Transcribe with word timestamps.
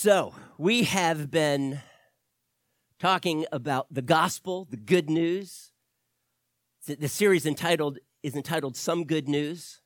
So, 0.00 0.32
we 0.58 0.84
have 0.84 1.28
been 1.28 1.80
talking 3.00 3.46
about 3.50 3.92
the 3.92 4.00
gospel, 4.00 4.64
the 4.70 4.76
good 4.76 5.10
news. 5.10 5.72
The 6.86 7.08
series 7.08 7.44
entitled 7.44 7.98
is 8.22 8.36
entitled 8.36 8.76
Some 8.76 9.06
Good 9.06 9.28
News. 9.28 9.80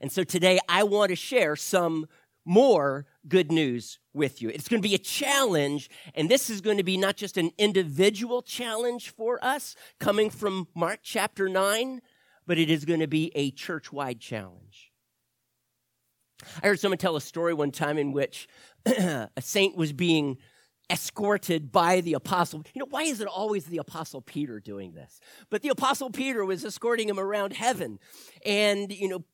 And 0.00 0.10
so 0.10 0.24
today 0.24 0.58
I 0.68 0.82
want 0.82 1.10
to 1.10 1.14
share 1.14 1.54
some 1.54 2.08
more 2.44 3.06
good 3.28 3.52
news 3.52 4.00
with 4.12 4.42
you. 4.42 4.48
It's 4.48 4.66
going 4.66 4.82
to 4.82 4.88
be 4.88 4.96
a 4.96 4.98
challenge, 4.98 5.88
and 6.16 6.28
this 6.28 6.50
is 6.50 6.60
going 6.60 6.78
to 6.78 6.82
be 6.82 6.96
not 6.96 7.14
just 7.14 7.36
an 7.36 7.52
individual 7.56 8.42
challenge 8.42 9.10
for 9.10 9.38
us 9.40 9.76
coming 10.00 10.30
from 10.30 10.66
Mark 10.74 10.98
chapter 11.04 11.48
9, 11.48 12.02
but 12.44 12.58
it 12.58 12.70
is 12.70 12.84
going 12.84 12.98
to 12.98 13.06
be 13.06 13.30
a 13.36 13.52
church 13.52 13.92
wide 13.92 14.18
challenge. 14.18 14.93
I 16.62 16.68
heard 16.68 16.80
someone 16.80 16.98
tell 16.98 17.16
a 17.16 17.20
story 17.20 17.54
one 17.54 17.70
time 17.70 17.98
in 17.98 18.12
which 18.12 18.48
a 18.86 19.28
saint 19.40 19.76
was 19.76 19.92
being 19.92 20.38
escorted 20.90 21.72
by 21.72 22.00
the 22.00 22.14
apostle. 22.14 22.62
You 22.74 22.80
know, 22.80 22.86
why 22.90 23.02
is 23.02 23.20
it 23.20 23.26
always 23.26 23.66
the 23.66 23.78
apostle 23.78 24.20
Peter 24.20 24.60
doing 24.60 24.92
this? 24.92 25.20
But 25.50 25.62
the 25.62 25.70
apostle 25.70 26.10
Peter 26.10 26.44
was 26.44 26.64
escorting 26.64 27.08
him 27.08 27.18
around 27.18 27.54
heaven 27.54 27.98
and, 28.44 28.92
you 28.92 29.08
know, 29.08 29.24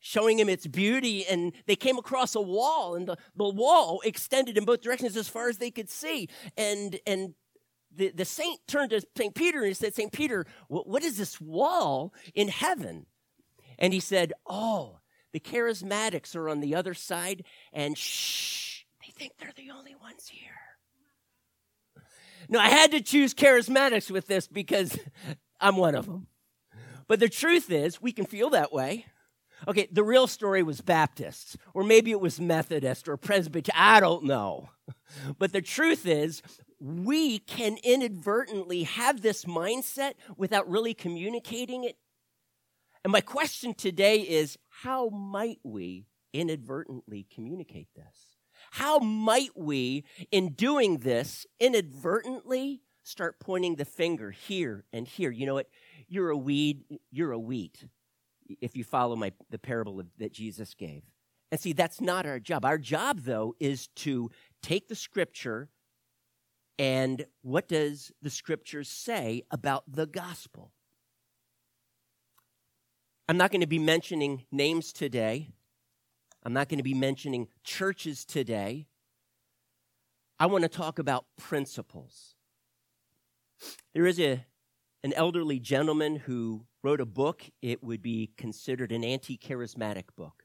showing 0.00 0.38
him 0.38 0.48
its 0.48 0.66
beauty. 0.66 1.26
And 1.26 1.52
they 1.66 1.76
came 1.76 1.98
across 1.98 2.34
a 2.34 2.40
wall 2.40 2.94
and 2.94 3.06
the, 3.06 3.16
the 3.36 3.48
wall 3.48 4.00
extended 4.04 4.56
in 4.56 4.64
both 4.64 4.80
directions 4.80 5.16
as 5.16 5.28
far 5.28 5.48
as 5.48 5.58
they 5.58 5.70
could 5.70 5.90
see. 5.90 6.28
And, 6.56 6.98
and, 7.06 7.34
the, 7.94 8.10
the 8.10 8.24
saint 8.24 8.60
turned 8.66 8.90
to 8.90 9.02
St. 9.16 9.34
Peter 9.34 9.58
and 9.58 9.68
he 9.68 9.74
said, 9.74 9.94
St. 9.94 10.12
Peter, 10.12 10.46
what, 10.68 10.86
what 10.86 11.02
is 11.02 11.16
this 11.16 11.40
wall 11.40 12.12
in 12.34 12.48
heaven? 12.48 13.06
And 13.78 13.92
he 13.92 14.00
said, 14.00 14.32
Oh, 14.46 14.98
the 15.32 15.40
charismatics 15.40 16.34
are 16.34 16.48
on 16.48 16.60
the 16.60 16.74
other 16.74 16.94
side, 16.94 17.44
and 17.72 17.96
shh, 17.96 18.84
they 19.00 19.12
think 19.12 19.32
they're 19.38 19.52
the 19.56 19.70
only 19.70 19.94
ones 19.94 20.28
here. 20.28 20.52
No, 22.48 22.58
I 22.58 22.68
had 22.68 22.92
to 22.92 23.00
choose 23.00 23.34
charismatics 23.34 24.10
with 24.10 24.26
this 24.26 24.46
because 24.46 24.98
I'm 25.60 25.76
one 25.76 25.94
of 25.94 26.06
them. 26.06 26.28
But 27.06 27.20
the 27.20 27.28
truth 27.28 27.70
is, 27.70 28.00
we 28.00 28.12
can 28.12 28.26
feel 28.26 28.50
that 28.50 28.72
way. 28.72 29.06
Okay, 29.66 29.88
the 29.90 30.04
real 30.04 30.26
story 30.26 30.62
was 30.62 30.80
Baptists, 30.80 31.56
or 31.74 31.82
maybe 31.82 32.10
it 32.12 32.20
was 32.20 32.40
Methodist 32.40 33.08
or 33.08 33.16
Presbyterian. 33.16 33.82
I 33.82 34.00
don't 34.00 34.24
know. 34.24 34.70
But 35.38 35.52
the 35.52 35.62
truth 35.62 36.04
is, 36.06 36.42
we 36.78 37.38
can 37.38 37.78
inadvertently 37.82 38.82
have 38.82 39.22
this 39.22 39.46
mindset 39.46 40.14
without 40.36 40.68
really 40.68 40.92
communicating 40.92 41.84
it. 41.84 41.96
And 43.04 43.12
my 43.12 43.22
question 43.22 43.72
today 43.72 44.20
is 44.20 44.58
how 44.82 45.08
might 45.08 45.58
we 45.64 46.06
inadvertently 46.32 47.26
communicate 47.34 47.88
this? 47.96 48.36
How 48.70 48.98
might 48.98 49.56
we, 49.56 50.04
in 50.30 50.52
doing 50.52 50.98
this, 50.98 51.46
inadvertently 51.58 52.82
start 53.02 53.40
pointing 53.40 53.76
the 53.76 53.84
finger 53.84 54.30
here 54.30 54.84
and 54.92 55.08
here? 55.08 55.30
You 55.30 55.46
know 55.46 55.54
what? 55.54 55.68
You're 56.06 56.30
a 56.30 56.36
weed, 56.36 56.84
you're 57.10 57.32
a 57.32 57.38
wheat, 57.38 57.86
if 58.60 58.76
you 58.76 58.84
follow 58.84 59.16
my, 59.16 59.32
the 59.50 59.58
parable 59.58 59.98
of, 59.98 60.06
that 60.18 60.32
Jesus 60.32 60.74
gave. 60.74 61.02
And 61.50 61.60
see, 61.60 61.72
that's 61.72 62.00
not 62.00 62.26
our 62.26 62.38
job. 62.38 62.64
Our 62.64 62.78
job, 62.78 63.20
though, 63.20 63.54
is 63.58 63.88
to 63.96 64.30
take 64.62 64.88
the 64.88 64.94
scripture 64.94 65.70
and 66.78 67.26
what 67.42 67.66
does 67.66 68.12
the 68.22 68.30
scripture 68.30 68.84
say 68.84 69.42
about 69.50 69.90
the 69.90 70.06
gospel? 70.06 70.72
I'm 73.30 73.36
not 73.36 73.50
going 73.50 73.60
to 73.60 73.66
be 73.66 73.78
mentioning 73.78 74.44
names 74.50 74.90
today. 74.90 75.50
I'm 76.44 76.54
not 76.54 76.70
going 76.70 76.78
to 76.78 76.84
be 76.84 76.94
mentioning 76.94 77.48
churches 77.62 78.24
today. 78.24 78.86
I 80.40 80.46
want 80.46 80.62
to 80.62 80.68
talk 80.68 80.98
about 80.98 81.26
principles. 81.36 82.36
There 83.92 84.06
is 84.06 84.18
a, 84.18 84.46
an 85.04 85.12
elderly 85.12 85.60
gentleman 85.60 86.16
who 86.16 86.64
wrote 86.82 87.02
a 87.02 87.06
book. 87.06 87.42
It 87.60 87.84
would 87.84 88.00
be 88.00 88.30
considered 88.38 88.92
an 88.92 89.04
anti 89.04 89.36
charismatic 89.36 90.04
book. 90.16 90.44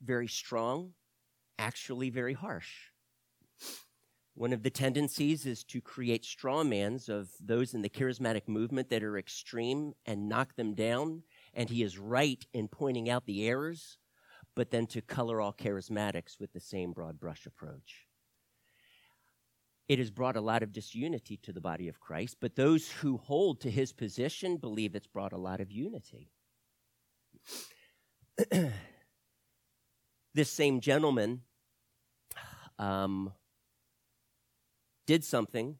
Very 0.00 0.28
strong, 0.28 0.92
actually 1.58 2.08
very 2.10 2.34
harsh. 2.34 2.72
One 4.34 4.52
of 4.52 4.62
the 4.62 4.70
tendencies 4.70 5.44
is 5.44 5.64
to 5.64 5.80
create 5.80 6.22
strawmans 6.22 7.08
of 7.08 7.30
those 7.40 7.74
in 7.74 7.82
the 7.82 7.88
charismatic 7.90 8.46
movement 8.46 8.90
that 8.90 9.02
are 9.02 9.18
extreme 9.18 9.94
and 10.06 10.28
knock 10.28 10.54
them 10.54 10.74
down. 10.74 11.24
And 11.54 11.68
he 11.68 11.82
is 11.82 11.98
right 11.98 12.44
in 12.52 12.68
pointing 12.68 13.10
out 13.10 13.26
the 13.26 13.46
errors, 13.46 13.98
but 14.54 14.70
then 14.70 14.86
to 14.88 15.00
color 15.00 15.40
all 15.40 15.52
charismatics 15.52 16.38
with 16.38 16.52
the 16.52 16.60
same 16.60 16.92
broad 16.92 17.18
brush 17.18 17.46
approach. 17.46 18.06
It 19.88 19.98
has 19.98 20.10
brought 20.10 20.36
a 20.36 20.40
lot 20.40 20.62
of 20.62 20.72
disunity 20.72 21.36
to 21.38 21.52
the 21.52 21.60
body 21.60 21.88
of 21.88 21.98
Christ, 21.98 22.36
but 22.40 22.54
those 22.54 22.88
who 22.88 23.16
hold 23.16 23.60
to 23.62 23.70
his 23.70 23.92
position 23.92 24.56
believe 24.56 24.94
it's 24.94 25.08
brought 25.08 25.32
a 25.32 25.38
lot 25.38 25.60
of 25.60 25.72
unity. 25.72 26.30
this 30.34 30.50
same 30.50 30.80
gentleman 30.80 31.40
um, 32.78 33.32
did 35.06 35.24
something 35.24 35.76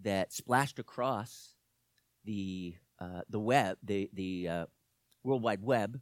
that 0.00 0.32
splashed 0.32 0.78
across 0.80 1.54
the 2.24 2.74
uh, 2.98 3.22
the 3.28 3.40
web, 3.40 3.78
the 3.82 4.10
the 4.12 4.48
uh, 4.48 4.66
World 5.24 5.42
Wide 5.42 5.62
Web. 5.62 6.00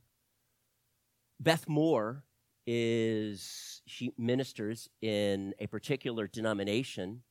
Beth 1.38 1.68
Moore 1.68 2.24
is 2.66 3.82
she 3.86 4.12
ministers 4.18 4.88
in 5.00 5.54
a 5.58 5.66
particular 5.66 6.26
denomination. 6.26 7.22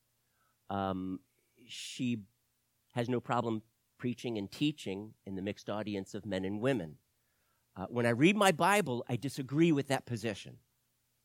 Um, 0.69 1.19
she 1.67 2.19
has 2.93 3.07
no 3.07 3.19
problem 3.19 3.61
preaching 3.97 4.37
and 4.37 4.51
teaching 4.51 5.13
in 5.25 5.35
the 5.35 5.41
mixed 5.41 5.69
audience 5.69 6.13
of 6.13 6.25
men 6.25 6.45
and 6.45 6.59
women. 6.61 6.95
Uh, 7.75 7.85
when 7.89 8.05
I 8.05 8.09
read 8.09 8.35
my 8.35 8.51
Bible, 8.51 9.05
I 9.07 9.15
disagree 9.15 9.71
with 9.71 9.87
that 9.87 10.05
position. 10.05 10.57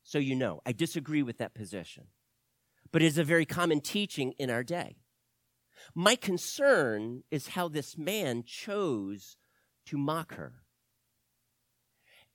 So 0.02 0.18
you 0.18 0.34
know, 0.34 0.60
I 0.66 0.72
disagree 0.72 1.22
with 1.22 1.38
that 1.38 1.54
position 1.54 2.08
but 2.94 3.02
it 3.02 3.06
is 3.06 3.18
a 3.18 3.24
very 3.24 3.44
common 3.44 3.80
teaching 3.80 4.34
in 4.38 4.50
our 4.50 4.62
day. 4.62 4.94
My 5.96 6.14
concern 6.14 7.24
is 7.28 7.48
how 7.48 7.66
this 7.66 7.98
man 7.98 8.44
chose 8.46 9.36
to 9.86 9.96
mock 9.96 10.34
her. 10.34 10.54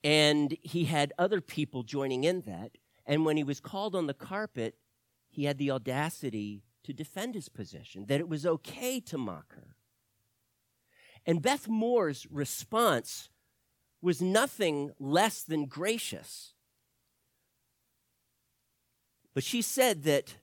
And 0.02 0.56
he 0.62 0.84
had 0.84 1.12
other 1.18 1.40
people 1.40 1.82
joining 1.82 2.24
in 2.24 2.42
that. 2.42 2.78
And 3.06 3.24
when 3.24 3.36
he 3.36 3.44
was 3.44 3.60
called 3.60 3.94
on 3.94 4.06
the 4.06 4.14
carpet, 4.14 4.76
he 5.28 5.44
had 5.44 5.58
the 5.58 5.70
audacity 5.70 6.62
to 6.84 6.92
defend 6.92 7.34
his 7.34 7.48
position, 7.48 8.06
that 8.06 8.20
it 8.20 8.28
was 8.28 8.46
okay 8.46 9.00
to 9.00 9.18
mock 9.18 9.54
her. 9.54 9.76
And 11.26 11.42
Beth 11.42 11.68
Moore's 11.68 12.26
response 12.30 13.28
was 14.00 14.22
nothing 14.22 14.92
less 14.98 15.42
than 15.42 15.66
gracious. 15.66 16.54
But 19.34 19.44
she 19.44 19.60
said 19.60 20.04
that 20.04 20.36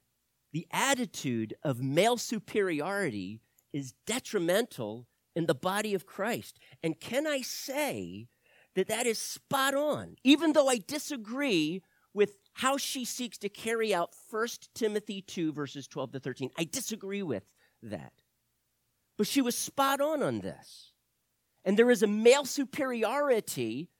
the 0.53 0.67
attitude 0.72 1.56
of 1.63 1.81
male 1.81 2.17
superiority 2.17 3.41
is 3.73 3.94
detrimental 4.06 5.07
in 5.37 5.45
the 5.45 5.53
body 5.53 5.93
of 5.93 6.07
Christ. 6.07 6.57
And 6.81 6.99
can 6.99 7.27
I 7.27 7.41
say 7.41 8.27
that 8.73 8.87
that 8.87 9.05
is 9.05 9.19
spot 9.19 9.75
on, 9.75 10.15
even 10.23 10.53
though 10.53 10.67
I 10.67 10.79
disagree 10.79 11.83
with 12.11 12.39
how 12.53 12.77
she 12.77 13.05
seeks 13.05 13.37
to 13.37 13.49
carry 13.49 13.93
out 13.93 14.15
1 14.31 14.47
Timothy 14.73 15.21
2, 15.21 15.53
verses 15.53 15.87
12 15.87 16.13
to 16.13 16.19
13. 16.19 16.49
I 16.57 16.63
disagree 16.63 17.21
with 17.21 17.43
that. 17.83 18.13
But 19.15 19.27
she 19.27 19.43
was 19.43 19.55
spot 19.55 20.01
on 20.01 20.23
on 20.23 20.39
this. 20.39 20.93
And 21.63 21.77
there 21.77 21.91
is 21.91 22.01
a 22.01 22.07
male 22.07 22.45
superiority 22.45 23.91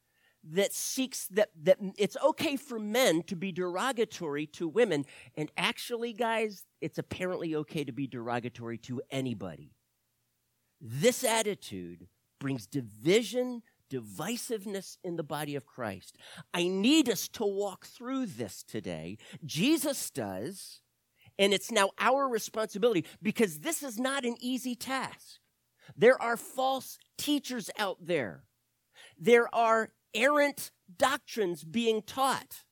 that 0.44 0.74
seeks 0.74 1.28
that, 1.28 1.50
that 1.62 1.78
it's 2.00 2.18
okay 2.26 2.56
for 2.56 2.80
men 2.80 3.22
to 3.24 3.36
be 3.36 3.52
derogatory 3.52 4.48
to 4.48 4.68
women. 4.68 5.06
And 5.36 5.52
actually, 5.56 6.14
guys, 6.14 6.64
it's 6.82 6.98
apparently 6.98 7.54
okay 7.58 7.84
to 7.84 7.92
be 7.92 8.08
derogatory 8.08 8.80
to 8.80 9.04
anybody. 9.12 9.77
This 10.80 11.24
attitude 11.24 12.08
brings 12.40 12.68
division, 12.68 13.64
divisiveness 13.92 14.98
in 15.04 15.16
the 15.16 15.24
body 15.24 15.56
of 15.56 15.66
Christ. 15.66 16.18
I 16.54 16.68
need 16.68 17.10
us 17.10 17.28
to 17.30 17.46
walk 17.46 17.86
through 17.86 18.28
this 18.28 18.64
today. 18.64 19.18
Jesus 19.46 20.10
does, 20.12 20.82
and 21.40 21.54
it's 21.54 21.72
now 21.72 21.92
our 22.00 22.28
responsibility 22.28 23.06
because 23.22 23.60
this 23.60 23.82
is 23.82 23.98
not 23.98 24.26
an 24.26 24.36
easy 24.40 24.76
task. 24.76 25.40
There 25.96 26.22
are 26.22 26.38
false 26.38 26.98
teachers 27.18 27.70
out 27.80 27.98
there. 28.02 28.44
There 29.18 29.54
are 29.56 29.92
errant 30.14 30.72
doctrines 30.96 31.64
being 31.64 32.02
taught. 32.02 32.64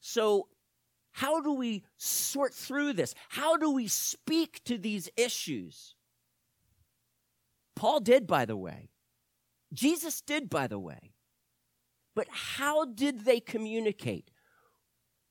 So, 0.00 0.48
how 1.12 1.42
do 1.42 1.52
we 1.52 1.84
sort 1.98 2.54
through 2.54 2.94
this? 2.94 3.14
How 3.28 3.58
do 3.58 3.70
we 3.70 3.86
speak 3.86 4.64
to 4.64 4.78
these 4.78 5.10
issues? 5.16 5.94
Paul 7.74 8.00
did, 8.00 8.26
by 8.26 8.44
the 8.44 8.56
way. 8.56 8.90
Jesus 9.72 10.20
did, 10.20 10.50
by 10.50 10.66
the 10.66 10.78
way. 10.78 11.14
But 12.14 12.28
how 12.30 12.84
did 12.84 13.24
they 13.24 13.40
communicate? 13.40 14.30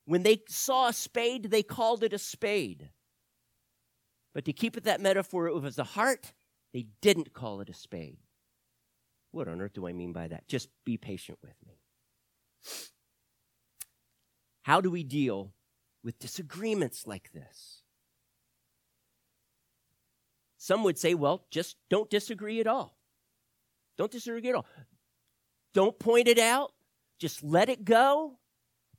When 0.06 0.24
they 0.24 0.42
saw 0.50 0.88
a 0.88 0.94
spade, 0.94 1.52
they 1.52 1.64
called 1.64 2.04
it 2.04 2.14
a 2.14 2.18
spade. 2.18 2.90
But 4.34 4.46
to 4.46 4.54
keep 4.54 4.78
it 4.78 4.84
that 4.86 5.02
metaphor, 5.02 5.48
it 5.48 5.54
was 5.54 5.78
a 5.78 5.84
heart, 5.84 6.34
they 6.74 6.88
didn't 7.02 7.34
call 7.34 7.62
it 7.62 7.70
a 7.70 7.74
spade. 7.74 8.18
What 9.32 9.48
on 9.48 9.62
earth 9.62 9.74
do 9.74 9.88
I 9.88 9.94
mean 9.94 10.12
by 10.12 10.28
that? 10.28 10.48
Just 10.48 10.70
be 10.86 10.98
patient 10.98 11.38
with 11.42 11.56
me. 11.66 11.80
How 14.64 14.82
do 14.82 14.90
we 14.92 15.04
deal 15.04 15.54
with 16.04 16.20
disagreements 16.20 17.08
like 17.08 17.32
this? 17.32 17.81
Some 20.62 20.84
would 20.84 21.00
say, 21.00 21.16
well, 21.16 21.48
just 21.50 21.76
don't 21.90 22.08
disagree 22.08 22.60
at 22.60 22.68
all. 22.68 22.96
Don't 23.98 24.12
disagree 24.12 24.48
at 24.48 24.54
all. 24.54 24.68
Don't 25.74 25.98
point 25.98 26.28
it 26.28 26.38
out. 26.38 26.72
Just 27.18 27.44
let 27.44 27.68
it 27.68 27.84
go 27.84 28.38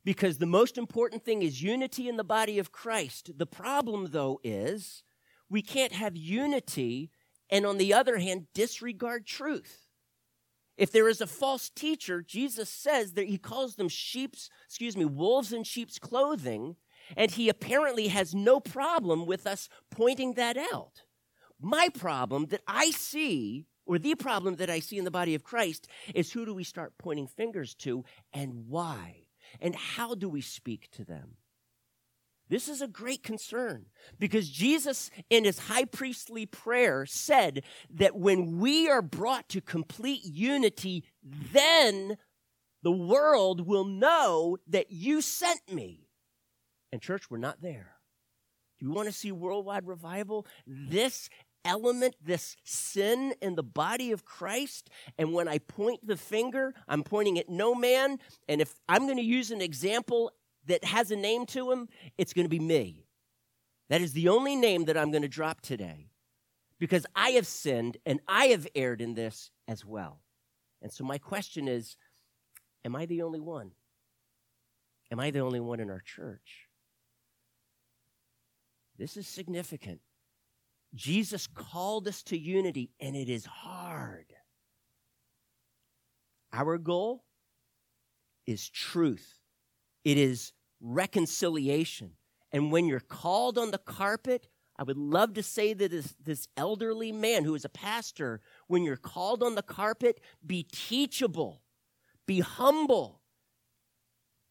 because 0.03 0.39
the 0.39 0.45
most 0.45 0.77
important 0.77 1.23
thing 1.23 1.41
is 1.41 1.63
unity 1.63 2.09
in 2.09 2.17
the 2.17 2.23
body 2.25 2.59
of 2.59 2.73
Christ. 2.73 3.31
The 3.37 3.45
problem, 3.45 4.09
though, 4.11 4.41
is 4.43 5.03
we 5.49 5.61
can't 5.61 5.93
have 5.93 6.17
unity 6.17 7.11
and, 7.49 7.65
on 7.65 7.77
the 7.77 7.93
other 7.93 8.17
hand, 8.17 8.47
disregard 8.53 9.25
truth. 9.25 9.87
If 10.75 10.91
there 10.91 11.07
is 11.07 11.21
a 11.21 11.27
false 11.27 11.69
teacher, 11.69 12.21
Jesus 12.21 12.69
says 12.69 13.13
that 13.13 13.29
he 13.29 13.37
calls 13.37 13.75
them 13.75 13.87
sheep's, 13.87 14.49
excuse 14.65 14.97
me, 14.97 15.05
wolves 15.05 15.53
in 15.53 15.63
sheep's 15.63 15.97
clothing, 15.97 16.75
and 17.15 17.31
he 17.31 17.47
apparently 17.47 18.09
has 18.09 18.35
no 18.35 18.59
problem 18.59 19.25
with 19.25 19.47
us 19.47 19.69
pointing 19.89 20.33
that 20.33 20.57
out. 20.57 21.03
My 21.63 21.87
problem 21.89 22.47
that 22.47 22.61
I 22.67 22.91
see, 22.91 23.67
or 23.85 23.97
the 23.97 24.15
problem 24.15 24.57
that 24.57 24.69
I 24.69 24.79
see 24.79 24.97
in 24.97 25.05
the 25.05 25.11
body 25.11 25.33
of 25.33 25.43
Christ, 25.43 25.87
is 26.13 26.31
who 26.31 26.45
do 26.45 26.53
we 26.53 26.65
start 26.65 26.97
pointing 26.97 27.27
fingers 27.27 27.73
to 27.75 28.03
and 28.33 28.67
why? 28.67 29.27
And 29.61 29.73
how 29.73 30.13
do 30.13 30.27
we 30.27 30.41
speak 30.41 30.91
to 30.91 31.05
them? 31.05 31.37
This 32.49 32.67
is 32.67 32.81
a 32.81 32.87
great 32.87 33.23
concern 33.23 33.85
because 34.19 34.49
Jesus, 34.49 35.09
in 35.29 35.45
his 35.45 35.57
high 35.57 35.85
priestly 35.85 36.45
prayer, 36.45 37.05
said 37.05 37.63
that 37.89 38.17
when 38.17 38.59
we 38.59 38.89
are 38.89 39.01
brought 39.01 39.47
to 39.49 39.61
complete 39.61 40.25
unity, 40.25 41.05
then 41.23 42.17
the 42.83 42.91
world 42.91 43.65
will 43.65 43.85
know 43.85 44.57
that 44.67 44.91
you 44.91 45.21
sent 45.21 45.61
me. 45.71 46.09
And, 46.91 47.01
church, 47.01 47.31
we're 47.31 47.37
not 47.37 47.61
there. 47.61 47.95
Do 48.79 48.85
you 48.85 48.91
want 48.91 49.07
to 49.07 49.13
see 49.13 49.31
worldwide 49.31 49.87
revival? 49.87 50.45
This 50.67 51.29
element, 51.65 52.15
this 52.23 52.55
sin 52.63 53.33
in 53.41 53.55
the 53.55 53.63
body 53.63 54.11
of 54.11 54.25
Christ. 54.25 54.89
And 55.17 55.33
when 55.33 55.47
I 55.47 55.59
point 55.59 56.05
the 56.05 56.17
finger, 56.17 56.73
I'm 56.87 57.03
pointing 57.03 57.39
at 57.39 57.49
no 57.49 57.75
man. 57.75 58.19
And 58.47 58.61
if 58.61 58.73
I'm 58.87 59.05
going 59.05 59.17
to 59.17 59.23
use 59.23 59.51
an 59.51 59.61
example 59.61 60.31
that 60.67 60.83
has 60.83 61.11
a 61.11 61.15
name 61.15 61.45
to 61.47 61.71
him, 61.71 61.89
it's 62.17 62.33
going 62.33 62.45
to 62.45 62.49
be 62.49 62.59
me. 62.59 63.05
That 63.89 64.01
is 64.01 64.13
the 64.13 64.29
only 64.29 64.55
name 64.55 64.85
that 64.85 64.97
I'm 64.97 65.11
going 65.11 65.23
to 65.23 65.27
drop 65.27 65.61
today 65.61 66.09
because 66.79 67.05
I 67.15 67.31
have 67.31 67.47
sinned 67.47 67.97
and 68.05 68.19
I 68.27 68.45
have 68.47 68.67
erred 68.75 69.01
in 69.01 69.13
this 69.13 69.51
as 69.67 69.85
well. 69.85 70.19
And 70.81 70.91
so 70.91 71.03
my 71.03 71.17
question 71.17 71.67
is 71.67 71.97
Am 72.85 72.95
I 72.95 73.05
the 73.05 73.21
only 73.21 73.39
one? 73.39 73.71
Am 75.11 75.19
I 75.19 75.31
the 75.31 75.39
only 75.39 75.59
one 75.59 75.79
in 75.79 75.89
our 75.89 76.01
church? 76.01 76.67
This 78.97 79.15
is 79.15 79.27
significant. 79.27 80.01
Jesus 80.95 81.47
called 81.47 82.07
us 82.07 82.21
to 82.23 82.37
unity, 82.37 82.91
and 82.99 83.15
it 83.15 83.29
is 83.29 83.45
hard. 83.45 84.25
Our 86.51 86.77
goal 86.77 87.23
is 88.45 88.69
truth, 88.69 89.39
it 90.03 90.17
is 90.17 90.53
reconciliation. 90.81 92.11
And 92.51 92.71
when 92.71 92.85
you're 92.85 92.99
called 92.99 93.57
on 93.57 93.71
the 93.71 93.79
carpet, 93.79 94.47
I 94.77 94.83
would 94.83 94.97
love 94.97 95.33
to 95.33 95.43
say 95.43 95.73
that 95.73 95.89
this, 95.89 96.15
this 96.23 96.47
elderly 96.55 97.11
man 97.11 97.45
who 97.45 97.55
is 97.55 97.65
a 97.65 97.69
pastor, 97.69 98.41
when 98.67 98.83
you're 98.83 98.95
called 98.95 99.41
on 99.41 99.55
the 99.55 99.63
carpet, 99.63 100.19
be 100.45 100.61
teachable, 100.71 101.63
be 102.27 102.41
humble. 102.41 103.21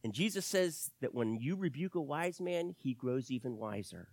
And 0.02 0.12
Jesus 0.12 0.44
says 0.44 0.90
that 1.00 1.14
when 1.14 1.36
you 1.36 1.54
rebuke 1.54 1.94
a 1.94 2.00
wise 2.00 2.40
man, 2.40 2.74
he 2.76 2.92
grows 2.92 3.30
even 3.30 3.56
wiser. 3.56 4.08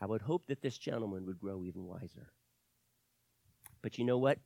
I 0.00 0.06
would 0.06 0.22
hope 0.22 0.46
that 0.46 0.62
this 0.62 0.78
gentleman 0.78 1.26
would 1.26 1.40
grow 1.40 1.64
even 1.64 1.84
wiser. 1.84 2.32
But 3.82 3.98
you 3.98 4.04
know 4.04 4.18
what? 4.18 4.38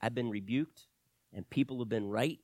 I've 0.00 0.14
been 0.14 0.30
rebuked, 0.30 0.86
and 1.32 1.48
people 1.50 1.78
have 1.80 1.88
been 1.88 2.08
right, 2.08 2.38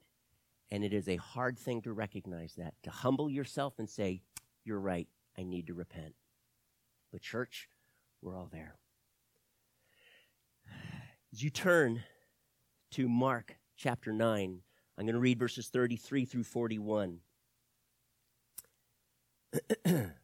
and 0.71 0.85
it 0.85 0.93
is 0.93 1.09
a 1.09 1.17
hard 1.17 1.59
thing 1.59 1.83
to 1.83 1.93
recognize 1.93 2.55
that, 2.55 2.75
to 2.83 2.91
humble 2.91 3.31
yourself 3.31 3.75
and 3.79 3.89
say, 3.89 4.23
You're 4.65 4.81
right, 4.81 5.09
I 5.39 5.45
need 5.45 5.69
to 5.69 5.75
repent. 5.75 6.15
But, 7.13 7.23
church, 7.23 7.69
we're 8.21 8.37
all 8.37 8.49
there. 8.53 8.77
As 11.33 11.43
you 11.43 11.51
turn 11.51 12.03
to 12.93 13.09
Mark 13.09 13.59
chapter 13.77 14.13
9, 14.13 14.61
I'm 14.97 15.05
going 15.05 15.15
to 15.15 15.21
read 15.21 15.39
verses 15.39 15.69
33 15.69 16.25
through 16.25 16.45
41. 16.45 17.19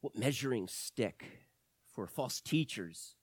What 0.00 0.16
measuring 0.16 0.68
stick 0.68 1.24
for 1.94 2.06
false 2.06 2.40
teachers 2.40 3.16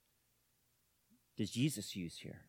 does 1.37 1.51
Jesus 1.51 1.95
use 1.95 2.17
here? 2.17 2.41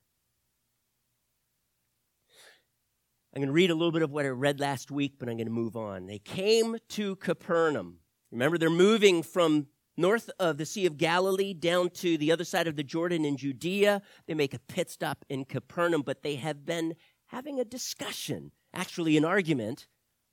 I'm 3.35 3.41
going 3.41 3.49
to 3.49 3.53
read 3.53 3.71
a 3.71 3.75
little 3.75 3.93
bit 3.93 4.03
of 4.03 4.11
what 4.11 4.25
I 4.25 4.29
read 4.29 4.59
last 4.59 4.91
week, 4.91 5.15
but 5.19 5.29
I'm 5.29 5.37
going 5.37 5.47
to 5.47 5.53
move 5.53 5.77
on. 5.77 6.07
They 6.07 6.19
came 6.19 6.77
to 6.91 7.17
Capernaum. 7.17 7.99
Remember, 8.33 8.59
they're 8.59 8.71
moving 8.71 9.23
from 9.23 9.69
north 9.97 10.31
of 10.39 10.57
the 10.57 10.67
Sea 10.67 10.87
of 10.87 10.97
Galilee 10.97 11.53
down 11.55 11.91
to 11.91 12.17
the 12.17 12.33
other 12.33 12.45
side 12.45 12.67
of 12.67 12.77
the 12.77 12.83
Jordan 12.83 13.25
in 13.25 13.37
Judea. 13.37 14.03
They 14.27 14.35
make 14.35 14.55
a 14.55 14.59
pit 14.59 14.91
stop 14.91 15.25
in 15.29 15.45
Capernaum, 15.45 16.03
but 16.03 16.23
they 16.23 16.37
have 16.37 16.65
been 16.65 16.95
having 17.27 17.61
a 17.61 17.65
discussion, 17.65 18.53
actually, 18.73 19.17
an 19.17 19.25
argument 19.25 19.87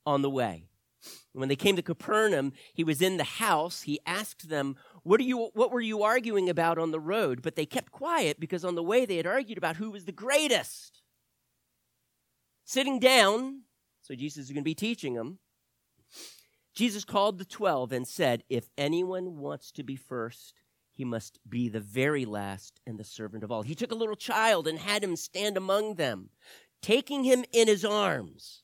on 0.05 0.21
the 0.21 0.29
way. 0.29 0.69
When 1.33 1.49
they 1.49 1.55
came 1.55 1.75
to 1.75 1.81
Capernaum, 1.81 2.53
he 2.73 2.83
was 2.83 3.01
in 3.01 3.17
the 3.17 3.23
house. 3.23 3.83
He 3.83 3.99
asked 4.05 4.49
them, 4.49 4.75
what, 5.03 5.19
are 5.19 5.23
you, 5.23 5.51
what 5.53 5.71
were 5.71 5.81
you 5.81 6.03
arguing 6.03 6.49
about 6.49 6.77
on 6.77 6.91
the 6.91 6.99
road? 6.99 7.41
But 7.41 7.55
they 7.55 7.65
kept 7.65 7.91
quiet 7.91 8.39
because 8.39 8.65
on 8.65 8.75
the 8.75 8.83
way 8.83 9.05
they 9.05 9.17
had 9.17 9.27
argued 9.27 9.57
about 9.57 9.75
who 9.75 9.91
was 9.91 10.05
the 10.05 10.11
greatest. 10.11 11.01
Sitting 12.63 12.99
down, 12.99 13.61
so 14.01 14.15
Jesus 14.15 14.45
is 14.45 14.51
going 14.51 14.63
to 14.63 14.63
be 14.63 14.75
teaching 14.75 15.13
them, 15.13 15.39
Jesus 16.73 17.05
called 17.05 17.37
the 17.37 17.45
twelve 17.45 17.91
and 17.91 18.07
said, 18.07 18.43
If 18.49 18.69
anyone 18.77 19.37
wants 19.37 19.71
to 19.73 19.83
be 19.83 19.95
first, 19.95 20.53
he 20.91 21.05
must 21.05 21.39
be 21.47 21.69
the 21.69 21.79
very 21.79 22.25
last 22.25 22.81
and 22.87 22.97
the 22.97 23.03
servant 23.03 23.43
of 23.43 23.51
all. 23.51 23.61
He 23.61 23.75
took 23.75 23.91
a 23.91 23.95
little 23.95 24.15
child 24.15 24.67
and 24.67 24.79
had 24.79 25.03
him 25.03 25.15
stand 25.15 25.57
among 25.57 25.95
them, 25.95 26.29
taking 26.81 27.23
him 27.23 27.45
in 27.53 27.67
his 27.67 27.85
arms. 27.85 28.63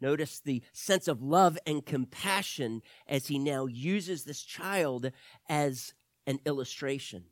Notice 0.00 0.40
the 0.40 0.62
sense 0.72 1.08
of 1.08 1.22
love 1.22 1.58
and 1.66 1.84
compassion 1.84 2.82
as 3.06 3.26
he 3.26 3.38
now 3.38 3.66
uses 3.66 4.24
this 4.24 4.42
child 4.42 5.10
as 5.48 5.94
an 6.26 6.38
illustration. 6.46 7.24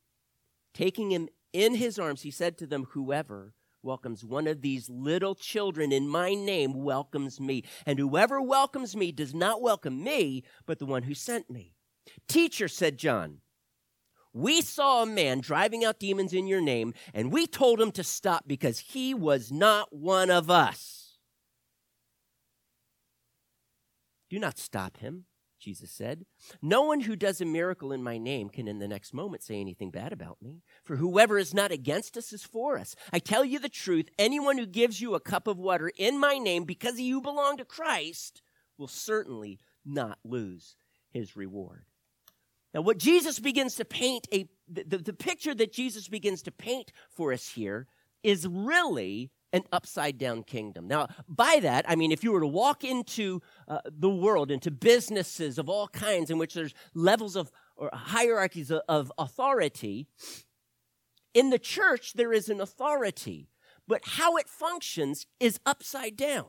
Taking 0.75 1.11
him 1.11 1.29
in 1.53 1.75
his 1.75 1.99
arms, 1.99 2.23
he 2.23 2.31
said 2.31 2.59
to 2.59 2.67
them, 2.67 2.87
Whoever 2.91 3.55
welcomes 3.83 4.25
one 4.25 4.47
of 4.47 4.63
these 4.63 4.91
little 4.91 5.35
children 5.35 5.93
in 5.93 6.09
my 6.09 6.35
name 6.35 6.75
welcomes 6.75 7.41
me. 7.41 7.63
And 7.87 7.99
whoever 7.99 8.43
welcomes 8.43 8.97
me 8.97 9.13
does 9.13 9.33
not 9.33 9.63
welcome 9.63 10.03
me, 10.03 10.43
but 10.67 10.79
the 10.79 10.87
one 10.87 11.05
who 11.05 11.15
sent 11.15 11.49
me. 11.49 11.73
Teacher, 12.27 12.69
said 12.69 12.99
John, 12.99 13.39
we 14.33 14.61
saw 14.61 15.03
a 15.03 15.07
man 15.07 15.41
driving 15.41 15.85
out 15.85 15.99
demons 15.99 16.35
in 16.35 16.47
your 16.47 16.61
name, 16.61 16.93
and 17.15 17.33
we 17.33 17.47
told 17.47 17.81
him 17.81 17.91
to 17.93 18.05
stop 18.05 18.45
because 18.47 18.81
he 18.81 19.15
was 19.15 19.51
not 19.51 19.95
one 19.95 20.31
of 20.31 20.51
us. 20.51 20.96
Do 24.29 24.39
not 24.39 24.59
stop 24.59 24.99
him, 24.99 25.25
Jesus 25.59 25.91
said. 25.91 26.27
No 26.61 26.83
one 26.83 27.01
who 27.01 27.17
does 27.17 27.41
a 27.41 27.45
miracle 27.45 27.93
in 27.93 28.03
my 28.03 28.19
name 28.19 28.49
can 28.49 28.69
in 28.69 28.79
the 28.79 28.89
next 28.89 29.15
moment 29.15 29.43
say 29.43 29.61
anything 29.61 29.91
bad 29.91 30.13
about 30.13 30.43
me. 30.43 30.63
For 30.85 30.97
whoever 30.97 31.39
is 31.39 31.55
not 31.55 31.73
against 31.73 32.17
us 32.17 32.33
is 32.33 32.43
for 32.43 32.79
us. 32.79 32.95
I 33.13 33.19
tell 33.19 33.45
you 33.45 33.59
the 33.59 33.69
truth 33.69 34.09
anyone 34.19 34.59
who 34.59 34.67
gives 34.67 35.01
you 35.01 35.15
a 35.15 35.21
cup 35.21 35.47
of 35.47 35.59
water 35.59 35.91
in 35.97 36.19
my 36.19 36.39
name 36.39 36.65
because 36.65 37.01
you 37.01 37.21
belong 37.21 37.57
to 37.59 37.65
Christ 37.65 38.43
will 38.79 38.89
certainly 38.89 39.59
not 39.85 40.19
lose 40.25 40.77
his 41.11 41.37
reward. 41.37 41.85
Now, 42.75 42.83
what 42.83 42.99
Jesus 42.99 43.39
begins 43.39 43.77
to 43.77 43.85
paint, 43.87 44.29
a, 44.33 44.47
the, 44.69 44.99
the 44.99 45.15
picture 45.15 45.55
that 45.55 45.73
Jesus 45.73 46.09
begins 46.09 46.43
to 46.43 46.51
paint 46.51 46.93
for 47.09 47.33
us 47.33 47.49
here 47.49 47.87
is 48.23 48.47
really 48.47 49.31
an 49.53 49.63
upside 49.73 50.19
down 50.19 50.43
kingdom. 50.43 50.87
Now, 50.87 51.09
by 51.29 51.59
that, 51.63 51.85
I 51.89 51.97
mean, 51.97 52.13
if 52.13 52.25
you 52.25 52.33
were 52.33 52.41
to 52.41 52.47
walk 52.47 52.85
into 52.85 53.41
uh, 53.69 53.81
the 53.87 54.11
world, 54.11 54.51
into 54.51 54.71
businesses 54.71 55.59
of 55.59 55.69
all 55.69 55.89
kinds 55.89 56.31
in 56.31 56.39
which 56.39 56.55
there's 56.55 56.75
levels 56.95 57.37
of 57.37 57.51
or 57.77 57.91
hierarchies 57.93 58.71
of, 58.71 58.83
of 58.89 59.13
authority, 59.19 60.09
in 61.35 61.51
the 61.51 61.59
church, 61.59 62.15
there 62.15 62.33
is 62.33 62.49
an 62.49 62.61
authority, 62.61 63.51
but 63.87 64.01
how 64.05 64.37
it 64.37 64.49
functions 64.49 65.27
is 65.39 65.61
upside 65.67 66.17
down. 66.17 66.47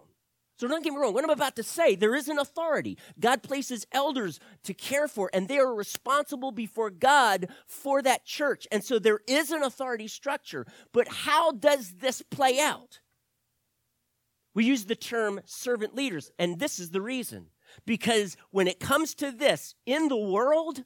So 0.58 0.68
don't 0.68 0.84
get 0.84 0.92
me 0.92 1.00
wrong. 1.00 1.14
What 1.14 1.24
I'm 1.24 1.30
about 1.30 1.56
to 1.58 1.64
say, 1.64 1.96
there 1.96 2.16
is 2.16 2.28
an 2.28 2.40
authority. 2.40 2.98
God 3.20 3.44
places 3.44 3.86
elders 3.92 4.40
to 4.64 4.74
care 4.74 5.08
for, 5.08 5.30
and 5.32 5.48
they 5.48 5.60
are 5.60 5.74
responsible 5.74 6.52
before 6.52 6.90
God 6.90 7.48
for 7.68 8.02
that 8.02 8.26
church. 8.26 8.68
And 8.72 8.84
so 8.84 8.98
there 8.98 9.20
is 9.28 9.52
an 9.52 9.62
authority 9.62 10.08
structure. 10.08 10.66
But 10.94 11.08
how 11.08 11.52
does 11.52 11.96
this 12.00 12.24
play 12.24 12.60
out? 12.60 13.02
We 14.56 14.66
use 14.66 14.86
the 14.86 14.96
term 14.96 15.42
servant 15.46 15.96
leaders, 15.96 16.32
and 16.40 16.58
this 16.58 16.80
is 16.80 16.90
the 16.90 17.02
reason. 17.02 17.48
Because 17.86 18.36
when 18.50 18.68
it 18.68 18.80
comes 18.80 19.14
to 19.16 19.32
this, 19.32 19.76
in 19.86 20.08
the 20.08 20.18
world, 20.18 20.84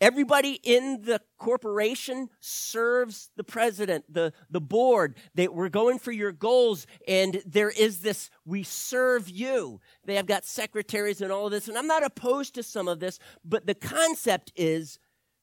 Everybody 0.00 0.60
in 0.62 1.02
the 1.02 1.20
corporation 1.38 2.28
serves 2.38 3.30
the 3.36 3.42
president, 3.42 4.04
the, 4.08 4.32
the 4.48 4.60
board. 4.60 5.16
They, 5.34 5.48
we're 5.48 5.68
going 5.68 5.98
for 5.98 6.12
your 6.12 6.30
goals, 6.30 6.86
and 7.08 7.42
there 7.44 7.70
is 7.70 7.98
this, 7.98 8.30
we 8.44 8.62
serve 8.62 9.28
you. 9.28 9.80
They 10.04 10.14
have 10.14 10.26
got 10.26 10.44
secretaries 10.44 11.20
and 11.20 11.32
all 11.32 11.46
of 11.46 11.52
this, 11.52 11.66
and 11.66 11.76
I'm 11.76 11.88
not 11.88 12.04
opposed 12.04 12.54
to 12.54 12.62
some 12.62 12.86
of 12.86 13.00
this, 13.00 13.18
but 13.44 13.66
the 13.66 13.74
concept 13.74 14.52
is 14.54 15.00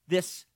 this 0.08 0.46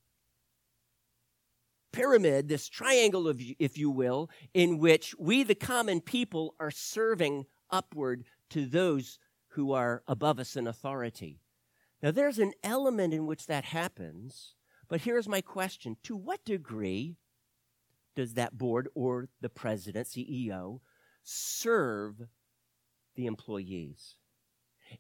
pyramid, 1.92 2.48
this 2.48 2.68
triangle, 2.68 3.28
of, 3.28 3.40
if 3.58 3.76
you 3.76 3.90
will, 3.90 4.30
in 4.54 4.78
which 4.78 5.14
we, 5.18 5.42
the 5.42 5.54
common 5.54 6.00
people, 6.00 6.54
are 6.58 6.70
serving 6.70 7.44
upward 7.70 8.24
to 8.48 8.64
those 8.64 9.18
who 9.48 9.72
are 9.72 10.02
above 10.06 10.38
us 10.38 10.56
in 10.56 10.66
authority. 10.66 11.40
Now, 12.02 12.10
there's 12.10 12.38
an 12.38 12.52
element 12.62 13.12
in 13.12 13.26
which 13.26 13.46
that 13.46 13.64
happens, 13.66 14.54
but 14.88 15.02
here's 15.02 15.28
my 15.28 15.40
question 15.40 15.96
To 16.04 16.16
what 16.16 16.44
degree 16.44 17.16
does 18.16 18.34
that 18.34 18.56
board 18.56 18.88
or 18.94 19.28
the 19.40 19.48
president, 19.48 20.08
CEO, 20.08 20.80
serve 21.22 22.22
the 23.16 23.26
employees? 23.26 24.16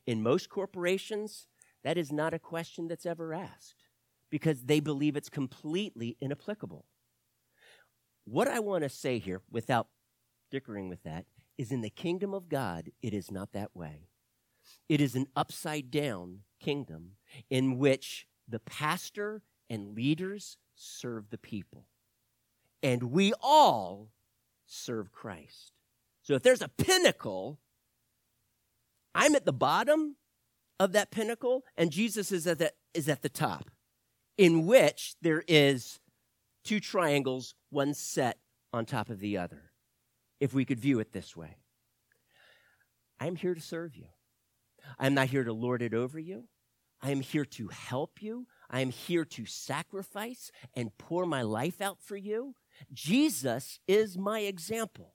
In 0.06 0.22
most 0.22 0.48
corporations, 0.48 1.46
that 1.82 1.96
is 1.96 2.12
not 2.12 2.34
a 2.34 2.38
question 2.38 2.86
that's 2.86 3.06
ever 3.06 3.34
asked 3.34 3.86
because 4.30 4.62
they 4.62 4.80
believe 4.80 5.16
it's 5.16 5.28
completely 5.28 6.16
inapplicable. 6.20 6.84
What 8.24 8.46
I 8.46 8.60
want 8.60 8.84
to 8.84 8.88
say 8.88 9.18
here, 9.18 9.42
without 9.50 9.88
dickering 10.50 10.88
with 10.88 11.02
that, 11.02 11.24
is 11.58 11.72
in 11.72 11.80
the 11.80 11.90
kingdom 11.90 12.32
of 12.32 12.48
God, 12.48 12.90
it 13.02 13.12
is 13.12 13.30
not 13.30 13.52
that 13.52 13.74
way. 13.74 14.08
It 14.88 15.00
is 15.00 15.14
an 15.14 15.26
upside 15.36 15.90
down 15.90 16.40
kingdom 16.60 17.12
in 17.48 17.78
which 17.78 18.26
the 18.48 18.58
pastor 18.58 19.42
and 19.68 19.94
leaders 19.94 20.56
serve 20.74 21.30
the 21.30 21.38
people. 21.38 21.86
And 22.82 23.04
we 23.04 23.32
all 23.40 24.10
serve 24.66 25.12
Christ. 25.12 25.72
So 26.22 26.34
if 26.34 26.42
there's 26.42 26.62
a 26.62 26.68
pinnacle, 26.68 27.58
I'm 29.14 29.34
at 29.34 29.44
the 29.44 29.52
bottom 29.52 30.16
of 30.78 30.92
that 30.92 31.10
pinnacle, 31.10 31.64
and 31.76 31.90
Jesus 31.90 32.32
is 32.32 32.46
at 32.46 32.58
the, 32.58 32.72
is 32.94 33.08
at 33.08 33.22
the 33.22 33.28
top, 33.28 33.70
in 34.38 34.66
which 34.66 35.14
there 35.20 35.44
is 35.46 36.00
two 36.64 36.80
triangles, 36.80 37.54
one 37.70 37.94
set 37.94 38.38
on 38.72 38.86
top 38.86 39.10
of 39.10 39.20
the 39.20 39.36
other, 39.36 39.72
if 40.40 40.54
we 40.54 40.64
could 40.64 40.80
view 40.80 41.00
it 41.00 41.12
this 41.12 41.36
way. 41.36 41.56
I'm 43.18 43.36
here 43.36 43.54
to 43.54 43.60
serve 43.60 43.96
you. 43.96 44.06
I'm 44.98 45.14
not 45.14 45.28
here 45.28 45.44
to 45.44 45.52
lord 45.52 45.82
it 45.82 45.94
over 45.94 46.18
you. 46.18 46.44
I 47.02 47.10
am 47.10 47.20
here 47.20 47.44
to 47.46 47.68
help 47.68 48.22
you. 48.22 48.46
I 48.70 48.80
am 48.80 48.90
here 48.90 49.24
to 49.24 49.46
sacrifice 49.46 50.50
and 50.74 50.96
pour 50.98 51.26
my 51.26 51.42
life 51.42 51.80
out 51.80 51.98
for 52.02 52.16
you. 52.16 52.54
Jesus 52.92 53.80
is 53.88 54.18
my 54.18 54.40
example. 54.40 55.14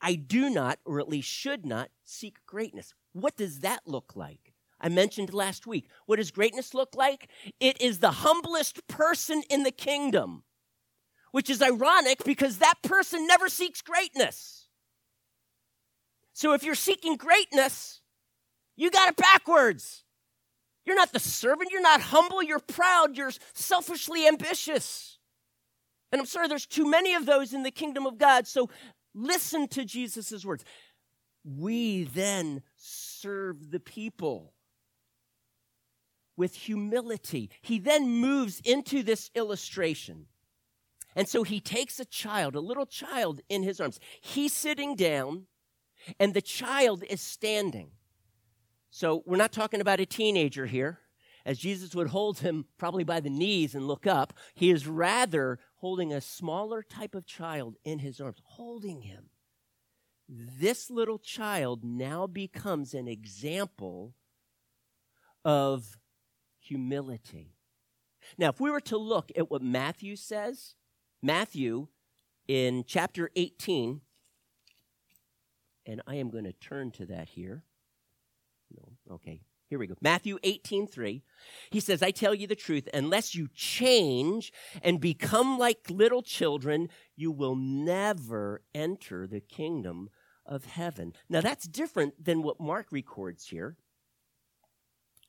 I 0.00 0.14
do 0.14 0.50
not, 0.50 0.78
or 0.84 1.00
at 1.00 1.08
least 1.08 1.28
should 1.28 1.64
not, 1.64 1.90
seek 2.04 2.36
greatness. 2.46 2.92
What 3.12 3.36
does 3.36 3.60
that 3.60 3.82
look 3.86 4.16
like? 4.16 4.52
I 4.80 4.88
mentioned 4.88 5.32
last 5.32 5.66
week. 5.66 5.88
What 6.06 6.16
does 6.16 6.32
greatness 6.32 6.74
look 6.74 6.96
like? 6.96 7.30
It 7.60 7.80
is 7.80 8.00
the 8.00 8.10
humblest 8.10 8.86
person 8.88 9.42
in 9.48 9.62
the 9.62 9.70
kingdom, 9.70 10.42
which 11.30 11.48
is 11.48 11.62
ironic 11.62 12.24
because 12.24 12.58
that 12.58 12.82
person 12.82 13.26
never 13.26 13.48
seeks 13.48 13.80
greatness. 13.80 14.66
So 16.32 16.52
if 16.52 16.64
you're 16.64 16.74
seeking 16.74 17.16
greatness, 17.16 18.01
you 18.76 18.90
got 18.90 19.08
it 19.08 19.16
backwards. 19.16 20.04
You're 20.84 20.96
not 20.96 21.12
the 21.12 21.20
servant. 21.20 21.70
You're 21.70 21.80
not 21.80 22.00
humble. 22.00 22.42
You're 22.42 22.58
proud. 22.58 23.16
You're 23.16 23.32
selfishly 23.54 24.26
ambitious. 24.26 25.18
And 26.10 26.20
I'm 26.20 26.26
sorry, 26.26 26.48
there's 26.48 26.66
too 26.66 26.88
many 26.88 27.14
of 27.14 27.24
those 27.24 27.54
in 27.54 27.62
the 27.62 27.70
kingdom 27.70 28.06
of 28.06 28.18
God. 28.18 28.46
So 28.46 28.68
listen 29.14 29.68
to 29.68 29.84
Jesus' 29.84 30.44
words. 30.44 30.64
We 31.44 32.04
then 32.04 32.62
serve 32.76 33.70
the 33.70 33.80
people 33.80 34.52
with 36.36 36.54
humility. 36.54 37.50
He 37.60 37.78
then 37.78 38.08
moves 38.08 38.60
into 38.64 39.02
this 39.02 39.30
illustration. 39.34 40.26
And 41.14 41.28
so 41.28 41.42
he 41.42 41.60
takes 41.60 42.00
a 42.00 42.04
child, 42.04 42.56
a 42.56 42.60
little 42.60 42.86
child 42.86 43.40
in 43.48 43.62
his 43.62 43.80
arms. 43.80 44.00
He's 44.20 44.52
sitting 44.52 44.96
down, 44.96 45.46
and 46.18 46.32
the 46.32 46.42
child 46.42 47.04
is 47.08 47.20
standing. 47.20 47.90
So 48.94 49.22
we're 49.24 49.38
not 49.38 49.52
talking 49.52 49.80
about 49.80 50.00
a 50.00 50.06
teenager 50.06 50.66
here, 50.66 50.98
as 51.46 51.58
Jesus 51.58 51.94
would 51.94 52.08
hold 52.08 52.40
him 52.40 52.66
probably 52.76 53.04
by 53.04 53.20
the 53.20 53.30
knees 53.30 53.74
and 53.74 53.88
look 53.88 54.06
up. 54.06 54.34
He 54.52 54.70
is 54.70 54.86
rather 54.86 55.58
holding 55.76 56.12
a 56.12 56.20
smaller 56.20 56.82
type 56.82 57.14
of 57.14 57.24
child 57.24 57.76
in 57.84 58.00
his 58.00 58.20
arms, 58.20 58.42
holding 58.44 59.00
him. 59.00 59.30
This 60.28 60.90
little 60.90 61.18
child 61.18 61.82
now 61.82 62.26
becomes 62.26 62.92
an 62.92 63.08
example 63.08 64.14
of 65.42 65.96
humility. 66.60 67.56
Now, 68.36 68.50
if 68.50 68.60
we 68.60 68.70
were 68.70 68.80
to 68.82 68.98
look 68.98 69.32
at 69.34 69.50
what 69.50 69.62
Matthew 69.62 70.16
says, 70.16 70.74
Matthew 71.22 71.88
in 72.46 72.84
chapter 72.86 73.30
18, 73.36 74.02
and 75.86 76.02
I 76.06 76.16
am 76.16 76.28
going 76.28 76.44
to 76.44 76.52
turn 76.52 76.90
to 76.92 77.06
that 77.06 77.30
here. 77.30 77.64
Okay. 79.12 79.40
Here 79.68 79.78
we 79.78 79.86
go. 79.86 79.94
Matthew 80.02 80.38
18, 80.42 80.86
3. 80.86 81.22
He 81.70 81.80
says, 81.80 82.02
I 82.02 82.10
tell 82.10 82.34
you 82.34 82.46
the 82.46 82.54
truth, 82.54 82.90
unless 82.92 83.34
you 83.34 83.48
change 83.54 84.52
and 84.82 85.00
become 85.00 85.58
like 85.58 85.88
little 85.88 86.20
children, 86.20 86.90
you 87.16 87.30
will 87.30 87.56
never 87.56 88.60
enter 88.74 89.26
the 89.26 89.40
kingdom 89.40 90.10
of 90.44 90.66
heaven. 90.66 91.14
Now, 91.30 91.40
that's 91.40 91.66
different 91.66 92.22
than 92.22 92.42
what 92.42 92.60
Mark 92.60 92.88
records 92.90 93.46
here. 93.46 93.76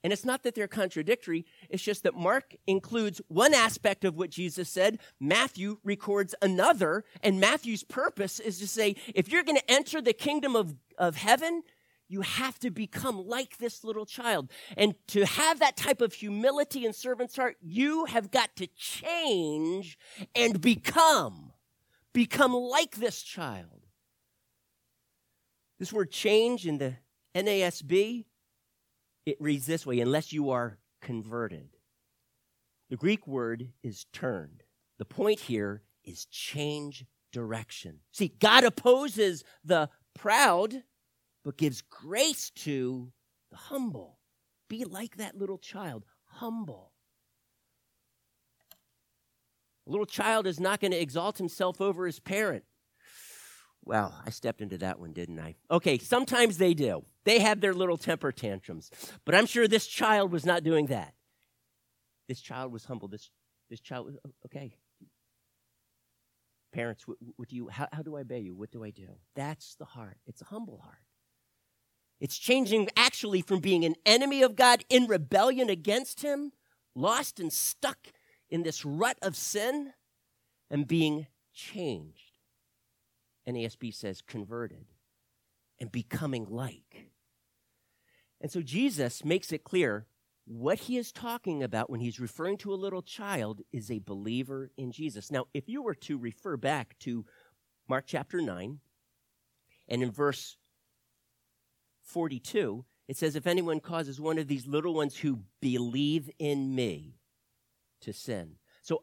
And 0.04 0.12
it's 0.12 0.26
not 0.26 0.44
that 0.44 0.56
they're 0.56 0.68
contradictory, 0.68 1.46
it's 1.70 1.82
just 1.82 2.04
that 2.04 2.14
Mark 2.14 2.54
includes 2.68 3.22
one 3.30 3.54
aspect 3.54 4.04
of 4.04 4.18
what 4.18 4.30
Jesus 4.30 4.68
said, 4.68 5.00
Matthew 5.22 5.78
records 5.86 6.36
another, 6.42 7.06
and 7.22 7.40
Matthew's 7.40 7.86
purpose 7.86 8.42
is 8.42 8.60
to 8.60 8.68
say 8.68 8.98
if 9.16 9.32
you're 9.32 9.44
going 9.44 9.58
to 9.58 9.72
enter 9.72 10.02
the 10.02 10.12
kingdom 10.12 10.58
of, 10.58 10.76
of 10.98 11.16
heaven, 11.16 11.64
you 12.08 12.22
have 12.22 12.60
to 12.60 12.70
become 12.70 13.28
like 13.28 13.58
this 13.58 13.84
little 13.84 14.06
child. 14.06 14.52
And 14.78 14.96
to 15.08 15.26
have 15.26 15.60
that 15.60 15.78
type 15.78 16.02
of 16.02 16.14
humility 16.14 16.86
and 16.86 16.96
servant's 16.96 17.36
heart, 17.36 17.58
you 17.62 18.06
have 18.06 18.32
got 18.32 18.56
to 18.58 18.68
change 18.68 19.98
and 20.36 20.62
become. 20.62 21.54
Become 22.14 22.54
like 22.54 22.98
this 22.98 23.24
child. 23.24 23.88
This 25.80 25.92
word 25.92 26.12
change 26.12 26.68
in 26.68 26.78
the 26.78 26.98
NASB, 27.36 28.26
it 29.26 29.38
reads 29.40 29.66
this 29.66 29.86
way 29.86 30.00
unless 30.00 30.32
you 30.32 30.52
are 30.52 30.78
converted. 31.02 31.70
The 32.90 32.98
Greek 32.98 33.26
word 33.26 33.70
is 33.82 34.06
turned. 34.14 34.64
The 35.00 35.06
point 35.06 35.40
here 35.40 35.82
is 36.04 36.26
change 36.26 37.06
direction. 37.32 38.00
See, 38.12 38.34
God 38.40 38.64
opposes 38.64 39.44
the 39.64 39.90
proud 40.14 40.84
but 41.44 41.58
gives 41.58 41.82
grace 41.82 42.50
to 42.52 43.12
the 43.52 43.58
humble. 43.58 44.20
Be 44.70 44.86
like 44.86 45.18
that 45.18 45.38
little 45.38 45.58
child, 45.58 46.06
humble. 46.26 46.92
A 49.86 49.92
little 49.92 50.06
child 50.06 50.48
is 50.48 50.60
not 50.60 50.80
going 50.80 50.92
to 50.92 51.02
exalt 51.02 51.38
himself 51.38 51.82
over 51.82 52.06
his 52.06 52.20
parent. 52.20 52.64
Well, 53.86 54.18
I 54.26 54.30
stepped 54.30 54.62
into 54.62 54.78
that 54.78 54.98
one, 54.98 55.12
didn't 55.12 55.40
I? 55.40 55.56
Okay, 55.70 55.98
sometimes 55.98 56.58
they 56.58 56.74
do. 56.74 57.04
They 57.26 57.40
have 57.40 57.60
their 57.60 57.74
little 57.74 57.98
temper 57.98 58.32
tantrums. 58.32 58.90
But 59.26 59.36
I'm 59.36 59.46
sure 59.46 59.68
this 59.68 59.88
child 59.88 60.32
was 60.32 60.46
not 60.46 60.64
doing 60.64 60.86
that. 60.88 61.14
This 62.30 62.40
child 62.40 62.72
was 62.72 62.86
humble. 62.86 63.10
This, 63.10 63.30
this 63.70 63.82
child 63.82 64.06
was, 64.06 64.16
okay. 64.46 64.78
Parents, 66.72 67.06
what, 67.06 67.18
what 67.36 67.50
do 67.50 67.58
you, 67.58 67.68
how, 67.68 67.90
how 67.92 68.02
do 68.02 68.16
I 68.16 68.22
obey 68.22 68.40
you? 68.40 68.56
What 68.56 68.72
do 68.72 68.86
I 68.86 68.90
do? 68.90 69.18
That's 69.36 69.76
the 69.76 69.86
heart. 69.86 70.18
It's 70.26 70.42
a 70.42 70.46
humble 70.46 70.80
heart. 70.82 71.04
It's 72.24 72.38
changing 72.38 72.88
actually 72.96 73.42
from 73.42 73.60
being 73.60 73.84
an 73.84 73.96
enemy 74.06 74.44
of 74.44 74.56
God 74.56 74.86
in 74.88 75.08
rebellion 75.08 75.70
against 75.70 76.22
Him, 76.22 76.54
lost 76.96 77.38
and 77.38 77.52
stuck 77.52 78.14
in 78.50 78.64
this 78.64 78.86
rut 78.86 79.18
of 79.22 79.36
sin, 79.36 79.92
and 80.70 80.88
being 80.88 81.28
changed. 81.54 82.38
NASB 83.46 83.94
says 83.94 84.22
converted. 84.22 84.86
and 85.82 85.92
becoming 85.92 86.46
like. 86.50 87.10
And 88.40 88.50
so 88.50 88.62
Jesus 88.62 89.26
makes 89.26 89.52
it 89.52 89.66
clear 89.66 90.06
what 90.46 90.80
he 90.80 90.96
is 90.96 91.12
talking 91.12 91.62
about 91.62 91.90
when 91.90 92.00
he's 92.00 92.22
referring 92.22 92.58
to 92.60 92.74
a 92.74 92.76
little 92.76 93.02
child 93.02 93.64
is 93.74 93.92
a 93.92 94.00
believer 94.00 94.72
in 94.78 94.94
Jesus. 94.94 95.30
Now, 95.30 95.48
if 95.54 95.68
you 95.68 95.82
were 95.82 95.96
to 95.96 96.18
refer 96.18 96.56
back 96.56 96.98
to 97.00 97.26
Mark 97.90 98.06
chapter 98.08 98.40
9, 98.40 98.80
and 99.90 100.04
in 100.04 100.12
verse 100.12 100.58
42, 102.04 102.86
it 103.08 103.18
says, 103.18 103.36
If 103.36 103.48
anyone 103.48 103.80
causes 103.80 104.20
one 104.20 104.38
of 104.38 104.48
these 104.48 104.68
little 104.68 104.94
ones 104.94 105.18
who 105.18 105.40
believe 105.62 106.30
in 106.40 106.76
me 106.76 107.20
to 108.02 108.14
sin. 108.14 108.56
So 108.82 109.02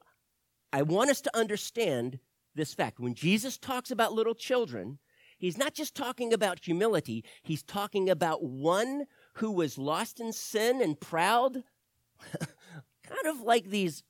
I 0.72 0.82
want 0.82 1.10
us 1.10 1.20
to 1.22 1.36
understand 1.36 2.18
this 2.54 2.74
fact. 2.74 3.00
When 3.00 3.14
Jesus 3.14 3.58
talks 3.58 3.90
about 3.90 4.12
little 4.12 4.34
children, 4.34 4.98
he's 5.38 5.58
not 5.58 5.74
just 5.74 5.94
talking 5.94 6.32
about 6.32 6.64
humility, 6.64 7.24
he's 7.42 7.62
talking 7.62 8.10
about 8.10 8.42
one 8.42 9.06
who 9.34 9.50
was 9.50 9.78
lost 9.78 10.20
in 10.20 10.32
sin 10.32 10.80
and 10.82 11.00
proud, 11.00 11.64
kind 12.38 13.26
of 13.26 13.40
like 13.40 13.66
these 13.66 14.02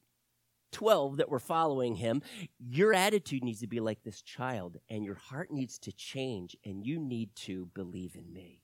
12 0.72 1.16
that 1.16 1.28
were 1.28 1.38
following 1.40 1.96
him. 1.96 2.22
Your 2.58 2.94
attitude 2.94 3.44
needs 3.44 3.60
to 3.60 3.66
be 3.66 3.80
like 3.80 4.02
this 4.02 4.22
child, 4.22 4.76
and 4.88 5.04
your 5.04 5.16
heart 5.16 5.50
needs 5.50 5.78
to 5.80 5.92
change, 5.92 6.56
and 6.64 6.84
you 6.84 6.98
need 6.98 7.34
to 7.36 7.66
believe 7.74 8.16
in 8.16 8.32
me. 8.32 8.62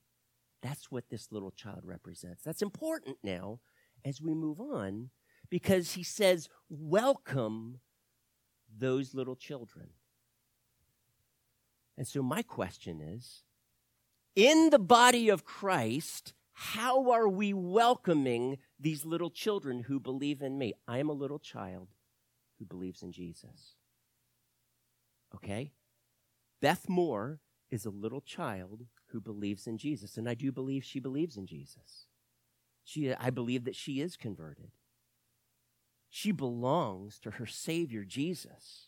That's 0.61 0.91
what 0.91 1.09
this 1.09 1.31
little 1.31 1.51
child 1.51 1.81
represents. 1.83 2.43
That's 2.43 2.61
important 2.61 3.17
now 3.23 3.59
as 4.03 4.21
we 4.21 4.33
move 4.33 4.59
on 4.59 5.09
because 5.49 5.93
he 5.93 6.03
says, 6.03 6.49
Welcome 6.69 7.79
those 8.75 9.13
little 9.13 9.35
children. 9.35 9.89
And 11.97 12.07
so, 12.07 12.21
my 12.21 12.41
question 12.41 13.01
is 13.01 13.43
in 14.35 14.69
the 14.69 14.79
body 14.79 15.29
of 15.29 15.45
Christ, 15.45 16.33
how 16.53 17.11
are 17.11 17.27
we 17.27 17.53
welcoming 17.53 18.57
these 18.79 19.05
little 19.05 19.29
children 19.29 19.83
who 19.83 19.99
believe 19.99 20.41
in 20.41 20.57
me? 20.57 20.73
I 20.87 20.99
am 20.99 21.09
a 21.09 21.13
little 21.13 21.39
child 21.39 21.89
who 22.59 22.65
believes 22.65 23.03
in 23.03 23.11
Jesus. 23.11 23.75
Okay? 25.35 25.71
Beth 26.61 26.87
Moore 26.89 27.39
is 27.69 27.85
a 27.85 27.89
little 27.89 28.21
child 28.21 28.85
who 29.11 29.21
believes 29.21 29.67
in 29.67 29.77
Jesus, 29.77 30.17
and 30.17 30.27
I 30.27 30.33
do 30.33 30.51
believe 30.51 30.83
she 30.83 30.99
believes 30.99 31.37
in 31.37 31.45
Jesus. 31.45 32.05
She, 32.83 33.13
I 33.13 33.29
believe 33.29 33.65
that 33.65 33.75
she 33.75 34.01
is 34.01 34.15
converted. 34.15 34.71
She 36.09 36.31
belongs 36.31 37.19
to 37.19 37.31
her 37.31 37.45
Savior, 37.45 38.03
Jesus. 38.03 38.87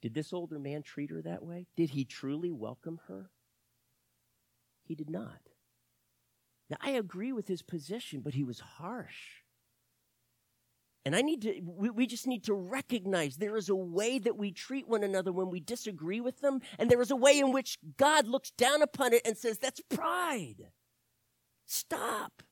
Did 0.00 0.14
this 0.14 0.32
older 0.32 0.58
man 0.58 0.82
treat 0.82 1.10
her 1.10 1.22
that 1.22 1.42
way? 1.42 1.66
Did 1.76 1.90
he 1.90 2.04
truly 2.04 2.52
welcome 2.52 3.00
her? 3.08 3.30
He 4.84 4.94
did 4.94 5.10
not. 5.10 5.40
Now, 6.70 6.76
I 6.80 6.90
agree 6.90 7.32
with 7.32 7.48
his 7.48 7.62
position, 7.62 8.20
but 8.20 8.34
he 8.34 8.44
was 8.44 8.60
harsh. 8.60 9.42
And 11.06 11.14
I 11.14 11.22
need 11.22 11.42
to, 11.42 11.60
we, 11.62 11.88
we, 11.88 12.06
just 12.08 12.26
need 12.26 12.42
to 12.46 12.52
recognize 12.52 13.36
there 13.36 13.56
is 13.56 13.68
a 13.68 13.76
way 13.76 14.18
that 14.18 14.36
we 14.36 14.50
treat 14.50 14.88
one 14.88 15.04
another 15.04 15.30
when 15.30 15.50
we 15.50 15.60
disagree 15.60 16.20
with 16.20 16.40
them, 16.40 16.60
and 16.80 16.90
there 16.90 17.00
is 17.00 17.12
a 17.12 17.16
way 17.16 17.38
in 17.38 17.52
which 17.52 17.78
God 17.96 18.26
looks 18.26 18.50
down 18.50 18.82
upon 18.82 19.12
it 19.12 19.22
and 19.24 19.38
says, 19.38 19.58
That's 19.58 19.80
pride. 19.88 20.72
Stop. 21.64 22.42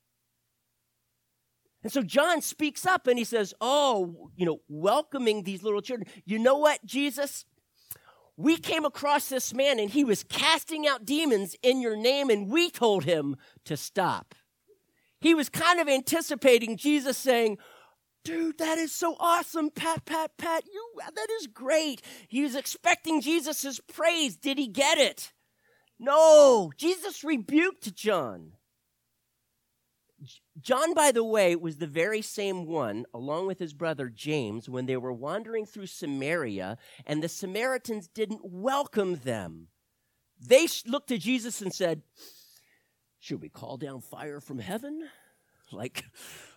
And 1.82 1.92
so 1.92 2.02
John 2.02 2.42
speaks 2.42 2.86
up 2.86 3.08
and 3.08 3.18
he 3.18 3.24
says, 3.24 3.54
Oh, 3.60 4.30
you 4.36 4.46
know, 4.46 4.60
welcoming 4.68 5.42
these 5.42 5.64
little 5.64 5.82
children. 5.82 6.08
You 6.24 6.38
know 6.38 6.56
what, 6.56 6.78
Jesus? 6.84 7.44
We 8.36 8.56
came 8.56 8.84
across 8.84 9.28
this 9.28 9.52
man 9.52 9.80
and 9.80 9.90
he 9.90 10.04
was 10.04 10.22
casting 10.22 10.86
out 10.86 11.04
demons 11.04 11.56
in 11.64 11.80
your 11.80 11.96
name, 11.96 12.30
and 12.30 12.48
we 12.48 12.70
told 12.70 13.02
him 13.02 13.34
to 13.64 13.76
stop. 13.76 14.32
He 15.20 15.34
was 15.34 15.48
kind 15.48 15.80
of 15.80 15.88
anticipating 15.88 16.76
Jesus 16.76 17.18
saying, 17.18 17.58
dude, 18.24 18.58
that 18.58 18.78
is 18.78 18.92
so 18.92 19.16
awesome. 19.20 19.70
Pat, 19.70 20.04
pat, 20.04 20.36
pat. 20.36 20.64
You, 20.72 21.00
that 21.14 21.28
is 21.40 21.46
great. 21.46 22.02
He 22.28 22.42
was 22.42 22.54
expecting 22.54 23.20
Jesus' 23.20 23.80
praise. 23.92 24.36
Did 24.36 24.58
he 24.58 24.66
get 24.66 24.98
it? 24.98 25.32
No. 25.98 26.72
Jesus 26.76 27.22
rebuked 27.22 27.94
John. 27.94 28.52
John, 30.60 30.94
by 30.94 31.12
the 31.12 31.24
way, 31.24 31.54
was 31.54 31.76
the 31.76 31.86
very 31.86 32.22
same 32.22 32.66
one, 32.66 33.04
along 33.12 33.46
with 33.46 33.58
his 33.58 33.74
brother 33.74 34.08
James, 34.08 34.68
when 34.68 34.86
they 34.86 34.96
were 34.96 35.12
wandering 35.12 35.66
through 35.66 35.86
Samaria 35.86 36.78
and 37.06 37.22
the 37.22 37.28
Samaritans 37.28 38.08
didn't 38.08 38.40
welcome 38.42 39.16
them. 39.16 39.68
They 40.40 40.66
looked 40.86 41.08
to 41.08 41.18
Jesus 41.18 41.60
and 41.60 41.72
said, 41.72 42.02
Should 43.18 43.42
we 43.42 43.48
call 43.48 43.76
down 43.76 44.00
fire 44.00 44.40
from 44.40 44.58
heaven? 44.58 45.08
Like, 45.74 46.04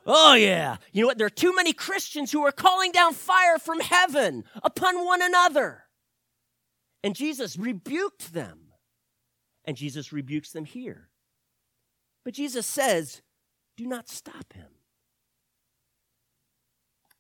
oh 0.06 0.36
yeah. 0.36 0.78
You 0.94 1.02
know 1.02 1.08
what? 1.08 1.18
There 1.18 1.28
are 1.28 1.32
too 1.32 1.56
many 1.56 1.74
Christians 1.74 2.32
who 2.32 2.46
are 2.46 2.52
calling 2.52 2.92
down 2.92 3.14
fire 3.14 3.58
from 3.58 3.80
heaven 3.80 4.44
upon 4.64 5.06
one 5.06 5.22
another. 5.22 5.84
And 7.04 7.16
Jesus 7.16 7.58
rebuked 7.58 8.34
them. 8.34 8.60
And 9.66 9.76
Jesus 9.76 10.14
rebukes 10.14 10.52
them 10.52 10.66
here. 10.66 11.10
But 12.24 12.34
Jesus 12.34 12.66
says, 12.66 13.22
do 13.76 13.86
not 13.86 14.10
stop 14.10 14.54
him. 14.54 14.68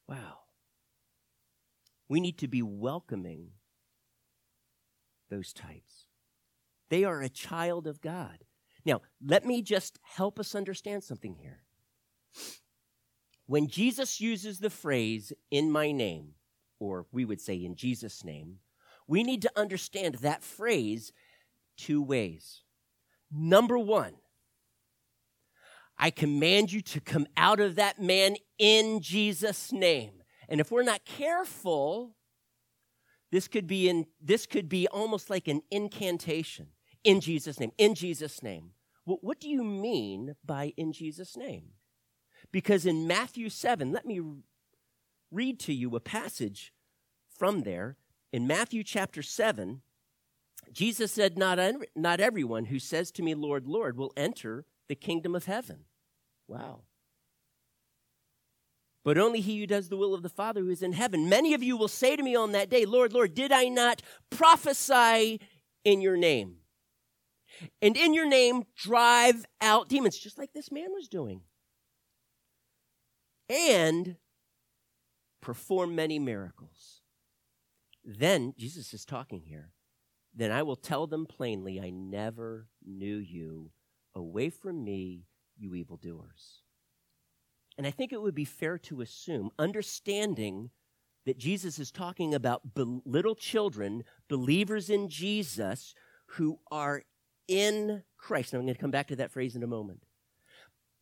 Wow. 0.07 0.39
We 2.07 2.21
need 2.21 2.37
to 2.39 2.47
be 2.47 2.61
welcoming 2.61 3.49
those 5.29 5.51
types. 5.51 6.07
They 6.89 7.03
are 7.03 7.21
a 7.21 7.29
child 7.29 7.85
of 7.85 7.99
God. 7.99 8.45
Now, 8.85 9.01
let 9.21 9.45
me 9.45 9.61
just 9.61 9.99
help 10.01 10.39
us 10.39 10.55
understand 10.55 11.03
something 11.03 11.35
here. 11.35 11.63
When 13.45 13.67
Jesus 13.67 14.19
uses 14.19 14.59
the 14.59 14.69
phrase, 14.69 15.31
in 15.51 15.71
my 15.71 15.91
name, 15.91 16.33
or 16.79 17.05
we 17.11 17.25
would 17.25 17.41
say 17.41 17.55
in 17.55 17.75
Jesus' 17.75 18.23
name, 18.23 18.57
we 19.07 19.23
need 19.23 19.41
to 19.43 19.51
understand 19.55 20.15
that 20.15 20.43
phrase 20.43 21.13
two 21.77 22.01
ways. 22.01 22.63
Number 23.31 23.79
one, 23.79 24.15
I 25.97 26.11
command 26.11 26.71
you 26.71 26.81
to 26.81 26.99
come 26.99 27.25
out 27.35 27.59
of 27.59 27.75
that 27.75 28.01
man 28.01 28.35
in 28.59 29.01
Jesus' 29.01 29.71
name. 29.71 30.21
And 30.49 30.59
if 30.59 30.71
we're 30.71 30.83
not 30.83 31.05
careful, 31.05 32.15
this 33.31 33.47
could 33.47 33.67
be 33.67 33.89
in 33.89 34.05
this 34.21 34.45
could 34.45 34.69
be 34.69 34.87
almost 34.87 35.29
like 35.29 35.47
an 35.47 35.61
incantation 35.71 36.67
in 37.03 37.19
Jesus' 37.19 37.59
name. 37.59 37.71
In 37.77 37.95
Jesus' 37.95 38.43
name. 38.43 38.71
What 39.05 39.39
do 39.39 39.49
you 39.49 39.63
mean 39.63 40.35
by 40.45 40.73
in 40.75 40.91
Jesus' 40.91 41.37
name? 41.37 41.69
Because 42.51 42.85
in 42.85 43.07
Matthew 43.07 43.49
7, 43.49 43.91
let 43.91 44.05
me 44.05 44.21
read 45.31 45.59
to 45.61 45.73
you 45.73 45.95
a 45.95 45.99
passage 45.99 46.73
from 47.29 47.61
there. 47.61 47.97
In 48.31 48.47
Matthew 48.47 48.83
chapter 48.83 49.21
7, 49.21 49.81
Jesus 50.71 51.11
said, 51.11 51.37
Not, 51.37 51.59
not 51.95 52.19
everyone 52.19 52.65
who 52.65 52.79
says 52.79 53.11
to 53.11 53.23
me, 53.23 53.35
Lord, 53.35 53.67
Lord, 53.67 53.97
will 53.97 54.13
enter 54.17 54.65
the 54.87 54.95
kingdom 54.95 55.35
of 55.35 55.45
heaven. 55.45 55.85
Wow. 56.47 56.81
But 59.03 59.17
only 59.17 59.39
he 59.39 59.59
who 59.59 59.67
does 59.67 59.87
the 59.87 59.95
will 59.95 60.13
of 60.13 60.21
the 60.21 60.29
Father 60.29 60.61
who 60.61 60.69
is 60.69 60.81
in 60.81 60.91
heaven. 60.91 61.29
Many 61.29 61.53
of 61.53 61.63
you 61.63 61.77
will 61.77 61.87
say 61.87 62.15
to 62.15 62.23
me 62.23 62.35
on 62.35 62.51
that 62.51 62.69
day, 62.69 62.85
Lord, 62.85 63.13
Lord, 63.13 63.33
did 63.33 63.51
I 63.51 63.69
not 63.69 64.01
prophesy 64.29 65.39
in 65.85 66.01
your 66.01 66.17
name? 66.17 66.57
And 67.81 67.95
in 67.95 68.13
your 68.13 68.27
name 68.27 68.65
drive 68.75 69.45
out 69.61 69.87
demons, 69.87 70.17
just 70.17 70.37
like 70.37 70.51
this 70.53 70.71
man 70.71 70.91
was 70.93 71.07
doing 71.07 71.41
and 73.49 74.17
perform 75.41 75.95
many 75.95 76.19
miracles. 76.19 77.01
Then, 78.03 78.53
Jesus 78.57 78.93
is 78.93 79.05
talking 79.05 79.41
here, 79.41 79.73
then 80.33 80.51
I 80.51 80.63
will 80.63 80.75
tell 80.75 81.07
them 81.07 81.25
plainly, 81.25 81.79
I 81.79 81.89
never 81.89 82.67
knew 82.85 83.17
you. 83.17 83.71
Away 84.15 84.49
from 84.49 84.83
me, 84.83 85.25
you 85.57 85.75
evildoers. 85.75 86.63
And 87.77 87.85
I 87.85 87.91
think 87.91 88.11
it 88.11 88.21
would 88.21 88.35
be 88.35 88.45
fair 88.45 88.77
to 88.79 89.01
assume, 89.01 89.51
understanding 89.59 90.71
that 91.25 91.37
Jesus 91.37 91.77
is 91.77 91.91
talking 91.91 92.33
about 92.33 92.73
be- 92.73 93.01
little 93.05 93.35
children, 93.35 94.03
believers 94.27 94.89
in 94.89 95.09
Jesus, 95.09 95.93
who 96.31 96.59
are 96.71 97.03
in 97.47 98.03
Christ. 98.17 98.53
And 98.53 98.59
I'm 98.59 98.65
going 98.65 98.75
to 98.75 98.81
come 98.81 98.91
back 98.91 99.07
to 99.07 99.15
that 99.17 99.31
phrase 99.31 99.55
in 99.55 99.63
a 99.63 99.67
moment. 99.67 100.03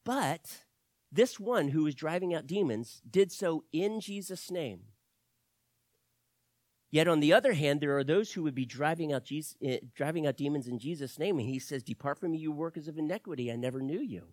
But 0.04 0.65
this 1.16 1.40
one 1.40 1.70
who 1.70 1.84
was 1.84 1.96
driving 1.96 2.34
out 2.34 2.46
demons 2.46 3.02
did 3.10 3.32
so 3.32 3.64
in 3.72 4.02
Jesus' 4.02 4.52
name. 4.52 4.82
Yet 6.92 7.08
on 7.08 7.20
the 7.20 7.34
other 7.34 7.54
hand, 7.54 7.82
there 7.82 7.98
are 7.98 8.04
those 8.04 8.32
who 8.32 8.44
would 8.44 8.56
be 8.56 8.66
driving 8.66 9.12
out, 9.12 9.24
Jesus, 9.24 9.56
uh, 9.66 9.78
driving 9.96 10.28
out 10.28 10.38
demons 10.38 10.68
in 10.68 10.78
Jesus' 10.78 11.18
name, 11.18 11.40
and 11.40 11.48
he 11.48 11.60
says, 11.60 11.84
Depart 11.84 12.20
from 12.20 12.32
me, 12.32 12.38
you 12.38 12.52
workers 12.52 12.88
of 12.88 12.98
iniquity, 12.98 13.52
I 13.52 13.56
never 13.56 13.82
knew 13.82 14.00
you. 14.00 14.24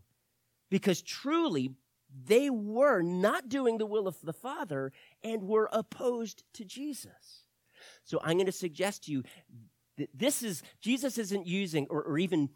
Because 0.70 1.02
truly, 1.02 1.74
they 2.24 2.50
were 2.50 3.02
not 3.02 3.48
doing 3.48 3.78
the 3.78 3.86
will 3.86 4.06
of 4.06 4.20
the 4.22 4.32
Father 4.32 4.92
and 5.22 5.42
were 5.42 5.68
opposed 5.72 6.44
to 6.54 6.64
Jesus. 6.64 7.44
So 8.04 8.20
I'm 8.22 8.36
going 8.36 8.46
to 8.46 8.52
suggest 8.52 9.04
to 9.04 9.12
you 9.12 9.22
that 9.98 10.10
this 10.14 10.42
is, 10.42 10.62
Jesus 10.80 11.18
isn't 11.18 11.46
using, 11.46 11.86
or, 11.90 12.02
or 12.02 12.18
even 12.18 12.50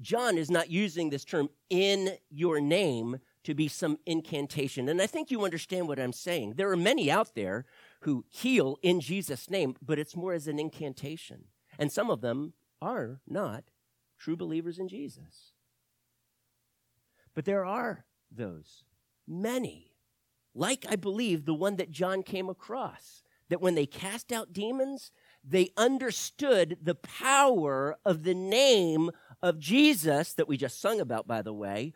John 0.00 0.38
is 0.38 0.50
not 0.50 0.70
using 0.70 1.10
this 1.10 1.24
term 1.24 1.48
in 1.70 2.16
your 2.30 2.60
name 2.60 3.18
to 3.44 3.54
be 3.54 3.68
some 3.68 3.98
incantation. 4.06 4.88
And 4.88 5.02
I 5.02 5.06
think 5.06 5.30
you 5.30 5.44
understand 5.44 5.88
what 5.88 5.98
I'm 5.98 6.12
saying. 6.12 6.54
There 6.56 6.70
are 6.70 6.76
many 6.76 7.10
out 7.10 7.34
there 7.34 7.64
who 8.00 8.24
heal 8.28 8.78
in 8.82 9.00
Jesus' 9.00 9.50
name, 9.50 9.76
but 9.80 9.98
it's 9.98 10.16
more 10.16 10.32
as 10.32 10.46
an 10.46 10.58
incantation. 10.58 11.44
And 11.78 11.90
some 11.90 12.10
of 12.10 12.20
them 12.20 12.52
are 12.80 13.20
not 13.26 13.64
true 14.18 14.36
believers 14.36 14.78
in 14.78 14.88
Jesus. 14.88 15.52
But 17.34 17.44
there 17.44 17.64
are 17.64 18.04
those, 18.30 18.84
many, 19.26 19.92
like 20.54 20.84
I 20.88 20.96
believe 20.96 21.44
the 21.44 21.54
one 21.54 21.76
that 21.76 21.90
John 21.90 22.22
came 22.22 22.48
across, 22.48 23.22
that 23.48 23.60
when 23.60 23.74
they 23.74 23.86
cast 23.86 24.32
out 24.32 24.52
demons, 24.52 25.10
they 25.44 25.70
understood 25.76 26.78
the 26.82 26.94
power 26.94 27.96
of 28.04 28.22
the 28.22 28.34
name 28.34 29.10
of 29.42 29.58
Jesus 29.58 30.34
that 30.34 30.46
we 30.46 30.56
just 30.56 30.80
sung 30.80 31.00
about, 31.00 31.26
by 31.26 31.42
the 31.42 31.52
way. 31.52 31.92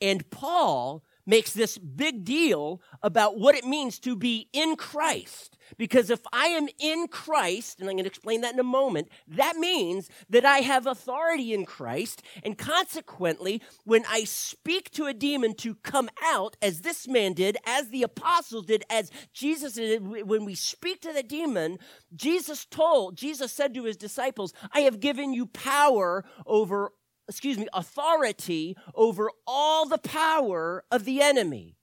And 0.00 0.28
Paul 0.30 1.04
makes 1.26 1.52
this 1.52 1.78
big 1.78 2.24
deal 2.24 2.80
about 3.02 3.38
what 3.38 3.54
it 3.54 3.64
means 3.64 3.98
to 4.00 4.16
be 4.16 4.48
in 4.52 4.76
Christ. 4.76 5.56
Because 5.78 6.10
if 6.10 6.20
I 6.32 6.46
am 6.46 6.68
in 6.80 7.06
Christ, 7.06 7.78
and 7.78 7.88
I'm 7.88 7.94
going 7.94 8.04
to 8.04 8.10
explain 8.10 8.40
that 8.40 8.54
in 8.54 8.58
a 8.58 8.64
moment, 8.64 9.08
that 9.28 9.56
means 9.56 10.08
that 10.28 10.44
I 10.44 10.58
have 10.58 10.86
authority 10.86 11.54
in 11.54 11.64
Christ. 11.64 12.22
And 12.42 12.58
consequently, 12.58 13.62
when 13.84 14.04
I 14.08 14.24
speak 14.24 14.90
to 14.92 15.06
a 15.06 15.14
demon 15.14 15.54
to 15.56 15.76
come 15.76 16.08
out, 16.24 16.56
as 16.60 16.80
this 16.80 17.06
man 17.06 17.34
did, 17.34 17.56
as 17.64 17.90
the 17.90 18.02
apostles 18.02 18.66
did, 18.66 18.82
as 18.90 19.12
Jesus 19.32 19.74
did, 19.74 20.26
when 20.26 20.44
we 20.44 20.56
speak 20.56 21.00
to 21.02 21.12
the 21.12 21.22
demon, 21.22 21.78
Jesus 22.16 22.64
told, 22.64 23.16
Jesus 23.16 23.52
said 23.52 23.72
to 23.74 23.84
his 23.84 23.96
disciples, 23.96 24.52
I 24.72 24.80
have 24.80 24.98
given 24.98 25.32
you 25.32 25.46
power 25.46 26.24
over 26.44 26.92
excuse 27.30 27.56
me, 27.56 27.68
authority 27.72 28.76
over 28.94 29.30
all 29.46 29.86
the 29.86 29.98
power 29.98 30.84
of 30.90 31.04
the 31.04 31.22
enemy. 31.22 31.76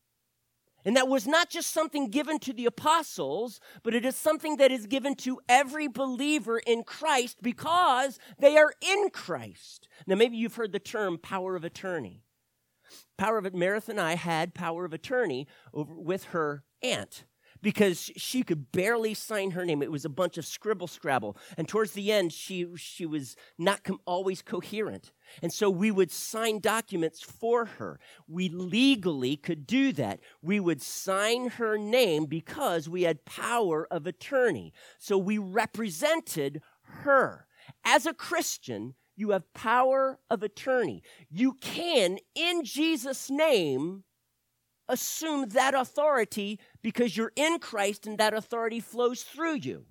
And 0.86 0.95
that 0.95 1.07
was 1.07 1.27
not 1.27 1.49
just 1.49 1.71
something 1.71 2.10
given 2.10 2.39
to 2.39 2.53
the 2.53 2.65
apostles, 2.65 3.60
but 3.83 3.93
it 3.93 4.05
is 4.05 4.15
something 4.15 4.57
that 4.57 4.71
is 4.71 4.86
given 4.86 5.15
to 5.15 5.39
every 5.49 5.88
believer 5.88 6.60
in 6.60 6.83
Christ 6.83 7.39
because 7.41 8.19
they 8.39 8.57
are 8.57 8.73
in 8.81 9.10
Christ. 9.10 9.89
Now, 10.05 10.15
maybe 10.15 10.38
you've 10.38 10.55
heard 10.55 10.71
the 10.71 10.79
term 10.79 11.17
power 11.17 11.55
of 11.55 11.65
attorney. 11.65 12.23
Power 13.17 13.38
of 13.38 13.53
Meredith 13.53 13.89
and 13.89 13.99
I 13.99 14.15
had 14.15 14.53
power 14.53 14.86
of 14.86 14.93
attorney 14.93 15.47
over, 15.73 15.93
with 15.93 16.25
her 16.25 16.63
aunt 16.81 17.25
because 17.62 18.12
she 18.15 18.43
could 18.43 18.72
barely 18.72 19.13
sign 19.13 19.52
her 19.52 19.65
name. 19.65 19.82
It 19.82 19.91
was 19.91 20.06
a 20.06 20.10
bunch 20.10 20.38
of 20.38 20.46
scribble 20.46 20.88
scrabble. 20.88 21.38
And 21.58 21.67
towards 21.67 21.91
the 21.91 22.12
end, 22.12 22.34
she, 22.34 22.67
she 22.76 23.06
was 23.06 23.36
not 23.58 23.84
com- 23.84 24.00
always 24.06 24.41
coherent. 24.41 25.12
And 25.41 25.52
so 25.52 25.70
we 25.70 25.91
would 25.91 26.12
sign 26.12 26.60
documents 26.60 27.22
for 27.22 27.65
her. 27.65 28.00
We 28.28 28.50
legally 28.50 29.36
could 29.36 29.67
do 29.67 29.91
that. 29.93 30.20
We 30.41 30.60
would 30.60 30.82
sign 30.82 31.50
her 31.52 31.78
name 31.78 32.26
because 32.26 32.88
we 32.88 33.04
had 33.04 33.26
power 33.26 33.88
of 33.91 34.08
attorney. 34.08 34.74
So 35.00 35.17
we 35.17 35.38
represented 35.38 36.62
her. 36.84 37.48
As 37.84 38.06
a 38.06 38.13
Christian, 38.13 38.96
you 39.15 39.32
have 39.32 39.52
power 39.54 40.20
of 40.30 40.43
attorney. 40.43 41.02
You 41.30 41.54
can, 41.54 42.20
in 42.36 42.63
Jesus' 42.63 43.30
name, 43.30 44.04
assume 44.89 45.50
that 45.50 45.73
authority 45.73 46.60
because 46.82 47.17
you're 47.17 47.34
in 47.36 47.60
Christ 47.60 48.08
and 48.08 48.17
that 48.17 48.34
authority 48.34 48.80
flows 48.80 49.23
through 49.23 49.56
you. 49.56 49.86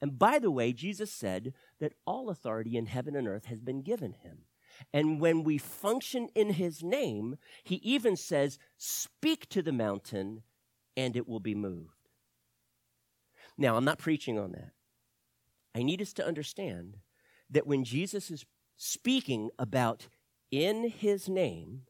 And 0.00 0.18
by 0.18 0.38
the 0.38 0.50
way, 0.50 0.72
Jesus 0.72 1.12
said 1.12 1.54
that 1.80 1.94
all 2.06 2.30
authority 2.30 2.76
in 2.76 2.86
heaven 2.86 3.16
and 3.16 3.26
earth 3.26 3.46
has 3.46 3.60
been 3.60 3.82
given 3.82 4.12
him. 4.12 4.44
And 4.92 5.20
when 5.20 5.42
we 5.42 5.58
function 5.58 6.28
in 6.34 6.50
his 6.50 6.82
name, 6.82 7.36
he 7.64 7.76
even 7.76 8.16
says, 8.16 8.58
Speak 8.76 9.48
to 9.48 9.62
the 9.62 9.72
mountain 9.72 10.42
and 10.96 11.16
it 11.16 11.28
will 11.28 11.40
be 11.40 11.54
moved. 11.54 12.08
Now, 13.56 13.76
I'm 13.76 13.84
not 13.84 13.98
preaching 13.98 14.38
on 14.38 14.52
that. 14.52 14.70
I 15.74 15.82
need 15.82 16.00
us 16.00 16.12
to 16.14 16.26
understand 16.26 16.98
that 17.50 17.66
when 17.66 17.84
Jesus 17.84 18.30
is 18.30 18.44
speaking 18.76 19.50
about 19.58 20.06
in 20.50 20.88
his 20.88 21.28
name, 21.28 21.82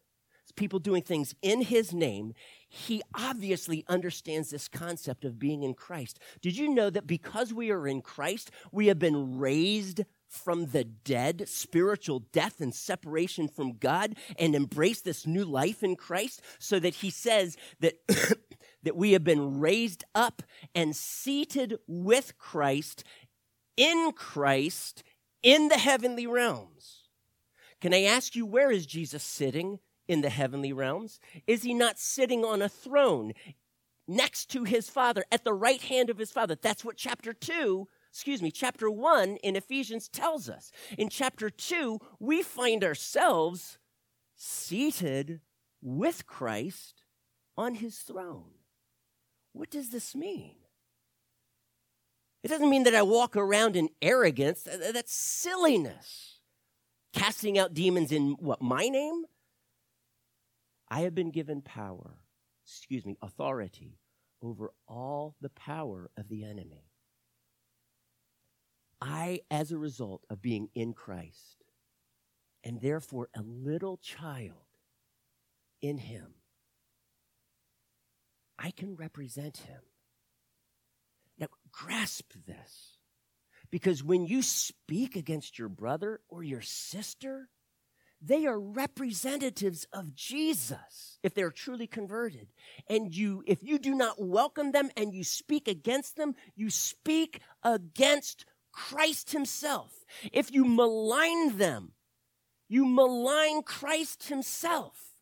people 0.59 0.79
doing 0.79 1.03
things 1.03 1.35
in 1.41 1.63
his 1.63 1.93
name, 1.93 2.35
he 2.69 3.01
obviously 3.15 3.85
understands 3.89 4.51
this 4.51 4.69
concept 4.69 5.25
of 5.25 5.39
being 5.39 5.63
in 5.63 5.73
Christ. 5.73 6.19
Did 6.43 6.57
you 6.57 6.69
know 6.69 6.91
that 6.91 7.07
because 7.07 7.55
we 7.55 7.71
are 7.71 7.87
in 7.87 8.03
Christ, 8.03 8.51
we 8.73 8.89
have 8.89 8.99
been 8.99 9.39
raised 9.39 10.05
from 10.29 10.67
the 10.67 10.85
dead, 10.85 11.49
spiritual 11.49 12.19
death 12.33 12.61
and 12.61 12.75
separation 12.75 13.49
from 13.49 13.79
God, 13.79 14.17
and 14.39 14.55
embrace 14.55 15.01
this 15.01 15.27
new 15.27 15.45
life 15.45 15.83
in 15.83 15.97
Christ? 15.97 16.43
So 16.59 16.79
that 16.81 16.97
he 16.97 17.11
says 17.11 17.57
that. 17.81 17.95
that 18.85 18.97
we 18.97 19.11
have 19.11 19.25
been 19.25 19.59
raised 19.59 20.05
up 20.15 20.41
and 20.73 20.95
seated 20.95 21.79
with 21.89 22.39
Christ 22.39 23.03
in 23.77 24.13
Christ 24.13 25.03
in 25.43 25.67
the 25.67 25.77
heavenly 25.77 26.29
realms. 26.29 27.03
Can 27.81 27.93
I 27.93 28.05
ask 28.05 28.37
you, 28.37 28.47
where 28.47 28.71
is 28.71 28.87
Jesus 28.87 29.25
sitting? 29.25 29.81
In 30.09 30.23
the 30.23 30.31
heavenly 30.31 30.73
realms? 30.73 31.21
Is 31.47 31.63
he 31.63 31.75
not 31.75 31.99
sitting 31.99 32.45
on 32.45 32.63
a 32.63 32.69
throne 32.69 33.35
next 34.09 34.47
to 34.51 34.65
his 34.65 34.89
Father, 34.89 35.25
at 35.31 35.45
the 35.45 35.53
right 35.53 35.83
hand 35.83 36.11
of 36.11 36.19
his 36.19 36.33
Father? 36.33 36.57
That's 36.61 36.85
what 36.85 36.97
chapter 36.97 37.33
2, 37.33 37.87
excuse 38.11 38.43
me, 38.43 38.51
chapter 38.51 38.91
1 38.91 39.37
in 39.37 39.55
Ephesians 39.55 40.09
tells 40.09 40.49
us. 40.49 40.73
In 40.97 41.09
chapter 41.09 41.51
2, 41.51 42.01
we 42.19 42.43
find 42.43 42.83
ourselves 42.83 43.79
seated 44.35 45.41
with 45.83 46.27
Christ 46.27 47.05
on 47.57 47.77
his 47.77 47.99
throne. 47.99 48.53
What 49.53 49.71
does 49.71 49.91
this 49.91 50.15
mean? 50.15 50.55
It 52.43 52.49
doesn't 52.49 52.71
mean 52.71 52.85
that 52.85 52.95
I 52.95 53.03
walk 53.03 53.37
around 53.37 53.77
in 53.77 53.89
arrogance. 54.01 54.63
That's 54.63 55.13
silliness. 55.13 56.41
Casting 57.13 57.59
out 57.59 57.75
demons 57.75 58.13
in 58.13 58.37
what, 58.39 58.63
my 58.63 58.89
name? 58.89 59.25
I 60.91 61.01
have 61.01 61.15
been 61.15 61.31
given 61.31 61.63
power, 61.63 62.19
excuse 62.65 63.05
me, 63.05 63.17
authority 63.21 63.99
over 64.43 64.73
all 64.87 65.37
the 65.41 65.51
power 65.51 66.11
of 66.17 66.29
the 66.29 66.45
enemy. 66.45 66.85
I, 69.01 69.41
as 69.51 69.71
a 69.71 69.79
result 69.79 70.25
of 70.31 70.43
being 70.43 70.71
in 70.75 70.93
Christ, 70.93 71.65
and 72.65 72.81
therefore 72.81 73.29
a 73.37 73.43
little 73.43 73.99
child 73.99 74.67
in 75.81 75.99
Him, 75.99 76.35
I 78.59 78.71
can 78.71 78.97
represent 78.97 79.59
Him. 79.59 79.81
Now, 81.39 81.49
grasp 81.71 82.33
this. 82.47 82.97
Because 83.71 84.03
when 84.03 84.25
you 84.25 84.43
speak 84.43 85.15
against 85.15 85.59
your 85.59 85.69
brother 85.69 86.21
or 86.29 86.43
your 86.43 86.63
sister, 86.63 87.51
they 88.21 88.47
are 88.47 88.59
representatives 88.59 89.87
of 89.93 90.15
Jesus 90.15 91.19
if 91.23 91.35
they're 91.35 91.51
truly 91.51 91.87
converted. 91.87 92.49
And 92.89 93.15
you, 93.15 93.45
if 93.47 93.63
you 93.63 93.79
do 93.79 93.95
not 93.95 94.21
welcome 94.21 94.73
them 94.73 94.91
and 94.97 95.15
you 95.15 95.23
speak 95.23 95.69
against 95.69 96.17
them, 96.17 96.35
you 96.57 96.69
speak 96.71 97.41
against 97.63 98.45
Christ 98.73 99.31
himself. 99.31 100.05
If 100.33 100.53
you 100.53 100.65
malign 100.65 101.59
them, 101.59 101.93
you 102.69 102.85
malign 102.85 103.63
Christ 103.63 104.29
himself. 104.29 105.13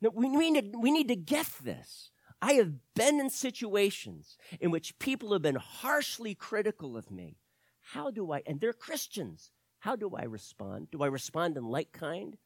We 0.00 0.28
need, 0.28 0.72
to, 0.72 0.78
we 0.78 0.90
need 0.90 1.08
to 1.08 1.16
get 1.16 1.48
this. 1.62 2.10
I 2.40 2.52
have 2.54 2.72
been 2.94 3.18
in 3.18 3.30
situations 3.30 4.36
in 4.60 4.70
which 4.70 4.98
people 4.98 5.32
have 5.32 5.42
been 5.42 5.56
harshly 5.56 6.34
critical 6.34 6.96
of 6.96 7.10
me. 7.10 7.36
How 7.80 8.10
do 8.10 8.32
I, 8.32 8.42
and 8.46 8.60
they're 8.60 8.72
Christians. 8.72 9.50
How 9.88 9.96
do 9.96 10.10
I 10.14 10.24
respond? 10.24 10.90
Do 10.90 11.02
I 11.02 11.06
respond 11.06 11.56
in 11.56 11.64
like 11.64 11.92
kind? 11.92 12.36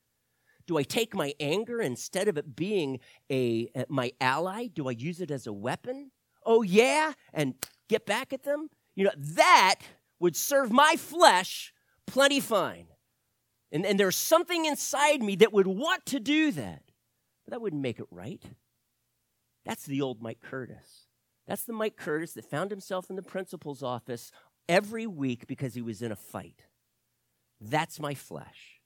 Do 0.69 0.79
I 0.79 0.85
take 0.85 1.13
my 1.13 1.35
anger 1.41 1.81
instead 1.81 2.29
of 2.29 2.39
it 2.39 2.55
being 2.55 3.01
a, 3.33 3.69
my 3.89 4.13
ally? 4.21 4.69
Do 4.69 4.89
I 4.89 4.93
use 4.93 5.21
it 5.21 5.33
as 5.33 5.49
a 5.49 5.53
weapon? 5.53 6.13
Oh 6.47 6.63
yeah, 6.63 7.15
and 7.35 7.55
get 7.89 8.07
back 8.07 8.33
at 8.33 8.45
them? 8.45 8.69
You 8.95 9.07
know, 9.07 9.11
that 9.17 9.81
would 10.21 10.37
serve 10.37 10.71
my 10.71 10.95
flesh 10.97 11.75
plenty 12.07 12.39
fine. 12.39 12.87
And, 13.73 13.85
and 13.85 13.99
there's 13.99 14.15
something 14.15 14.65
inside 14.65 15.21
me 15.21 15.35
that 15.35 15.53
would 15.53 15.67
want 15.67 16.07
to 16.07 16.21
do 16.21 16.53
that. 16.53 16.85
But 17.45 17.51
that 17.51 17.61
wouldn't 17.61 17.83
make 17.83 17.99
it 17.99 18.07
right. 18.13 18.45
That's 19.65 19.85
the 19.85 20.01
old 20.01 20.23
Mike 20.23 20.41
Curtis. 20.41 21.09
That's 21.49 21.65
the 21.65 21.73
Mike 21.73 21.97
Curtis 21.97 22.35
that 22.35 22.45
found 22.45 22.71
himself 22.71 23.11
in 23.11 23.17
the 23.17 23.21
principal's 23.21 23.83
office 23.83 24.31
every 24.69 25.09
week 25.09 25.49
because 25.49 25.75
he 25.75 25.83
was 25.83 26.03
in 26.03 26.13
a 26.13 26.17
fight. 26.17 26.67
That's 27.63 28.01
my 28.01 28.15
flesh. 28.15 28.81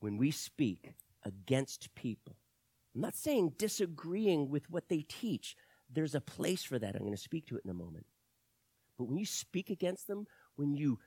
When 0.00 0.16
we 0.18 0.32
speak 0.32 0.94
against 1.24 1.94
people, 1.94 2.36
I'm 2.94 3.02
not 3.02 3.14
saying 3.14 3.54
disagreeing 3.56 4.50
with 4.50 4.68
what 4.68 4.88
they 4.88 5.02
teach. 5.08 5.56
there's 5.88 6.16
a 6.16 6.20
place 6.20 6.64
for 6.64 6.80
that. 6.80 6.96
I'm 6.96 7.02
going 7.02 7.12
to 7.12 7.16
speak 7.16 7.46
to 7.46 7.56
it 7.56 7.62
in 7.64 7.70
a 7.70 7.74
moment. 7.74 8.06
But 8.98 9.04
when 9.04 9.18
you 9.18 9.26
speak 9.26 9.70
against 9.70 10.08
them, 10.08 10.26
when 10.56 10.74
you 10.74 10.98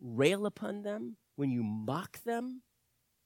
rail 0.00 0.44
upon 0.44 0.82
them, 0.82 1.16
when 1.36 1.52
you 1.52 1.62
mock 1.62 2.20
them, 2.24 2.62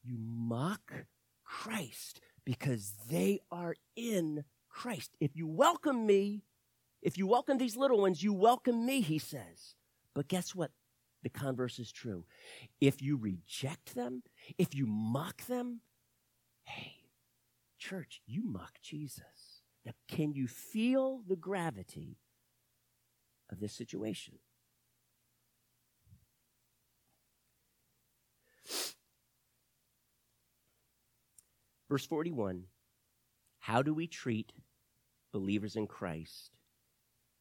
you 0.05 0.19
mock 0.19 1.07
Christ 1.45 2.21
because 2.45 2.93
they 3.09 3.41
are 3.51 3.75
in 3.97 4.45
Christ. 4.69 5.17
If 5.19 5.35
you 5.35 5.47
welcome 5.47 6.05
me, 6.05 6.43
if 7.03 7.17
you 7.17 7.27
welcome 7.27 7.59
these 7.59 7.77
little 7.77 8.01
ones, 8.01 8.23
you 8.23 8.33
welcome 8.33 8.85
me, 8.85 9.01
he 9.01 9.19
says. 9.19 9.75
But 10.15 10.29
guess 10.29 10.55
what? 10.55 10.71
The 11.23 11.29
converse 11.29 11.79
is 11.79 11.93
true. 11.93 12.25
If 12.81 13.03
you 13.03 13.17
reject 13.17 13.95
them, 13.95 14.23
if 14.57 14.75
you 14.75 14.87
mock 14.87 15.45
them, 15.47 15.81
hey, 16.65 16.95
church, 17.79 18.21
you 18.27 18.43
mock 18.45 18.81
Jesus. 18.83 19.63
Now, 19.85 19.93
can 20.07 20.33
you 20.33 20.47
feel 20.47 21.23
the 21.27 21.37
gravity 21.37 22.19
of 23.51 23.61
this 23.61 23.73
situation? 23.73 24.35
Verse 31.89 32.05
41 32.05 32.65
How 33.61 33.83
do 33.83 33.95
we 33.95 34.07
treat 34.07 34.53
believers 35.33 35.77
in 35.77 35.87
Christ 35.87 36.58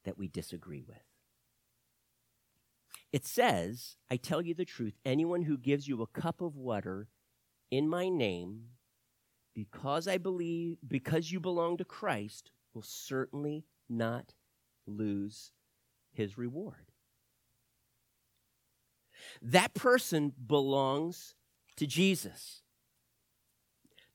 that 0.08 0.18
we 0.18 0.28
disagree 0.28 0.82
with? 0.88 1.04
It 3.12 3.26
says, 3.26 3.98
I 4.10 4.16
tell 4.16 4.42
you 4.42 4.54
the 4.54 4.66
truth, 4.66 4.96
anyone 5.06 5.44
who 5.44 5.58
gives 5.58 5.88
you 5.88 6.02
a 6.02 6.08
cup 6.08 6.42
of 6.42 6.56
water 6.56 7.10
in 7.70 7.90
my 7.90 8.08
name, 8.08 8.64
because 9.54 10.08
I 10.08 10.18
believe, 10.18 10.78
because 10.88 11.32
you 11.32 11.40
belong 11.40 11.78
to 11.78 11.86
Christ, 11.86 12.52
will 12.74 12.84
certainly 12.84 13.66
not 13.90 14.34
lose 14.86 15.52
his 16.14 16.38
reward. 16.38 16.92
That 19.42 19.74
person 19.74 20.32
belongs 20.46 21.36
to 21.76 21.86
Jesus. 21.86 22.62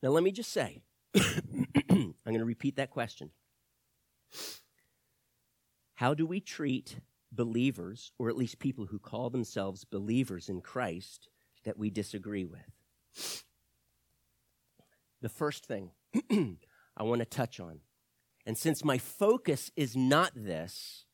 Now, 0.02 0.08
let 0.08 0.22
me 0.22 0.32
just 0.32 0.52
say, 0.52 0.82
I'm 1.14 2.14
going 2.24 2.38
to 2.38 2.44
repeat 2.44 2.76
that 2.76 2.90
question. 2.90 3.30
How 6.02 6.14
do 6.14 6.26
we 6.26 6.40
treat 6.40 6.96
believers, 7.30 8.10
or 8.18 8.28
at 8.28 8.36
least 8.36 8.58
people 8.58 8.86
who 8.86 8.98
call 8.98 9.30
themselves 9.30 9.84
believers 9.84 10.48
in 10.48 10.60
Christ, 10.60 11.28
that 11.62 11.78
we 11.78 11.90
disagree 11.90 12.44
with? 12.44 13.44
The 15.20 15.28
first 15.28 15.64
thing 15.64 15.92
I 16.96 17.04
want 17.04 17.20
to 17.20 17.24
touch 17.24 17.60
on, 17.60 17.78
and 18.44 18.58
since 18.58 18.84
my 18.84 18.98
focus 18.98 19.70
is 19.76 19.96
not 19.96 20.32
this, 20.34 21.04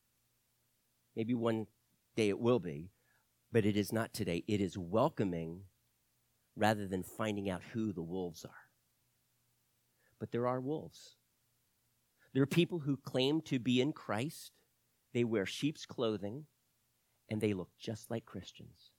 maybe 1.15 1.35
one 1.35 1.67
day 2.17 2.31
it 2.31 2.39
will 2.39 2.59
be, 2.59 2.89
but 3.53 3.67
it 3.67 3.77
is 3.77 3.93
not 3.93 4.15
today. 4.15 4.43
It 4.49 4.63
is 4.63 4.79
welcoming 4.79 5.65
rather 6.57 6.89
than 6.89 7.03
finding 7.03 7.51
out 7.51 7.61
who 7.75 7.93
the 7.93 8.03
wolves 8.03 8.43
are 8.43 8.69
but 10.19 10.33
there 10.33 10.49
are 10.49 10.61
wolves. 10.61 11.15
There 12.33 12.43
are 12.43 12.47
people 12.47 12.81
who 12.81 12.97
claim 12.97 13.41
to 13.43 13.59
be 13.59 13.81
in 13.81 13.93
Christ, 13.93 14.58
they 15.13 15.25
wear 15.25 15.47
sheep's 15.47 15.87
clothing, 15.87 16.47
and 17.29 17.41
they 17.41 17.53
look 17.53 17.71
just 17.79 18.11
like 18.11 18.25
Christians. 18.25 18.91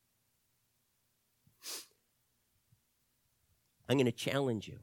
I'm 3.88 3.98
going 3.98 4.06
to 4.06 4.12
challenge 4.12 4.68
you. 4.68 4.80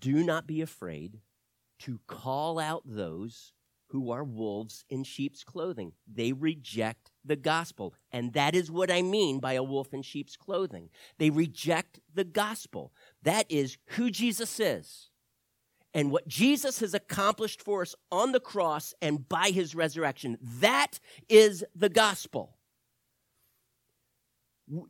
Do 0.00 0.24
not 0.24 0.46
be 0.46 0.62
afraid 0.62 1.20
to 1.80 2.00
call 2.06 2.58
out 2.58 2.82
those 2.86 3.52
who 3.88 4.10
are 4.10 4.24
wolves 4.24 4.84
in 4.88 5.04
sheep's 5.04 5.44
clothing. 5.44 5.92
They 6.10 6.32
reject 6.32 7.10
the 7.24 7.36
gospel. 7.36 7.94
And 8.10 8.32
that 8.32 8.54
is 8.54 8.70
what 8.70 8.90
I 8.90 9.02
mean 9.02 9.40
by 9.40 9.52
a 9.52 9.62
wolf 9.62 9.92
in 9.92 10.02
sheep's 10.02 10.36
clothing. 10.36 10.88
They 11.18 11.30
reject 11.30 12.00
the 12.12 12.24
gospel. 12.24 12.92
That 13.22 13.46
is 13.50 13.76
who 13.90 14.10
Jesus 14.10 14.58
is 14.58 15.10
and 15.94 16.10
what 16.10 16.26
Jesus 16.26 16.80
has 16.80 16.92
accomplished 16.92 17.62
for 17.62 17.82
us 17.82 17.94
on 18.10 18.32
the 18.32 18.40
cross 18.40 18.92
and 19.00 19.28
by 19.28 19.50
his 19.50 19.74
resurrection. 19.74 20.36
That 20.60 20.98
is 21.28 21.64
the 21.74 21.88
gospel. 21.88 22.56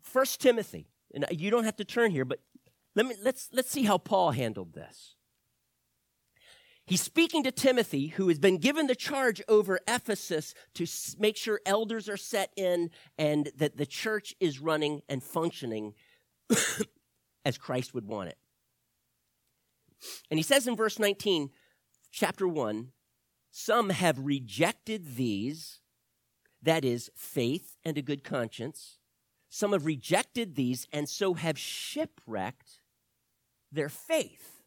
First 0.02 0.40
Timothy, 0.40 0.88
and 1.12 1.26
you 1.30 1.50
don't 1.50 1.64
have 1.64 1.76
to 1.76 1.84
turn 1.84 2.10
here, 2.10 2.24
but 2.24 2.40
let 2.96 3.06
me 3.06 3.14
let's 3.22 3.48
let's 3.52 3.70
see 3.70 3.82
how 3.82 3.98
Paul 3.98 4.30
handled 4.30 4.72
this. 4.72 5.16
He's 6.86 7.00
speaking 7.00 7.42
to 7.44 7.50
Timothy, 7.50 8.08
who 8.08 8.28
has 8.28 8.38
been 8.38 8.58
given 8.58 8.86
the 8.86 8.94
charge 8.94 9.40
over 9.48 9.80
Ephesus 9.88 10.54
to 10.74 10.86
make 11.18 11.36
sure 11.36 11.60
elders 11.64 12.10
are 12.10 12.18
set 12.18 12.52
in 12.56 12.90
and 13.16 13.50
that 13.56 13.78
the 13.78 13.86
church 13.86 14.34
is 14.38 14.60
running 14.60 15.00
and 15.08 15.22
functioning 15.22 15.94
as 17.44 17.56
Christ 17.56 17.94
would 17.94 18.06
want 18.06 18.28
it. 18.28 18.38
And 20.30 20.38
he 20.38 20.42
says 20.42 20.66
in 20.66 20.76
verse 20.76 20.98
19, 20.98 21.50
chapter 22.10 22.46
1, 22.46 22.92
some 23.50 23.90
have 23.90 24.18
rejected 24.18 25.16
these, 25.16 25.80
that 26.60 26.84
is, 26.84 27.10
faith 27.14 27.76
and 27.84 27.96
a 27.96 28.02
good 28.02 28.24
conscience. 28.24 28.98
Some 29.48 29.70
have 29.72 29.86
rejected 29.86 30.56
these 30.56 30.88
and 30.92 31.08
so 31.08 31.34
have 31.34 31.56
shipwrecked 31.56 32.80
their 33.70 33.88
faith. 33.88 34.62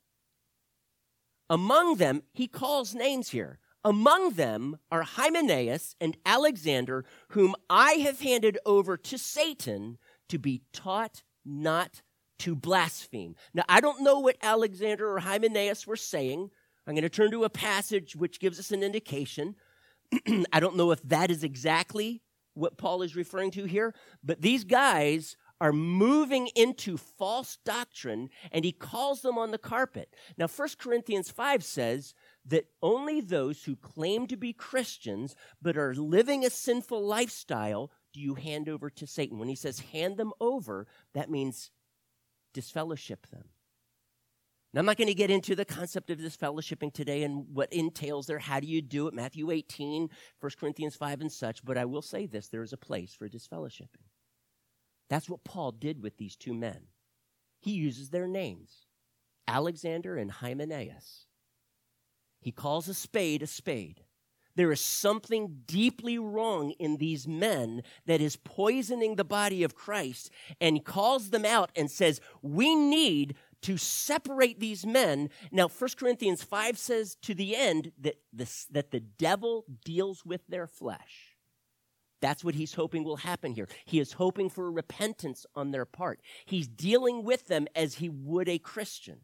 Among 1.49 1.95
them, 1.95 2.23
he 2.33 2.47
calls 2.47 2.95
names 2.95 3.29
here. 3.29 3.59
Among 3.83 4.31
them 4.31 4.77
are 4.91 5.03
Hymenaeus 5.03 5.95
and 5.99 6.17
Alexander, 6.25 7.05
whom 7.29 7.55
I 7.69 7.93
have 7.93 8.21
handed 8.21 8.57
over 8.65 8.97
to 8.97 9.17
Satan 9.17 9.97
to 10.29 10.39
be 10.39 10.61
taught 10.73 11.23
not 11.45 12.01
to 12.39 12.55
blaspheme. 12.55 13.35
Now, 13.53 13.63
I 13.67 13.81
don't 13.81 14.03
know 14.03 14.19
what 14.19 14.37
Alexander 14.41 15.09
or 15.09 15.19
Hymenaeus 15.19 15.87
were 15.87 15.95
saying. 15.95 16.49
I'm 16.85 16.93
going 16.93 17.03
to 17.03 17.09
turn 17.09 17.31
to 17.31 17.43
a 17.43 17.49
passage 17.49 18.15
which 18.15 18.39
gives 18.39 18.59
us 18.59 18.71
an 18.71 18.83
indication. 18.83 19.55
I 20.53 20.59
don't 20.59 20.77
know 20.77 20.91
if 20.91 21.01
that 21.03 21.31
is 21.31 21.43
exactly 21.43 22.21
what 22.53 22.77
Paul 22.77 23.01
is 23.01 23.15
referring 23.15 23.51
to 23.51 23.65
here, 23.65 23.93
but 24.23 24.41
these 24.41 24.63
guys 24.63 25.35
are 25.59 25.73
moving 25.73 26.47
into 26.55 26.97
false 26.97 27.57
doctrine 27.65 28.29
and 28.51 28.63
he 28.63 28.71
calls 28.71 29.21
them 29.21 29.37
on 29.37 29.51
the 29.51 29.57
carpet. 29.57 30.13
Now 30.37 30.47
1 30.47 30.69
Corinthians 30.77 31.31
5 31.31 31.63
says 31.63 32.13
that 32.45 32.67
only 32.81 33.21
those 33.21 33.63
who 33.63 33.75
claim 33.75 34.27
to 34.27 34.37
be 34.37 34.53
Christians 34.53 35.35
but 35.61 35.77
are 35.77 35.95
living 35.95 36.45
a 36.45 36.49
sinful 36.49 37.03
lifestyle 37.03 37.91
do 38.13 38.19
you 38.19 38.35
hand 38.35 38.69
over 38.69 38.89
to 38.91 39.07
Satan. 39.07 39.39
When 39.39 39.49
he 39.49 39.55
says 39.55 39.79
hand 39.79 40.17
them 40.17 40.31
over, 40.39 40.87
that 41.13 41.29
means 41.29 41.71
disfellowship 42.57 43.27
them. 43.27 43.43
Now, 44.73 44.79
I'm 44.79 44.87
not 44.87 44.97
going 44.97 45.09
to 45.09 45.13
get 45.13 45.29
into 45.29 45.55
the 45.55 45.63
concept 45.63 46.09
of 46.09 46.17
disfellowshipping 46.17 46.91
today 46.91 47.21
and 47.21 47.45
what 47.53 47.71
entails 47.71 48.25
there. 48.25 48.39
How 48.39 48.59
do 48.59 48.65
you 48.65 48.81
do 48.81 49.07
it? 49.07 49.13
Matthew 49.13 49.51
18, 49.51 50.09
1 50.39 50.51
Corinthians 50.59 50.95
5, 50.95 51.21
and 51.21 51.31
such. 51.31 51.63
But 51.63 51.77
I 51.77 51.85
will 51.85 52.01
say 52.01 52.25
this 52.25 52.47
there 52.47 52.63
is 52.63 52.73
a 52.73 52.77
place 52.77 53.13
for 53.13 53.29
disfellowshipping. 53.29 54.07
That's 55.07 55.29
what 55.29 55.43
Paul 55.43 55.71
did 55.71 56.01
with 56.01 56.17
these 56.17 56.35
two 56.35 56.55
men. 56.55 56.79
He 57.59 57.73
uses 57.73 58.09
their 58.09 58.27
names 58.27 58.87
Alexander 59.47 60.17
and 60.17 60.31
Hymenaeus. 60.31 61.27
He 62.41 62.51
calls 62.51 62.87
a 62.87 62.95
spade 62.95 63.43
a 63.43 63.47
spade. 63.47 64.01
There 64.57 64.71
is 64.71 64.81
something 64.81 65.61
deeply 65.67 66.17
wrong 66.17 66.71
in 66.79 66.97
these 66.97 67.27
men 67.27 67.83
that 68.07 68.21
is 68.21 68.35
poisoning 68.37 69.15
the 69.15 69.23
body 69.23 69.61
of 69.61 69.75
Christ 69.75 70.31
and 70.59 70.83
calls 70.83 71.29
them 71.29 71.45
out 71.45 71.69
and 71.75 71.91
says, 71.91 72.19
We 72.41 72.75
need 72.75 73.35
to 73.61 73.77
separate 73.77 74.59
these 74.59 74.83
men. 74.83 75.29
Now, 75.51 75.67
1 75.67 75.91
Corinthians 75.95 76.43
5 76.43 76.75
says 76.75 77.15
to 77.21 77.35
the 77.35 77.55
end 77.55 77.91
that, 78.01 78.15
this, 78.33 78.65
that 78.71 78.89
the 78.89 78.99
devil 78.99 79.65
deals 79.85 80.25
with 80.25 80.41
their 80.47 80.65
flesh. 80.65 81.37
That's 82.19 82.43
what 82.43 82.55
he's 82.55 82.73
hoping 82.73 83.03
will 83.03 83.17
happen 83.17 83.53
here. 83.53 83.67
He 83.85 83.99
is 83.99 84.13
hoping 84.13 84.49
for 84.49 84.71
repentance 84.71 85.45
on 85.55 85.69
their 85.69 85.85
part. 85.85 86.19
He's 86.45 86.67
dealing 86.67 87.23
with 87.23 87.45
them 87.45 87.67
as 87.75 87.95
he 87.95 88.09
would 88.09 88.49
a 88.49 88.57
Christian. 88.57 89.19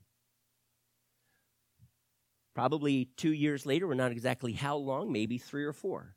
Probably 2.53 3.09
two 3.17 3.33
years 3.33 3.65
later, 3.65 3.87
we're 3.87 3.95
not 3.95 4.11
exactly 4.11 4.53
how 4.53 4.77
long, 4.77 5.11
maybe 5.11 5.37
three 5.37 5.63
or 5.63 5.73
four, 5.73 6.15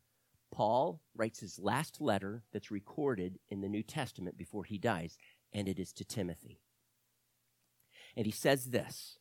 Paul 0.53 1.01
writes 1.15 1.41
his 1.41 1.59
last 1.59 2.01
letter 2.01 2.43
that's 2.53 2.71
recorded 2.71 3.39
in 3.49 3.61
the 3.61 3.69
New 3.69 3.83
Testament 3.83 4.37
before 4.37 4.65
he 4.65 4.79
dies, 4.79 5.17
and 5.53 5.69
it 5.69 5.79
is 5.79 5.93
to 5.95 6.05
Timothy. 6.05 6.61
And 8.17 8.27
he 8.27 8.33
says 8.33 8.67
this. 8.67 9.19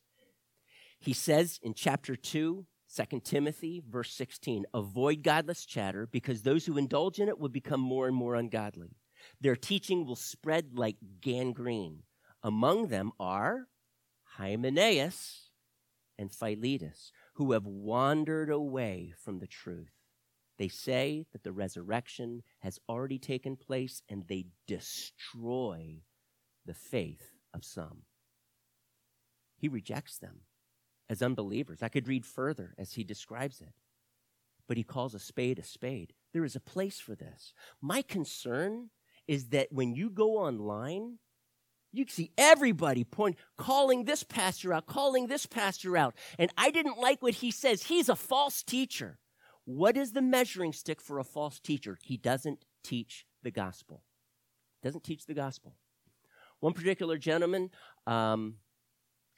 He 0.98 1.12
says 1.12 1.58
in 1.62 1.74
chapter 1.74 2.16
2, 2.16 2.66
2 2.94 3.20
Timothy, 3.20 3.82
verse 3.86 4.12
16, 4.12 4.64
avoid 4.72 5.22
godless 5.22 5.66
chatter 5.66 6.06
because 6.06 6.42
those 6.42 6.66
who 6.66 6.78
indulge 6.78 7.18
in 7.18 7.28
it 7.28 7.38
will 7.38 7.48
become 7.48 7.80
more 7.80 8.06
and 8.06 8.16
more 8.16 8.34
ungodly. 8.34 8.96
Their 9.40 9.56
teaching 9.56 10.06
will 10.06 10.16
spread 10.16 10.78
like 10.78 10.96
gangrene. 11.20 12.02
Among 12.42 12.88
them 12.88 13.12
are 13.18 13.66
Hymenaeus 14.36 15.45
and 16.18 16.32
Philetus, 16.32 17.12
who 17.34 17.52
have 17.52 17.66
wandered 17.66 18.50
away 18.50 19.12
from 19.16 19.38
the 19.38 19.46
truth. 19.46 19.92
They 20.58 20.68
say 20.68 21.26
that 21.32 21.42
the 21.42 21.52
resurrection 21.52 22.42
has 22.60 22.78
already 22.88 23.18
taken 23.18 23.56
place 23.56 24.02
and 24.08 24.26
they 24.26 24.46
destroy 24.66 26.02
the 26.64 26.74
faith 26.74 27.34
of 27.52 27.64
some. 27.64 28.02
He 29.58 29.68
rejects 29.68 30.18
them 30.18 30.40
as 31.08 31.22
unbelievers. 31.22 31.82
I 31.82 31.88
could 31.88 32.08
read 32.08 32.26
further 32.26 32.74
as 32.78 32.94
he 32.94 33.04
describes 33.04 33.60
it. 33.60 33.74
But 34.66 34.76
he 34.76 34.82
calls 34.82 35.14
a 35.14 35.18
spade 35.18 35.58
a 35.58 35.62
spade. 35.62 36.12
There 36.32 36.44
is 36.44 36.56
a 36.56 36.60
place 36.60 36.98
for 36.98 37.14
this. 37.14 37.52
My 37.80 38.02
concern 38.02 38.90
is 39.28 39.48
that 39.48 39.72
when 39.72 39.94
you 39.94 40.10
go 40.10 40.38
online, 40.38 41.18
you 41.96 42.04
can 42.04 42.14
see 42.14 42.32
everybody 42.36 43.04
point, 43.04 43.36
calling 43.56 44.04
this 44.04 44.22
pastor 44.22 44.72
out, 44.72 44.86
calling 44.86 45.26
this 45.26 45.46
pastor 45.46 45.96
out. 45.96 46.14
And 46.38 46.52
I 46.56 46.70
didn't 46.70 46.98
like 46.98 47.22
what 47.22 47.34
he 47.34 47.50
says. 47.50 47.84
He's 47.84 48.08
a 48.08 48.16
false 48.16 48.62
teacher. 48.62 49.18
What 49.64 49.96
is 49.96 50.12
the 50.12 50.22
measuring 50.22 50.72
stick 50.72 51.00
for 51.00 51.18
a 51.18 51.24
false 51.24 51.58
teacher? 51.58 51.98
He 52.02 52.16
doesn't 52.16 52.64
teach 52.84 53.26
the 53.42 53.50
gospel. 53.50 54.02
Doesn't 54.82 55.04
teach 55.04 55.26
the 55.26 55.34
gospel. 55.34 55.74
One 56.60 56.72
particular 56.72 57.18
gentleman, 57.18 57.70
um, 58.06 58.56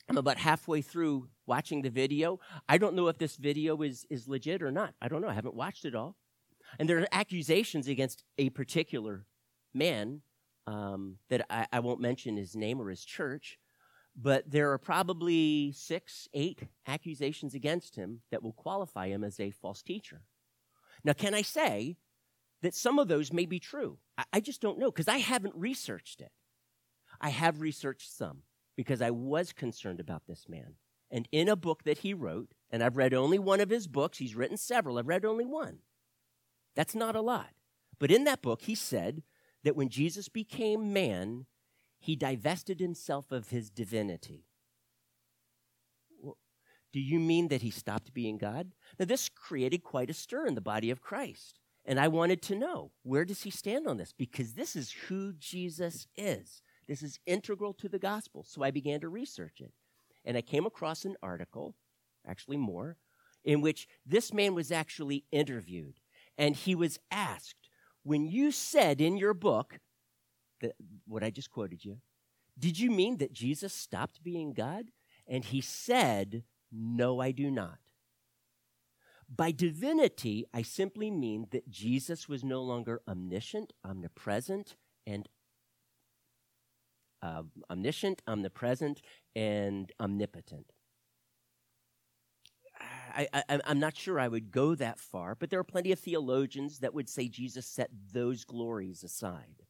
I'm 0.09 0.19
about 0.19 0.39
halfway 0.39 0.83
through 0.83 1.29
watching 1.47 1.83
the 1.83 1.91
video. 1.91 2.41
I 2.69 2.79
don't 2.79 2.95
know 2.95 3.09
if 3.09 3.19
this 3.19 3.37
video 3.37 3.81
is, 3.83 4.07
is 4.11 4.29
legit 4.29 4.63
or 4.63 4.71
not. 4.71 4.95
I 5.01 5.09
don't 5.09 5.21
know. 5.21 5.29
I 5.29 5.35
haven't 5.35 5.55
watched 5.55 5.85
it 5.85 5.95
all. 5.95 6.17
And 6.79 6.89
there 6.89 6.99
are 6.99 7.09
accusations 7.13 7.89
against 7.89 8.25
a 8.37 8.51
particular 8.51 9.27
man 9.75 10.23
um, 10.69 11.17
that 11.31 11.47
I, 11.49 11.67
I 11.73 11.81
won't 11.81 12.01
mention 12.01 12.37
his 12.37 12.55
name 12.55 12.79
or 12.81 12.91
his 12.91 13.03
church, 13.03 13.59
but 14.15 14.51
there 14.51 14.71
are 14.73 14.79
probably 14.79 15.73
six, 15.73 16.29
eight 16.35 16.61
accusations 16.87 17.55
against 17.55 17.97
him 17.97 18.21
that 18.31 18.43
will 18.43 18.53
qualify 18.53 19.09
him 19.09 19.25
as 19.25 19.41
a 19.41 19.51
false 19.51 19.83
teacher. 19.83 20.21
Now, 21.03 21.15
can 21.15 21.33
I 21.33 21.41
say 21.41 21.97
that 22.61 22.75
some 22.75 22.99
of 22.99 23.09
those 23.09 23.33
may 23.33 23.47
be 23.47 23.59
true? 23.59 23.97
I, 24.19 24.25
I 24.35 24.41
just 24.41 24.61
don't 24.61 24.79
know 24.79 24.91
because 24.91 25.09
I 25.09 25.19
haven't 25.19 25.55
researched 25.55 26.21
it. 26.21 26.33
I 27.19 27.31
have 27.31 27.63
researched 27.63 28.15
some 28.15 28.43
because 28.77 29.01
I 29.01 29.11
was 29.11 29.55
concerned 29.55 30.01
about 30.01 30.27
this 30.27 30.51
man. 30.51 30.75
And 31.11 31.27
in 31.33 31.49
a 31.49 31.57
book 31.57 31.85
that 31.85 31.99
he 31.99 32.13
wrote, 32.13 32.53
and 32.71 32.83
I've 32.83 32.99
read 32.99 33.15
only 33.15 33.39
one 33.39 33.61
of 33.61 33.71
his 33.71 33.87
books, 33.87 34.19
he's 34.19 34.35
written 34.35 34.59
several, 34.59 34.99
I've 34.99 35.09
read 35.09 35.25
only 35.25 35.47
one. 35.47 35.79
That's 36.77 36.95
not 36.95 37.17
a 37.17 37.23
lot. 37.23 37.49
But 37.99 38.11
in 38.11 38.25
that 38.25 38.43
book, 38.43 38.63
he 38.63 38.75
said 38.75 39.23
that 39.65 39.77
when 39.77 39.89
Jesus 39.89 40.29
became 40.29 40.93
man, 40.93 41.47
he 41.99 42.17
divested 42.17 42.81
himself 42.81 43.33
of 43.33 43.49
his 43.49 43.71
divinity. 43.71 44.45
do 46.93 47.01
you 47.01 47.19
mean 47.19 47.49
that 47.49 47.63
he 47.63 47.71
stopped 47.71 48.15
being 48.15 48.39
God? 48.39 48.73
Now, 48.99 49.05
this 49.05 49.29
created 49.29 49.83
quite 49.83 50.11
a 50.11 50.15
stir 50.15 50.47
in 50.47 50.55
the 50.55 50.61
body 50.61 50.91
of 50.91 51.03
Christ. 51.03 51.61
And 51.85 51.99
I 51.99 52.09
wanted 52.09 52.43
to 52.43 52.55
know 52.55 52.93
where 53.03 53.25
does 53.25 53.43
he 53.43 53.51
stand 53.51 53.87
on 53.87 53.97
this? 53.97 54.13
Because 54.13 54.55
this 54.55 54.77
is 54.77 54.91
who 54.91 55.33
Jesus 55.35 56.07
is. 56.17 56.63
This 56.87 57.03
is 57.03 57.19
integral 57.27 57.75
to 57.75 57.89
the 57.89 57.99
gospel. 57.99 58.45
So 58.45 58.63
I 58.63 58.71
began 58.71 59.01
to 59.01 59.09
research 59.09 59.61
it. 59.61 59.73
And 60.25 60.37
I 60.37 60.43
came 60.43 60.67
across 60.67 61.05
an 61.05 61.17
article, 61.23 61.75
actually 62.27 62.57
more, 62.57 62.97
in 63.45 63.61
which 63.61 63.89
this 64.05 64.33
man 64.33 64.55
was 64.55 64.73
actually 64.73 65.25
interviewed. 65.31 66.01
And 66.37 66.57
he 66.57 66.75
was 66.75 66.99
asked, 67.11 67.68
when 68.03 68.27
you 68.27 68.51
said 68.51 69.01
in 69.01 69.17
your 69.17 69.35
book, 69.35 69.79
that, 70.61 70.75
what 71.07 71.23
I 71.23 71.31
just 71.31 71.51
quoted 71.51 71.85
you, 71.85 71.99
did 72.59 72.79
you 72.79 72.91
mean 72.91 73.19
that 73.19 73.33
Jesus 73.33 73.73
stopped 73.73 74.23
being 74.23 74.53
God? 74.53 74.87
And 75.27 75.45
he 75.45 75.61
said, 75.61 76.45
No, 76.73 77.21
I 77.21 77.31
do 77.31 77.51
not. 77.51 77.79
By 79.29 79.53
divinity, 79.53 80.47
I 80.55 80.63
simply 80.63 81.11
mean 81.11 81.49
that 81.51 81.69
Jesus 81.69 82.29
was 82.29 82.43
no 82.43 82.63
longer 82.63 83.03
omniscient, 83.07 83.75
omnipresent, 83.85 84.77
and 85.07 85.29
uh, 87.23 87.43
omniscient, 87.71 88.23
omnipresent, 88.27 89.03
and 89.37 89.93
omnipotent. 90.01 90.73
I, 93.15 93.29
am 93.49 93.79
not 93.79 93.97
sure 93.97 94.19
I 94.19 94.29
would 94.29 94.51
go 94.51 94.75
that 94.75 94.99
far, 94.99 95.35
but 95.35 95.51
there 95.51 95.61
are 95.61 95.65
plenty 95.65 95.93
of 95.93 95.99
theologians 95.99 96.81
that 96.81 96.95
would 96.95 97.09
say 97.09 97.29
Jesus 97.29 97.67
set 97.67 97.91
those 98.13 98.45
glories 98.45 99.03
aside. 99.03 99.63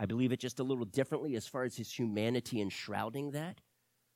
I 0.00 0.06
believe 0.06 0.32
it 0.32 0.40
just 0.40 0.60
a 0.60 0.64
little 0.64 0.84
differently 0.84 1.34
as 1.34 1.48
far 1.48 1.64
as 1.64 1.76
his 1.76 1.92
humanity 1.92 2.60
enshrouding 2.60 3.32
that, 3.32 3.60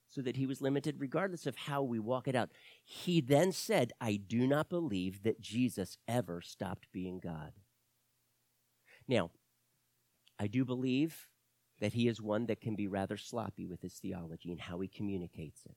so 0.09 0.21
that 0.23 0.37
he 0.37 0.47
was 0.47 0.61
limited 0.61 1.01
regardless 1.01 1.47
of 1.47 1.57
how 1.57 1.83
we 1.83 1.99
walk 1.99 2.29
it 2.29 2.37
out. 2.37 2.51
He 2.85 3.21
then 3.21 3.51
said, 3.53 3.93
I 4.01 4.17
do 4.17 4.47
not 4.47 4.69
believe 4.69 5.23
that 5.23 5.41
Jesus 5.41 5.97
ever 6.07 6.41
stopped 6.41 6.87
being 6.93 7.19
God. 7.19 7.53
Now, 9.09 9.31
I 10.39 10.47
do 10.47 10.65
believe 10.65 11.29
that 11.81 11.95
he 11.95 12.09
is 12.09 12.21
one 12.21 12.47
that 12.47 12.61
can 12.61 12.77
be 12.77 12.87
rather 12.87 13.17
sloppy 13.17 13.67
with 13.67 13.83
his 13.83 13.95
theology 13.95 14.53
and 14.53 14.61
how 14.61 14.79
he 14.81 14.89
communicates 14.89 15.63
it. 15.65 15.77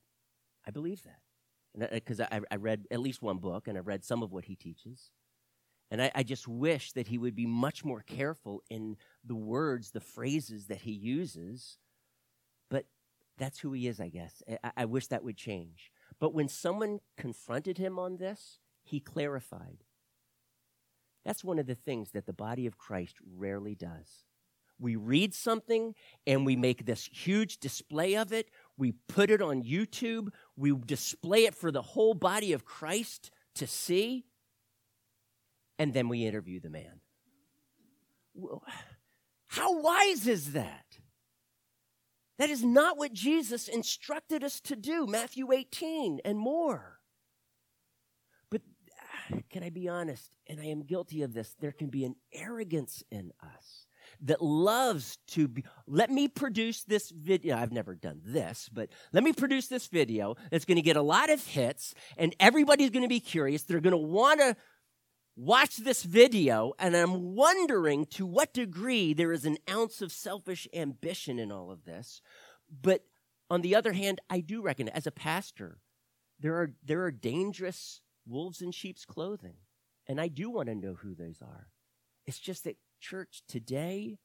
I 0.67 0.71
believe 0.71 1.03
that. 1.03 1.19
Because 1.77 2.21
I, 2.21 2.41
I, 2.49 2.55
read 2.55 2.85
at 2.89 2.99
least 2.99 3.21
one 3.21 3.37
book 3.37 3.67
and 3.67 3.77
I 3.77 3.81
read 3.81 4.05
some 4.05 4.23
of 4.23 4.31
what 4.31 4.45
he 4.45 4.55
teaches. 4.55 5.11
And 5.91 6.01
I, 6.01 6.11
I, 6.15 6.23
just 6.23 6.47
wish 6.47 6.93
that 6.93 7.07
he 7.07 7.17
would 7.17 7.35
be 7.35 7.45
much 7.45 7.83
more 7.83 8.01
careful 8.01 8.63
in 8.69 8.95
the 9.25 9.35
words, 9.35 9.91
the 9.91 9.99
phrases 9.99 10.67
that 10.67 10.81
he 10.81 10.91
uses. 10.91 11.77
But 12.69 12.85
that's 13.37 13.59
who 13.59 13.73
he 13.73 13.87
is, 13.87 13.99
I 13.99 14.09
guess. 14.09 14.41
I, 14.63 14.71
I 14.77 14.85
wish 14.85 15.07
that 15.07 15.23
would 15.23 15.37
change. 15.37 15.91
But 16.19 16.33
when 16.33 16.47
someone 16.47 16.99
confronted 17.17 17.77
him 17.77 17.99
on 17.99 18.17
this, 18.17 18.59
he 18.83 18.99
clarified. 18.99 19.83
That's 21.25 21.43
one 21.43 21.59
of 21.59 21.65
the 21.65 21.75
things 21.75 22.11
that 22.11 22.25
the 22.25 22.33
body 22.33 22.67
of 22.67 22.77
Christ 22.77 23.15
rarely 23.35 23.75
does. 23.75 24.25
We 24.79 24.95
read 24.95 25.33
something 25.33 25.95
and 26.27 26.45
we 26.45 26.55
make 26.55 26.85
this 26.85 27.09
huge 27.11 27.59
display 27.59 28.15
of 28.15 28.33
it. 28.33 28.49
We 28.77 28.93
put 29.07 29.29
it 29.29 29.41
on 29.41 29.63
YouTube. 29.63 30.29
We 30.57 30.73
display 30.85 31.45
it 31.45 31.55
for 31.55 31.71
the 31.71 31.81
whole 31.81 32.13
body 32.13 32.53
of 32.53 32.65
Christ 32.65 33.31
to 33.55 33.67
see. 33.67 34.25
And 35.79 35.93
then 35.93 36.09
we 36.09 36.25
interview 36.25 36.59
the 36.59 36.69
man. 36.69 36.99
How 39.47 39.79
wise 39.79 40.27
is 40.27 40.53
that? 40.53 40.85
That 42.37 42.49
is 42.49 42.63
not 42.63 42.97
what 42.97 43.13
Jesus 43.13 43.69
instructed 43.69 44.43
us 44.43 44.59
to 44.61 44.75
do, 44.75 45.07
Matthew 45.07 45.53
18 45.53 46.19
and 46.25 46.37
more. 46.37 46.99
But 48.49 48.61
ah, 49.31 49.37
can 49.49 49.63
I 49.63 49.69
be 49.69 49.87
honest? 49.87 50.31
And 50.47 50.59
I 50.59 50.65
am 50.65 50.81
guilty 50.81 51.21
of 51.21 51.33
this. 51.33 51.55
There 51.61 51.71
can 51.71 51.87
be 51.87 52.03
an 52.03 52.15
arrogance 52.33 53.03
in 53.09 53.31
us 53.41 53.85
that 54.21 54.41
loves 54.41 55.17
to 55.27 55.47
be, 55.47 55.63
let 55.87 56.09
me 56.09 56.27
produce 56.27 56.83
this 56.83 57.09
video. 57.09 57.57
I've 57.57 57.71
never 57.71 57.95
done 57.95 58.21
this, 58.23 58.69
but 58.71 58.89
let 59.13 59.23
me 59.23 59.33
produce 59.33 59.67
this 59.67 59.87
video 59.87 60.35
that's 60.51 60.65
going 60.65 60.77
to 60.77 60.81
get 60.81 60.97
a 60.97 61.01
lot 61.01 61.29
of 61.29 61.45
hits 61.45 61.93
and 62.17 62.35
everybody's 62.39 62.89
going 62.89 63.03
to 63.03 63.09
be 63.09 63.19
curious. 63.19 63.63
They're 63.63 63.79
going 63.79 63.91
to 63.91 63.97
want 63.97 64.39
to 64.39 64.55
watch 65.35 65.77
this 65.77 66.03
video. 66.03 66.73
And 66.79 66.95
I'm 66.95 67.35
wondering 67.35 68.05
to 68.11 68.25
what 68.25 68.53
degree 68.53 69.13
there 69.13 69.31
is 69.31 69.45
an 69.45 69.57
ounce 69.69 70.01
of 70.01 70.11
selfish 70.11 70.67
ambition 70.73 71.39
in 71.39 71.51
all 71.51 71.71
of 71.71 71.85
this. 71.85 72.21
But 72.81 73.03
on 73.49 73.61
the 73.61 73.75
other 73.75 73.93
hand, 73.93 74.21
I 74.29 74.39
do 74.39 74.61
reckon 74.61 74.89
as 74.89 75.05
a 75.05 75.11
pastor, 75.11 75.79
there 76.39 76.55
are, 76.55 76.71
there 76.83 77.03
are 77.03 77.11
dangerous 77.11 78.01
wolves 78.27 78.61
in 78.61 78.71
sheep's 78.71 79.05
clothing. 79.05 79.55
And 80.07 80.21
I 80.21 80.27
do 80.27 80.49
want 80.49 80.69
to 80.69 80.75
know 80.75 80.95
who 80.95 81.15
those 81.15 81.41
are. 81.41 81.67
It's 82.25 82.39
just 82.39 82.63
that 82.63 82.77
church 83.09 83.43
today, 83.47 84.17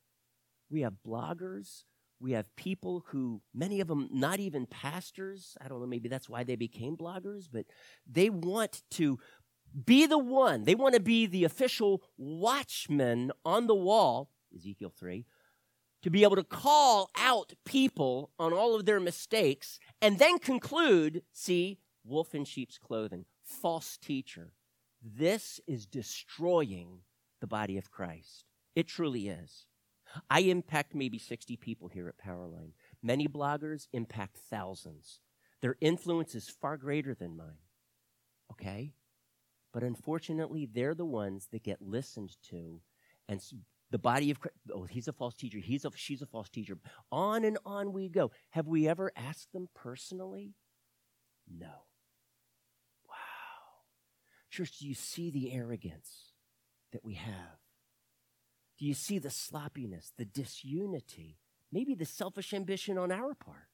we 0.71 0.81
have 0.83 0.95
bloggers, 1.07 1.85
we 2.21 2.33
have 2.33 2.55
people 2.57 3.05
who, 3.09 3.43
many 3.55 3.81
of 3.81 3.89
them 3.89 4.09
not 4.13 4.41
even 4.41 4.67
pastors. 4.67 5.57
I 5.61 5.69
don't 5.69 5.81
know, 5.81 5.87
maybe 5.87 6.09
that's 6.09 6.29
why 6.29 6.45
they 6.45 6.57
became 6.57 6.97
bloggers, 6.97 7.47
but 7.51 7.67
they 8.11 8.31
want 8.31 8.83
to 8.93 9.19
be 9.87 10.07
the 10.07 10.19
one. 10.19 10.65
They 10.65 10.75
want 10.75 10.95
to 10.95 11.01
be 11.01 11.27
the 11.27 11.45
official 11.45 12.03
watchman 12.19 13.33
on 13.45 13.67
the 13.67 13.75
wall, 13.75 14.31
Ezekiel 14.55 14.93
3, 14.97 15.25
to 16.03 16.11
be 16.11 16.23
able 16.23 16.37
to 16.37 16.45
call 16.45 17.11
out 17.19 17.53
people 17.65 18.31
on 18.39 18.53
all 18.53 18.75
of 18.75 18.85
their 18.85 19.01
mistakes 19.01 19.79
and 20.01 20.19
then 20.19 20.39
conclude 20.39 21.23
see, 21.33 21.79
wolf 22.05 22.35
in 22.35 22.45
sheep's 22.45 22.79
clothing, 22.79 23.25
false 23.43 23.97
teacher. 23.97 24.53
This 25.03 25.61
is 25.67 25.87
destroying 25.87 27.01
the 27.41 27.47
body 27.47 27.79
of 27.79 27.91
Christ. 27.91 28.50
It 28.75 28.89
truly 28.89 29.29
is. 29.29 29.67
I 30.29 30.41
impact 30.41 30.95
maybe 30.95 31.19
60 31.19 31.57
people 31.57 31.89
here 31.89 32.09
at 32.09 32.19
Powerline. 32.19 32.73
Many 33.03 33.29
bloggers 33.29 33.87
impact 33.93 34.39
thousands. 34.51 35.21
Their 35.63 35.77
influence 35.81 36.35
is 36.35 36.49
far 36.49 36.77
greater 36.77 37.15
than 37.15 37.37
mine. 37.37 37.59
Okay? 38.53 38.95
But 39.73 39.85
unfortunately, 39.85 40.69
they're 40.73 40.95
the 40.95 41.05
ones 41.05 41.49
that 41.53 41.63
get 41.63 41.81
listened 41.81 42.37
to, 42.51 42.81
and 43.29 43.41
the 43.91 43.99
body 43.99 44.33
of 44.33 44.41
Christ, 44.41 44.57
oh, 44.73 44.83
he's 44.85 45.07
a 45.07 45.13
false 45.13 45.35
teacher, 45.35 45.59
he's 45.59 45.85
a, 45.85 45.91
she's 45.95 46.23
a 46.23 46.27
false 46.27 46.49
teacher. 46.49 46.77
On 47.13 47.45
and 47.45 47.59
on 47.65 47.93
we 47.93 48.09
go. 48.09 48.33
Have 48.51 48.67
we 48.67 48.89
ever 48.89 49.13
asked 49.17 49.53
them 49.53 49.69
personally? 49.75 50.55
No. 51.49 51.85
Wow 53.09 53.15
church, 54.51 54.79
do 54.79 54.87
you 54.87 54.95
see 54.95 55.31
the 55.31 55.53
arrogance 55.53 56.33
that 56.93 57.05
we 57.05 57.15
have? 57.15 57.60
Do 58.81 58.87
you 58.87 58.95
see 58.95 59.19
the 59.19 59.31
sloppiness, 59.31 60.13
the 60.17 60.25
disunity, 60.25 61.37
maybe 61.71 61.95
the 61.95 62.07
selfish 62.07 62.55
ambition 62.55 62.97
on 62.97 63.13
our 63.13 63.35
part? 63.35 63.69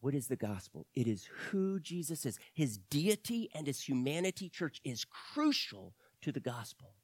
What 0.00 0.14
is 0.14 0.28
the 0.28 0.36
gospel? 0.36 0.86
It 0.94 1.06
is 1.06 1.28
who 1.50 1.78
Jesus 1.78 2.24
is. 2.24 2.38
His 2.54 2.78
deity 2.78 3.50
and 3.54 3.66
his 3.66 3.82
humanity, 3.82 4.48
church, 4.48 4.80
is 4.84 5.04
crucial 5.04 5.92
to 6.22 6.32
the 6.32 6.40
gospel. 6.40 6.94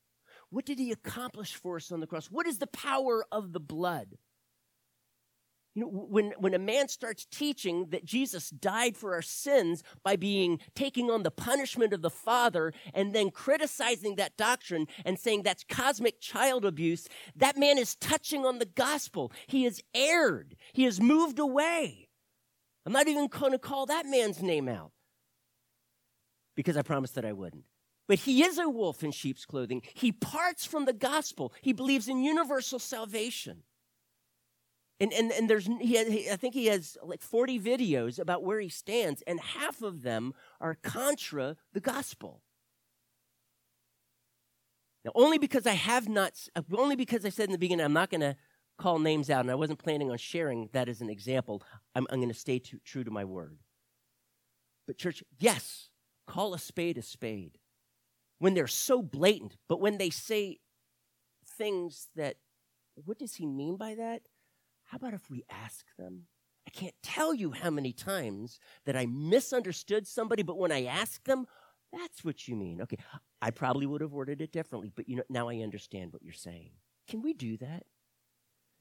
What 0.48 0.64
did 0.64 0.78
he 0.78 0.90
accomplish 0.90 1.54
for 1.54 1.76
us 1.76 1.92
on 1.92 2.00
the 2.00 2.06
cross? 2.06 2.26
What 2.30 2.46
is 2.46 2.58
the 2.58 2.66
power 2.66 3.24
of 3.30 3.52
the 3.52 3.60
blood? 3.60 4.16
You 5.74 5.82
know, 5.82 5.88
when, 5.88 6.34
when 6.38 6.52
a 6.52 6.58
man 6.58 6.88
starts 6.88 7.26
teaching 7.30 7.86
that 7.90 8.04
Jesus 8.04 8.50
died 8.50 8.96
for 8.96 9.14
our 9.14 9.22
sins 9.22 9.82
by 10.02 10.16
being 10.16 10.60
taking 10.74 11.10
on 11.10 11.22
the 11.22 11.30
punishment 11.30 11.94
of 11.94 12.02
the 12.02 12.10
Father 12.10 12.74
and 12.92 13.14
then 13.14 13.30
criticizing 13.30 14.16
that 14.16 14.36
doctrine 14.36 14.86
and 15.04 15.18
saying 15.18 15.42
that's 15.42 15.64
cosmic 15.64 16.20
child 16.20 16.66
abuse, 16.66 17.08
that 17.36 17.56
man 17.56 17.78
is 17.78 17.94
touching 17.94 18.44
on 18.44 18.58
the 18.58 18.66
gospel. 18.66 19.32
He 19.46 19.64
has 19.64 19.80
erred. 19.94 20.56
He 20.74 20.84
has 20.84 21.00
moved 21.00 21.38
away. 21.38 22.08
I'm 22.84 22.92
not 22.92 23.08
even 23.08 23.28
going 23.28 23.52
to 23.52 23.58
call 23.58 23.86
that 23.86 24.06
man's 24.06 24.42
name 24.42 24.68
out 24.68 24.92
because 26.54 26.76
I 26.76 26.82
promised 26.82 27.14
that 27.14 27.24
I 27.24 27.32
wouldn't. 27.32 27.64
But 28.08 28.18
he 28.18 28.42
is 28.42 28.58
a 28.58 28.68
wolf 28.68 29.02
in 29.02 29.12
sheep's 29.12 29.46
clothing. 29.46 29.80
He 29.94 30.12
parts 30.12 30.66
from 30.66 30.84
the 30.84 30.92
gospel. 30.92 31.54
He 31.62 31.72
believes 31.72 32.08
in 32.08 32.22
universal 32.22 32.78
salvation. 32.78 33.62
And, 35.02 35.12
and, 35.12 35.32
and 35.32 35.50
there's, 35.50 35.66
he, 35.66 36.04
he 36.04 36.30
I 36.30 36.36
think 36.36 36.54
he 36.54 36.66
has 36.66 36.96
like 37.02 37.22
40 37.22 37.58
videos 37.58 38.20
about 38.20 38.44
where 38.44 38.60
he 38.60 38.68
stands, 38.68 39.20
and 39.26 39.40
half 39.40 39.82
of 39.82 40.02
them 40.02 40.32
are 40.60 40.76
contra 40.76 41.56
the 41.72 41.80
gospel. 41.80 42.40
Now, 45.04 45.10
only 45.16 45.38
because 45.38 45.66
I 45.66 45.72
have 45.72 46.08
not, 46.08 46.34
uh, 46.54 46.62
only 46.72 46.94
because 46.94 47.26
I 47.26 47.30
said 47.30 47.46
in 47.46 47.52
the 47.52 47.58
beginning, 47.58 47.84
I'm 47.84 47.92
not 47.92 48.10
going 48.10 48.20
to 48.20 48.36
call 48.78 49.00
names 49.00 49.28
out, 49.28 49.40
and 49.40 49.50
I 49.50 49.56
wasn't 49.56 49.80
planning 49.80 50.08
on 50.08 50.18
sharing 50.18 50.68
that 50.72 50.88
as 50.88 51.00
an 51.00 51.10
example, 51.10 51.64
I'm, 51.96 52.06
I'm 52.08 52.20
going 52.20 52.28
to 52.28 52.34
stay 52.38 52.60
true 52.60 53.02
to 53.02 53.10
my 53.10 53.24
word. 53.24 53.58
But, 54.86 54.98
church, 54.98 55.24
yes, 55.36 55.88
call 56.28 56.54
a 56.54 56.60
spade 56.60 56.96
a 56.96 57.02
spade. 57.02 57.58
When 58.38 58.54
they're 58.54 58.68
so 58.68 59.02
blatant, 59.02 59.56
but 59.68 59.80
when 59.80 59.98
they 59.98 60.10
say 60.10 60.60
things 61.58 62.06
that, 62.14 62.36
what 62.94 63.18
does 63.18 63.34
he 63.34 63.46
mean 63.46 63.76
by 63.76 63.96
that? 63.96 64.22
How 64.92 64.96
about 64.96 65.14
if 65.14 65.30
we 65.30 65.42
ask 65.48 65.86
them? 65.98 66.24
I 66.66 66.70
can't 66.70 66.94
tell 67.02 67.32
you 67.32 67.52
how 67.52 67.70
many 67.70 67.94
times 67.94 68.58
that 68.84 68.94
I 68.94 69.06
misunderstood 69.06 70.06
somebody, 70.06 70.42
but 70.42 70.58
when 70.58 70.70
I 70.70 70.84
ask 70.84 71.24
them, 71.24 71.46
that's 71.94 72.22
what 72.22 72.46
you 72.46 72.56
mean. 72.56 72.82
Okay, 72.82 72.98
I 73.40 73.52
probably 73.52 73.86
would 73.86 74.02
have 74.02 74.12
worded 74.12 74.42
it 74.42 74.52
differently, 74.52 74.92
but 74.94 75.08
you 75.08 75.16
know, 75.16 75.22
now 75.30 75.48
I 75.48 75.60
understand 75.60 76.12
what 76.12 76.22
you're 76.22 76.34
saying. 76.34 76.72
Can 77.08 77.22
we 77.22 77.32
do 77.32 77.56
that? 77.56 77.84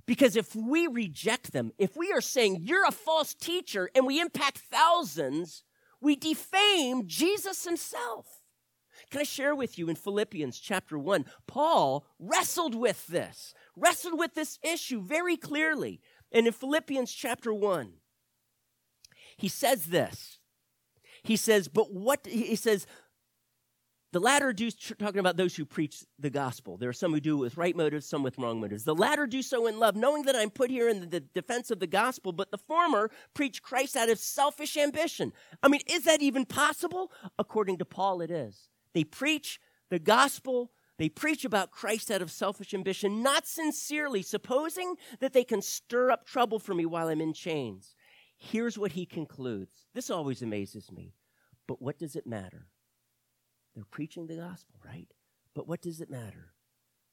Because 0.05 0.35
if 0.35 0.53
we 0.53 0.85
reject 0.85 1.53
them, 1.53 1.71
if 1.77 1.95
we 1.95 2.11
are 2.11 2.19
saying 2.19 2.57
you're 2.59 2.85
a 2.85 2.91
false 2.91 3.33
teacher 3.33 3.89
and 3.95 4.05
we 4.05 4.19
impact 4.19 4.57
thousands, 4.57 5.63
we 6.01 6.17
defame 6.17 7.07
Jesus 7.07 7.63
himself. 7.63 8.40
Can 9.09 9.21
I 9.21 9.23
share 9.23 9.55
with 9.55 9.77
you 9.77 9.89
in 9.89 9.95
Philippians 9.95 10.59
chapter 10.59 10.97
1? 10.97 11.25
Paul 11.47 12.05
wrestled 12.19 12.75
with 12.75 13.07
this 13.07 13.53
wrestled 13.75 14.17
with 14.17 14.33
this 14.33 14.59
issue 14.63 15.01
very 15.01 15.37
clearly. 15.37 16.01
And 16.31 16.47
in 16.47 16.53
Philippians 16.53 17.11
chapter 17.11 17.53
1, 17.53 17.93
he 19.37 19.47
says 19.47 19.87
this. 19.87 20.39
He 21.23 21.35
says, 21.35 21.67
but 21.67 21.93
what, 21.93 22.25
he 22.25 22.55
says, 22.55 22.87
the 24.11 24.19
latter 24.19 24.51
do, 24.51 24.69
talking 24.71 25.19
about 25.19 25.37
those 25.37 25.55
who 25.55 25.65
preach 25.65 26.03
the 26.19 26.29
gospel. 26.29 26.77
There 26.77 26.89
are 26.89 26.93
some 26.93 27.13
who 27.13 27.21
do 27.21 27.37
it 27.37 27.41
with 27.41 27.57
right 27.57 27.75
motives, 27.75 28.05
some 28.05 28.23
with 28.23 28.37
wrong 28.37 28.59
motives. 28.59 28.83
The 28.83 28.95
latter 28.95 29.25
do 29.25 29.41
so 29.41 29.67
in 29.67 29.79
love, 29.79 29.95
knowing 29.95 30.23
that 30.23 30.35
I'm 30.35 30.49
put 30.49 30.69
here 30.69 30.89
in 30.89 31.09
the 31.09 31.21
defense 31.21 31.71
of 31.71 31.79
the 31.79 31.87
gospel, 31.87 32.33
but 32.33 32.51
the 32.51 32.57
former 32.57 33.09
preach 33.33 33.61
Christ 33.61 33.95
out 33.95 34.09
of 34.09 34.19
selfish 34.19 34.75
ambition. 34.75 35.31
I 35.63 35.69
mean, 35.69 35.81
is 35.87 36.03
that 36.05 36.21
even 36.21 36.45
possible? 36.45 37.11
According 37.39 37.77
to 37.77 37.85
Paul, 37.85 38.21
it 38.21 38.31
is. 38.31 38.70
They 38.93 39.03
preach 39.03 39.59
the 39.89 39.99
gospel 39.99 40.71
they 41.01 41.09
preach 41.09 41.45
about 41.45 41.71
Christ 41.71 42.11
out 42.11 42.21
of 42.21 42.29
selfish 42.29 42.75
ambition, 42.75 43.23
not 43.23 43.47
sincerely, 43.47 44.21
supposing 44.21 44.97
that 45.19 45.33
they 45.33 45.43
can 45.43 45.63
stir 45.63 46.11
up 46.11 46.27
trouble 46.27 46.59
for 46.59 46.75
me 46.75 46.85
while 46.85 47.07
I'm 47.07 47.21
in 47.21 47.33
chains. 47.33 47.95
Here's 48.37 48.77
what 48.77 48.91
he 48.91 49.07
concludes. 49.07 49.87
This 49.95 50.11
always 50.11 50.43
amazes 50.43 50.91
me. 50.91 51.15
But 51.67 51.81
what 51.81 51.97
does 51.97 52.15
it 52.15 52.27
matter? 52.27 52.67
They're 53.73 53.83
preaching 53.83 54.27
the 54.27 54.35
gospel, 54.35 54.75
right? 54.85 55.07
But 55.55 55.67
what 55.67 55.81
does 55.81 56.01
it 56.01 56.09
matter? 56.11 56.53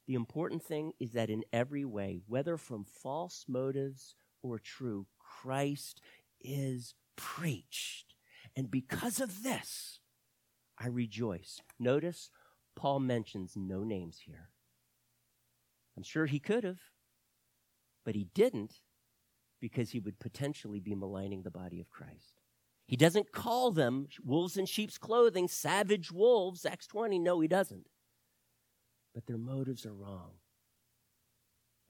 The 0.07 0.16
important 0.16 0.62
thing 0.62 0.93
is 1.01 1.12
that 1.12 1.31
in 1.31 1.45
every 1.51 1.87
way, 1.87 2.20
whether 2.26 2.59
from 2.59 2.85
false 2.85 3.47
motives 3.49 4.14
or 4.43 4.59
true, 4.59 5.07
Christ 5.18 6.03
is 6.43 6.95
preached. 7.16 8.12
And 8.55 8.70
because 8.70 9.18
of 9.18 9.43
this, 9.43 10.01
I 10.81 10.87
rejoice. 10.87 11.61
Notice 11.79 12.31
Paul 12.76 13.01
mentions 13.01 13.55
no 13.57 13.83
names 13.83 14.20
here. 14.24 14.51
I'm 15.97 16.05
sure 16.05 16.26
he 16.26 16.39
could 16.39 16.62
have, 16.62 16.81
but 18.05 18.14
he 18.14 18.29
didn't 18.35 18.81
because 19.61 19.91
he 19.91 19.99
would 19.99 20.20
potentially 20.20 20.79
be 20.79 20.95
maligning 20.95 21.43
the 21.43 21.51
body 21.51 21.81
of 21.81 21.91
Christ. 21.91 22.41
He 22.87 22.97
doesn't 22.97 23.33
call 23.33 23.70
them 23.70 24.07
wolves 24.24 24.57
in 24.57 24.64
sheep's 24.64 24.97
clothing, 24.97 25.49
savage 25.49 26.11
wolves, 26.11 26.64
Acts 26.64 26.87
20. 26.87 27.18
No, 27.18 27.41
he 27.41 27.49
doesn't. 27.49 27.87
But 29.14 29.26
their 29.26 29.37
motives 29.37 29.85
are 29.85 29.93
wrong. 29.93 30.33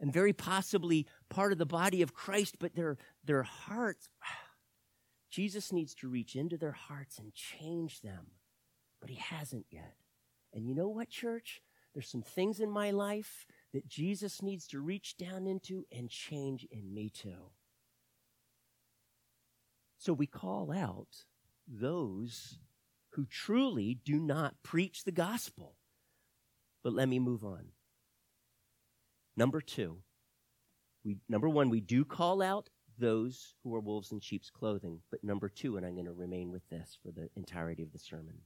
And 0.00 0.12
very 0.12 0.32
possibly 0.32 1.06
part 1.28 1.52
of 1.52 1.58
the 1.58 1.66
body 1.66 2.02
of 2.02 2.14
Christ, 2.14 2.56
but 2.58 2.74
their, 2.74 2.96
their 3.24 3.42
hearts, 3.42 4.08
Jesus 5.30 5.72
needs 5.72 5.94
to 5.96 6.08
reach 6.08 6.34
into 6.34 6.56
their 6.56 6.72
hearts 6.72 7.18
and 7.18 7.34
change 7.34 8.00
them, 8.00 8.26
but 9.00 9.10
he 9.10 9.16
hasn't 9.16 9.66
yet. 9.70 9.94
And 10.52 10.66
you 10.66 10.74
know 10.74 10.88
what, 10.88 11.08
church? 11.08 11.62
There's 11.94 12.10
some 12.10 12.22
things 12.22 12.60
in 12.60 12.70
my 12.70 12.90
life 12.90 13.46
that 13.72 13.88
Jesus 13.88 14.42
needs 14.42 14.66
to 14.68 14.80
reach 14.80 15.16
down 15.16 15.46
into 15.46 15.84
and 15.90 16.08
change 16.08 16.66
in 16.70 16.92
me 16.92 17.10
too. 17.10 17.50
So 19.98 20.12
we 20.12 20.26
call 20.26 20.72
out 20.72 21.24
those 21.66 22.58
who 23.10 23.26
truly 23.26 23.98
do 24.04 24.20
not 24.20 24.62
preach 24.62 25.04
the 25.04 25.12
gospel. 25.12 25.74
But 26.84 26.92
let 26.92 27.08
me 27.08 27.18
move 27.18 27.44
on. 27.44 27.72
Number 29.36 29.60
two, 29.60 29.98
we, 31.04 31.16
number 31.28 31.48
one, 31.48 31.68
we 31.68 31.80
do 31.80 32.04
call 32.04 32.42
out 32.42 32.70
those 32.98 33.54
who 33.62 33.74
are 33.74 33.80
wolves 33.80 34.12
in 34.12 34.20
sheep's 34.20 34.50
clothing. 34.50 35.00
But 35.10 35.24
number 35.24 35.48
two, 35.48 35.76
and 35.76 35.86
I'm 35.86 35.94
going 35.94 36.06
to 36.06 36.12
remain 36.12 36.50
with 36.50 36.68
this 36.68 36.96
for 37.02 37.10
the 37.10 37.28
entirety 37.36 37.82
of 37.82 37.92
the 37.92 37.98
sermon 37.98 38.38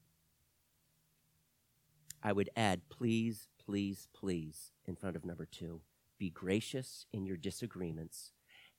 I 2.23 2.33
would 2.33 2.51
add, 2.57 2.83
please, 2.89 3.49
please, 3.65 4.09
please, 4.15 4.73
in 4.87 4.97
front 4.97 5.17
of 5.17 5.25
number 5.25 5.47
two, 5.47 5.81
be 6.19 6.31
gracious 6.31 7.07
in 7.13 7.27
your 7.27 7.37
disagreements 7.37 8.33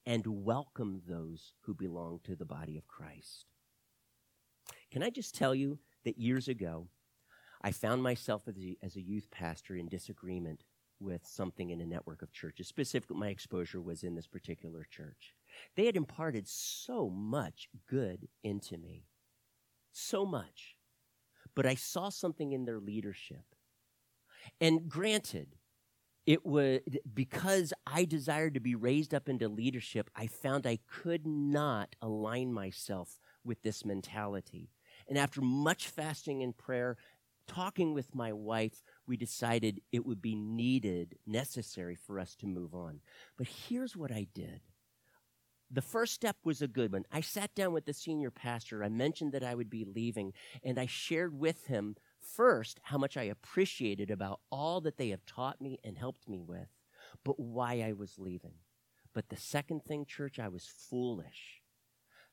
and 0.06 0.26
welcome 0.26 1.02
those 1.08 1.54
who 1.62 1.74
belong 1.74 2.20
to 2.24 2.36
the 2.36 2.46
body 2.46 2.78
of 2.78 2.88
Christ. 2.88 3.46
Can 4.92 5.04
I 5.04 5.10
just 5.10 5.36
tell 5.36 5.56
you 5.56 5.80
that 6.06 6.18
years 6.18 6.48
ago, 6.48 6.88
I 7.62 7.72
found 7.72 8.04
myself 8.04 8.48
as 8.48 8.58
a, 8.58 8.78
as 8.82 8.96
a 8.96 9.02
youth 9.02 9.28
pastor 9.32 9.76
in 9.76 9.88
disagreement 9.88 10.64
with 11.00 11.26
something 11.26 11.70
in 11.70 11.82
a 11.82 11.86
network 11.86 12.22
of 12.22 12.32
churches. 12.32 12.68
Specifically, 12.68 13.18
my 13.18 13.30
exposure 13.30 13.82
was 13.82 14.04
in 14.04 14.16
this 14.16 14.28
particular 14.28 14.88
church. 14.90 15.34
They 15.76 15.86
had 15.86 15.96
imparted 15.96 16.48
so 16.48 17.10
much 17.10 17.68
good 17.90 18.28
into 18.44 18.78
me. 18.78 19.06
So 19.92 20.26
much 20.26 20.76
but 21.56 21.66
I 21.66 21.76
saw 21.76 22.10
something 22.10 22.52
in 22.52 22.66
their 22.66 22.80
leadership. 22.80 23.44
And 24.60 24.90
granted, 24.90 25.56
it 26.26 26.46
was 26.46 26.80
because 27.14 27.74
I 27.86 28.06
desired 28.06 28.54
to 28.54 28.60
be 28.60 28.76
raised 28.76 29.14
up 29.14 29.28
into 29.28 29.48
leadership, 29.50 30.10
I 30.16 30.28
found 30.28 30.66
I 30.66 30.80
could 30.88 31.28
not 31.28 31.96
align 32.02 32.54
myself 32.54 33.20
with 33.44 33.62
this 33.62 33.84
mentality. 33.84 34.70
And 35.08 35.18
after 35.18 35.42
much 35.42 35.88
fasting 35.90 36.42
and 36.42 36.56
prayer, 36.56 36.98
talking 37.48 37.94
with 37.94 38.16
my 38.16 38.32
wife, 38.32 38.84
we 39.06 39.18
decided 39.18 39.82
it 39.92 40.06
would 40.06 40.22
be 40.22 40.36
needed, 40.36 41.18
necessary 41.28 41.96
for 41.96 42.20
us 42.20 42.36
to 42.36 42.48
move 42.48 42.74
on. 42.74 43.02
But 43.38 43.48
here's 43.48 43.98
what 43.98 44.12
I 44.12 44.28
did 44.34 44.62
the 45.74 45.82
first 45.82 46.14
step 46.14 46.38
was 46.44 46.62
a 46.62 46.68
good 46.68 46.92
one. 46.92 47.06
I 47.12 47.22
sat 47.22 47.56
down 47.56 47.74
with 47.74 47.86
the 47.86 47.94
senior 47.94 48.30
pastor. 48.30 48.84
I 48.84 48.90
mentioned 48.90 49.32
that 49.32 49.44
I 49.44 49.56
would 49.56 49.72
be 49.72 49.86
leaving, 49.86 50.34
and 50.64 50.78
I 50.78 50.86
shared 50.86 51.38
with 51.38 51.66
him 51.66 51.96
first 52.20 52.80
how 52.84 53.00
much 53.00 53.18
I 53.18 53.24
appreciated 53.24 54.12
about 54.12 54.40
all 54.52 54.82
that 54.82 54.98
they 54.98 55.10
have 55.10 55.26
taught 55.26 55.60
me 55.60 55.80
and 55.84 55.98
helped 55.98 56.30
me 56.30 56.42
with, 56.42 56.68
but 57.26 57.40
why 57.40 57.82
I 57.82 57.94
was 57.94 58.20
leaving. 58.20 58.54
But 59.14 59.30
the 59.30 59.36
second 59.36 59.84
thing, 59.84 60.06
church, 60.06 60.38
I 60.40 60.48
was 60.48 60.68
foolish. 60.68 61.62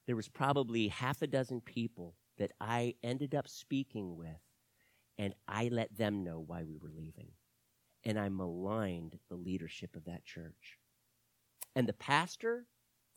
There 0.06 0.16
was 0.16 0.28
probably 0.28 0.88
half 0.88 1.22
a 1.22 1.26
dozen 1.26 1.62
people 1.62 2.16
that 2.36 2.52
I 2.60 2.94
ended 3.02 3.34
up 3.34 3.48
speaking 3.48 4.16
with, 4.16 4.40
and 5.18 5.34
I 5.48 5.68
let 5.72 5.96
them 5.96 6.24
know 6.24 6.44
why 6.46 6.64
we 6.64 6.76
were 6.76 6.92
leaving. 6.94 7.28
And 8.04 8.18
I 8.18 8.28
maligned 8.28 9.18
the 9.28 9.36
leadership 9.36 9.96
of 9.96 10.04
that 10.04 10.24
church. 10.24 10.78
And 11.74 11.86
the 11.86 11.92
pastor 11.92 12.66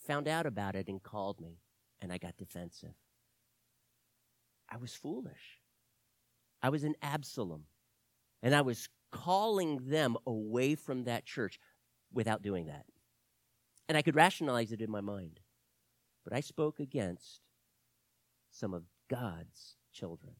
found 0.03 0.27
out 0.27 0.45
about 0.45 0.75
it 0.75 0.87
and 0.87 1.01
called 1.01 1.39
me, 1.39 1.59
and 2.01 2.11
I 2.11 2.17
got 2.17 2.37
defensive. 2.37 2.93
I 4.69 4.77
was 4.77 4.93
foolish. 4.93 5.59
I 6.61 6.69
was 6.69 6.83
an 6.83 6.95
Absalom. 7.01 7.65
And 8.41 8.53
I 8.53 8.61
was 8.61 8.89
calling 9.11 9.89
them 9.89 10.17
away 10.25 10.75
from 10.75 11.03
that 11.03 11.25
church 11.25 11.59
without 12.11 12.41
doing 12.41 12.65
that. 12.65 12.85
And 13.87 13.97
I 13.97 14.01
could 14.01 14.15
rationalize 14.15 14.71
it 14.71 14.81
in 14.81 14.91
my 14.91 15.01
mind. 15.01 15.39
But 16.23 16.33
I 16.33 16.39
spoke 16.39 16.79
against 16.79 17.41
some 18.51 18.73
of 18.73 18.83
God's 19.09 19.75
children. 19.91 20.35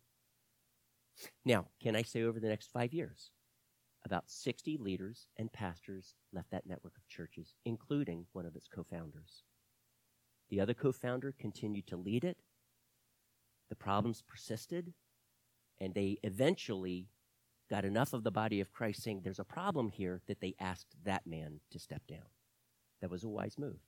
Now, 1.45 1.68
can 1.82 1.95
I 1.95 2.01
say 2.01 2.24
over 2.24 2.39
the 2.39 2.49
next 2.49 2.72
five 2.72 2.93
years, 2.93 3.32
about 4.05 4.30
60 4.30 4.78
leaders 4.78 5.28
and 5.38 5.51
pastors 5.51 6.16
left 6.34 6.51
that 6.51 6.66
network 6.66 6.97
of 6.97 7.07
churches, 7.07 7.55
including 7.66 8.26
one 8.34 8.45
of 8.45 8.55
its 8.55 8.68
co 8.68 8.84
founders. 8.84 9.43
The 10.54 10.62
other 10.62 10.76
co 10.76 10.91
founder 10.91 11.34
continued 11.36 11.88
to 11.88 11.97
lead 11.97 12.24
it. 12.24 12.38
The 13.70 13.76
problems 13.76 14.22
persisted, 14.22 14.93
and 15.80 15.95
they 15.95 16.20
eventually 16.22 17.08
got 17.72 17.86
enough 17.86 18.14
of 18.14 18.24
the 18.24 18.30
body 18.30 18.60
of 18.60 18.72
Christ 18.72 19.01
saying 19.01 19.22
there's 19.24 19.39
a 19.39 19.43
problem 19.43 19.89
here 19.89 20.22
that 20.28 20.41
they 20.41 20.54
asked 20.60 20.93
that 21.06 21.26
man 21.26 21.62
to 21.72 21.80
step 21.80 22.04
down. 22.06 22.28
That 23.01 23.10
was 23.10 23.24
a 23.24 23.30
wise 23.30 23.58
move. 23.58 23.80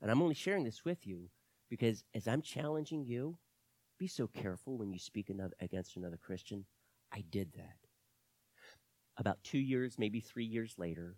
And 0.00 0.10
I'm 0.10 0.22
only 0.22 0.34
sharing 0.34 0.64
this 0.64 0.86
with 0.86 1.06
you 1.06 1.28
because 1.68 2.02
as 2.14 2.26
I'm 2.26 2.40
challenging 2.40 3.04
you, 3.04 3.36
be 3.98 4.06
so 4.06 4.26
careful 4.26 4.78
when 4.78 4.90
you 4.90 4.98
speak 4.98 5.28
another, 5.28 5.54
against 5.60 5.98
another 5.98 6.16
Christian. 6.16 6.64
I 7.12 7.24
did 7.30 7.52
that. 7.58 7.76
About 9.18 9.44
two 9.44 9.58
years, 9.58 9.98
maybe 9.98 10.20
three 10.20 10.46
years 10.46 10.76
later, 10.78 11.16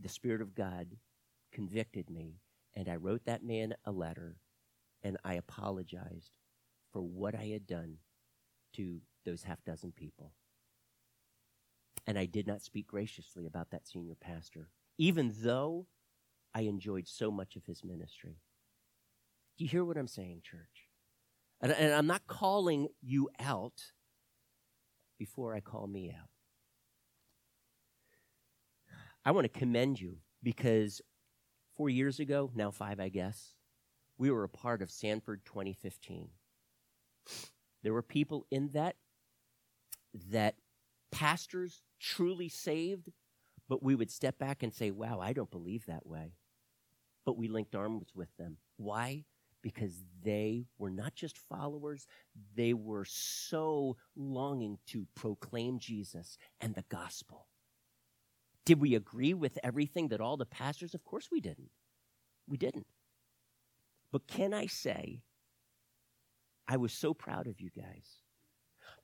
the 0.00 0.08
Spirit 0.08 0.40
of 0.40 0.54
God 0.54 0.96
convicted 1.52 2.08
me, 2.08 2.36
and 2.74 2.88
I 2.88 2.96
wrote 2.96 3.24
that 3.26 3.44
man 3.44 3.74
a 3.84 3.92
letter, 3.92 4.36
and 5.02 5.16
I 5.24 5.34
apologized 5.34 6.36
for 6.92 7.02
what 7.02 7.34
I 7.34 7.46
had 7.46 7.66
done 7.66 7.96
to 8.74 9.00
those 9.24 9.42
half 9.42 9.64
dozen 9.64 9.92
people. 9.92 10.32
And 12.06 12.18
I 12.18 12.26
did 12.26 12.46
not 12.46 12.62
speak 12.62 12.86
graciously 12.86 13.46
about 13.46 13.70
that 13.70 13.86
senior 13.86 14.16
pastor 14.20 14.68
even 14.98 15.32
though 15.42 15.86
I 16.54 16.62
enjoyed 16.62 17.08
so 17.08 17.30
much 17.30 17.56
of 17.56 17.64
his 17.64 17.82
ministry. 17.84 18.36
Do 19.56 19.64
you 19.64 19.70
hear 19.70 19.84
what 19.84 19.96
I'm 19.96 20.08
saying, 20.08 20.42
church? 20.44 20.88
And, 21.60 21.72
and 21.72 21.92
I'm 21.92 22.06
not 22.06 22.26
calling 22.26 22.88
you 23.00 23.28
out 23.40 23.92
before 25.18 25.54
I 25.54 25.60
call 25.60 25.86
me 25.86 26.10
out. 26.10 26.28
I 29.24 29.30
want 29.30 29.44
to 29.52 29.58
commend 29.58 30.00
you 30.00 30.18
because 30.42 31.00
four 31.76 31.88
years 31.88 32.20
ago, 32.20 32.50
now 32.54 32.70
five, 32.70 33.00
I 33.00 33.08
guess, 33.08 33.54
we 34.18 34.30
were 34.30 34.44
a 34.44 34.48
part 34.48 34.82
of 34.82 34.90
Sanford 34.90 35.44
2015. 35.44 36.28
There 37.82 37.92
were 37.92 38.02
people 38.02 38.46
in 38.50 38.68
that 38.68 38.96
that 40.30 40.56
pastors 41.10 41.82
truly 41.98 42.48
saved 42.48 43.10
but 43.72 43.82
we 43.82 43.94
would 43.94 44.10
step 44.10 44.38
back 44.38 44.62
and 44.62 44.74
say, 44.74 44.90
wow, 44.90 45.18
I 45.18 45.32
don't 45.32 45.50
believe 45.50 45.86
that 45.86 46.06
way. 46.06 46.34
But 47.24 47.38
we 47.38 47.48
linked 47.48 47.74
arms 47.74 48.08
with 48.14 48.36
them. 48.36 48.58
Why? 48.76 49.24
Because 49.62 50.02
they 50.22 50.66
were 50.76 50.90
not 50.90 51.14
just 51.14 51.38
followers, 51.38 52.06
they 52.54 52.74
were 52.74 53.06
so 53.06 53.96
longing 54.14 54.76
to 54.88 55.06
proclaim 55.14 55.78
Jesus 55.78 56.36
and 56.60 56.74
the 56.74 56.84
gospel. 56.90 57.46
Did 58.64 58.80
we 58.80 58.94
agree 58.94 59.34
with 59.34 59.58
everything 59.62 60.08
that 60.08 60.20
all 60.20 60.36
the 60.36 60.46
pastors? 60.46 60.94
Of 60.94 61.04
course 61.04 61.28
we 61.30 61.40
didn't. 61.40 61.70
We 62.46 62.56
didn't. 62.56 62.86
But 64.12 64.26
can 64.26 64.54
I 64.54 64.66
say, 64.66 65.22
I 66.68 66.76
was 66.76 66.92
so 66.92 67.12
proud 67.12 67.46
of 67.46 67.60
you 67.60 67.70
guys. 67.74 68.22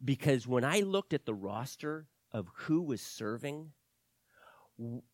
Because 0.04 0.46
when 0.46 0.64
I 0.64 0.80
looked 0.80 1.12
at 1.12 1.26
the 1.26 1.34
roster 1.34 2.06
of 2.30 2.48
who 2.54 2.82
was 2.82 3.00
serving, 3.00 3.72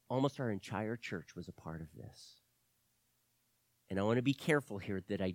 almost 0.09 0.41
our 0.41 0.51
entire 0.51 0.97
church 0.97 1.35
was 1.35 1.49
a 1.49 1.53
part 1.53 1.81
of 1.81 1.89
this. 1.97 2.37
And 3.89 3.99
I 3.99 4.03
want 4.03 4.19
to 4.19 4.23
be 4.23 4.35
careful 4.35 4.79
here 4.79 5.03
that 5.09 5.23
I 5.23 5.35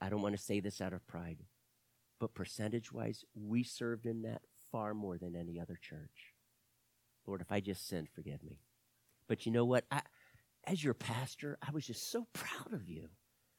I 0.00 0.10
don't 0.10 0.20
want 0.20 0.36
to 0.36 0.42
say 0.42 0.60
this 0.60 0.80
out 0.82 0.92
of 0.92 1.06
pride, 1.06 1.38
but 2.20 2.34
percentage 2.34 2.92
wise, 2.92 3.24
we 3.34 3.62
served 3.62 4.04
in 4.04 4.22
that 4.22 4.42
far 4.70 4.92
more 4.92 5.16
than 5.16 5.34
any 5.34 5.58
other 5.58 5.78
church. 5.80 6.33
Lord, 7.26 7.40
if 7.40 7.50
I 7.50 7.60
just 7.60 7.88
sinned, 7.88 8.08
forgive 8.14 8.42
me. 8.42 8.60
But 9.28 9.46
you 9.46 9.52
know 9.52 9.64
what? 9.64 9.84
I, 9.90 10.02
as 10.66 10.82
your 10.82 10.94
pastor, 10.94 11.58
I 11.66 11.70
was 11.72 11.86
just 11.86 12.10
so 12.10 12.26
proud 12.32 12.72
of 12.72 12.88
you. 12.88 13.08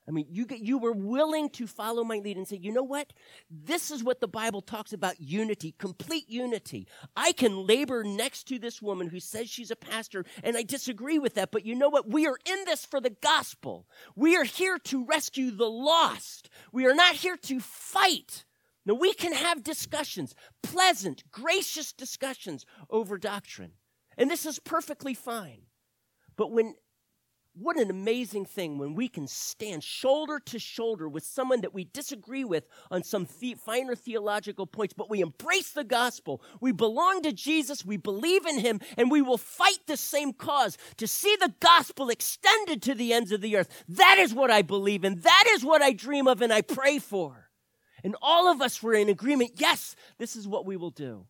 I 0.08 0.12
mean, 0.12 0.28
you, 0.30 0.46
you 0.50 0.78
were 0.78 0.92
willing 0.92 1.50
to 1.52 1.66
follow 1.66 2.04
my 2.04 2.20
lead 2.20 2.38
and 2.38 2.48
say, 2.48 2.58
you 2.58 2.72
know 2.72 2.84
what? 2.84 3.12
This 3.50 3.90
is 3.90 4.04
what 4.04 4.22
the 4.22 4.28
Bible 4.28 4.62
talks 4.62 4.94
about 4.94 5.20
unity, 5.20 5.74
complete 5.80 6.30
unity. 6.30 6.88
I 7.16 7.32
can 7.32 7.66
labor 7.66 8.04
next 8.04 8.44
to 8.50 8.60
this 8.60 8.84
woman 8.84 9.08
who 9.08 9.20
says 9.20 9.50
she's 9.50 9.72
a 9.72 9.76
pastor, 9.76 10.24
and 10.44 10.56
I 10.56 10.62
disagree 10.62 11.18
with 11.18 11.34
that. 11.36 11.52
But 11.52 11.66
you 11.66 11.74
know 11.74 11.90
what? 11.90 12.08
We 12.08 12.28
are 12.28 12.38
in 12.46 12.66
this 12.66 12.86
for 12.86 13.02
the 13.02 13.10
gospel. 13.10 13.88
We 14.16 14.36
are 14.36 14.44
here 14.44 14.78
to 14.78 15.06
rescue 15.06 15.50
the 15.50 15.70
lost. 15.70 16.52
We 16.72 16.86
are 16.86 16.96
not 16.96 17.16
here 17.16 17.38
to 17.38 17.60
fight. 17.60 18.46
Now, 18.86 18.94
we 18.94 19.14
can 19.14 19.34
have 19.34 19.64
discussions, 19.64 20.36
pleasant, 20.62 21.24
gracious 21.32 21.92
discussions 21.92 22.66
over 22.90 23.18
doctrine. 23.18 23.72
And 24.18 24.30
this 24.30 24.46
is 24.46 24.60
perfectly 24.60 25.14
fine. 25.14 25.62
But 26.36 26.52
when 26.52 26.76
what 27.58 27.78
an 27.78 27.90
amazing 27.90 28.44
thing 28.46 28.78
when 28.78 28.96
we 28.96 29.08
can 29.08 29.28
stand 29.28 29.82
shoulder 29.82 30.40
to 30.40 30.60
shoulder 30.60 31.08
with 31.08 31.24
someone 31.24 31.62
that 31.62 31.74
we 31.74 31.86
disagree 31.86 32.44
with 32.44 32.68
on 32.92 33.02
some 33.02 33.26
the- 33.40 33.56
finer 33.56 33.96
theological 33.96 34.68
points, 34.68 34.94
but 34.94 35.10
we 35.10 35.22
embrace 35.22 35.72
the 35.72 35.86
gospel. 35.86 36.42
We 36.60 36.74
belong 36.74 37.22
to 37.22 37.32
Jesus, 37.32 37.86
we 37.86 37.96
believe 37.96 38.46
in 38.46 38.60
him, 38.60 38.82
and 38.98 39.10
we 39.10 39.22
will 39.22 39.38
fight 39.38 39.80
the 39.88 39.96
same 39.96 40.34
cause 40.34 40.78
to 40.98 41.08
see 41.08 41.38
the 41.38 41.54
gospel 41.62 42.10
extended 42.10 42.82
to 42.84 42.94
the 42.94 43.14
ends 43.14 43.32
of 43.32 43.40
the 43.40 43.56
earth. 43.56 43.70
That 43.88 44.18
is 44.20 44.34
what 44.34 44.52
I 44.52 44.62
believe 44.62 45.06
in. 45.06 45.22
That 45.22 45.46
is 45.52 45.64
what 45.64 45.82
I 45.82 45.94
dream 45.94 46.28
of 46.28 46.42
and 46.42 46.52
I 46.52 46.62
pray 46.62 47.00
for. 47.00 47.45
And 48.06 48.16
all 48.22 48.52
of 48.52 48.62
us 48.62 48.84
were 48.84 48.94
in 48.94 49.10
agreement 49.10 49.54
yes, 49.56 49.96
this 50.20 50.36
is 50.36 50.48
what 50.48 50.64
we 50.64 50.78
will 50.78 50.92
do. 50.92 51.26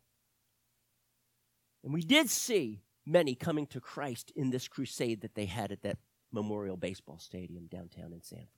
And 1.86 1.94
we 1.94 2.02
did 2.02 2.30
see 2.30 2.82
many 3.06 3.34
coming 3.34 3.66
to 3.68 3.80
Christ 3.80 4.34
in 4.36 4.50
this 4.50 4.68
crusade 4.68 5.22
that 5.22 5.36
they 5.36 5.46
had 5.46 5.72
at 5.72 5.84
that 5.84 5.98
Memorial 6.34 6.76
Baseball 6.76 7.18
Stadium 7.18 7.68
downtown 7.68 8.12
in 8.12 8.22
Sanford. 8.22 8.50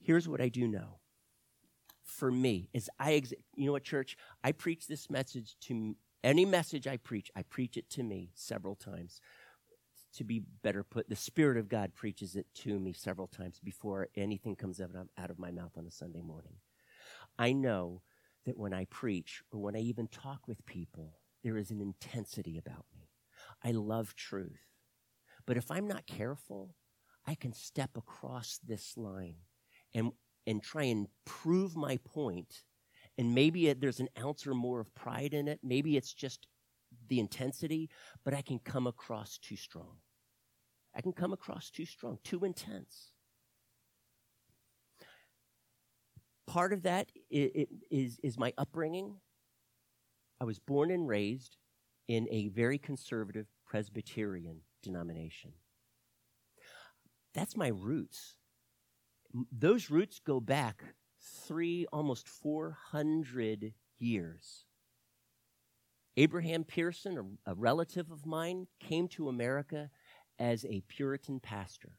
Here's 0.00 0.26
what 0.26 0.40
I 0.40 0.48
do 0.48 0.66
know. 0.66 1.00
For 2.02 2.32
me, 2.32 2.70
is 2.72 2.88
I, 2.98 3.22
you 3.54 3.66
know 3.66 3.72
what, 3.72 3.84
church? 3.84 4.16
I 4.42 4.52
preach 4.52 4.86
this 4.86 5.10
message 5.10 5.56
to 5.62 5.94
any 6.24 6.46
message 6.46 6.86
I 6.86 6.96
preach, 6.96 7.30
I 7.36 7.42
preach 7.42 7.76
it 7.76 7.90
to 7.90 8.02
me 8.02 8.30
several 8.34 8.76
times. 8.76 9.20
To 10.16 10.24
be 10.24 10.42
better 10.62 10.82
put, 10.84 11.08
the 11.08 11.16
Spirit 11.16 11.56
of 11.56 11.68
God 11.68 11.94
preaches 11.94 12.36
it 12.36 12.46
to 12.56 12.78
me 12.78 12.92
several 12.92 13.26
times 13.26 13.60
before 13.62 14.08
anything 14.14 14.56
comes 14.56 14.80
out 14.80 15.30
of 15.30 15.38
my 15.38 15.50
mouth 15.50 15.72
on 15.78 15.86
a 15.86 15.90
Sunday 15.90 16.20
morning. 16.20 16.56
I 17.38 17.52
know 17.52 18.02
that 18.44 18.58
when 18.58 18.74
I 18.74 18.84
preach 18.86 19.42
or 19.50 19.60
when 19.60 19.76
I 19.76 19.80
even 19.80 20.08
talk 20.08 20.46
with 20.46 20.66
people, 20.66 21.18
there 21.42 21.56
is 21.56 21.70
an 21.70 21.80
intensity 21.80 22.58
about 22.58 22.84
me. 22.94 23.08
I 23.64 23.70
love 23.72 24.14
truth. 24.14 24.60
But 25.46 25.56
if 25.56 25.70
I'm 25.70 25.88
not 25.88 26.06
careful, 26.06 26.76
I 27.26 27.34
can 27.34 27.52
step 27.52 27.96
across 27.96 28.60
this 28.66 28.96
line 28.96 29.36
and, 29.94 30.12
and 30.46 30.62
try 30.62 30.84
and 30.84 31.06
prove 31.24 31.76
my 31.76 31.98
point. 32.04 32.64
And 33.18 33.34
maybe 33.34 33.68
it, 33.68 33.80
there's 33.80 34.00
an 34.00 34.08
ounce 34.20 34.46
or 34.46 34.54
more 34.54 34.80
of 34.80 34.94
pride 34.94 35.34
in 35.34 35.48
it. 35.48 35.60
Maybe 35.62 35.96
it's 35.96 36.12
just 36.12 36.46
the 37.12 37.20
intensity, 37.20 37.90
but 38.24 38.32
I 38.32 38.40
can 38.40 38.58
come 38.58 38.86
across 38.86 39.36
too 39.36 39.54
strong. 39.54 39.98
I 40.96 41.02
can 41.02 41.12
come 41.12 41.34
across 41.34 41.70
too 41.70 41.84
strong, 41.84 42.18
too 42.24 42.42
intense. 42.42 43.12
Part 46.46 46.72
of 46.72 46.84
that 46.84 47.12
is, 47.30 48.18
is 48.22 48.38
my 48.38 48.54
upbringing. 48.56 49.16
I 50.40 50.44
was 50.44 50.58
born 50.58 50.90
and 50.90 51.06
raised 51.06 51.58
in 52.08 52.26
a 52.30 52.48
very 52.48 52.78
conservative 52.78 53.46
Presbyterian 53.66 54.62
denomination. 54.82 55.52
That's 57.34 57.58
my 57.58 57.68
roots. 57.68 58.36
Those 59.52 59.90
roots 59.90 60.18
go 60.18 60.40
back 60.40 60.82
three, 61.46 61.84
almost 61.92 62.26
400 62.26 63.74
years. 63.98 64.64
Abraham 66.16 66.64
Pierson, 66.64 67.38
a, 67.46 67.54
relative 67.54 68.10
of 68.10 68.26
mine, 68.26 68.66
came 68.80 69.08
to 69.08 69.28
America 69.28 69.90
as 70.38 70.64
a 70.66 70.82
Puritan 70.88 71.40
pastor. 71.40 71.92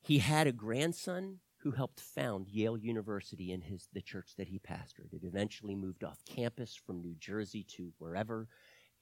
He 0.00 0.18
had 0.18 0.46
a 0.46 0.52
grandson 0.52 1.38
who 1.58 1.72
helped 1.72 2.00
found 2.00 2.48
Yale 2.48 2.76
University 2.78 3.52
in 3.52 3.60
his 3.62 3.88
the 3.92 4.00
church 4.00 4.30
that 4.36 4.48
he 4.48 4.58
pastored. 4.58 5.12
It 5.12 5.24
eventually 5.24 5.74
moved 5.74 6.04
off 6.04 6.24
campus 6.24 6.74
from 6.74 7.00
New 7.00 7.14
Jersey 7.18 7.64
to 7.76 7.92
wherever, 7.98 8.48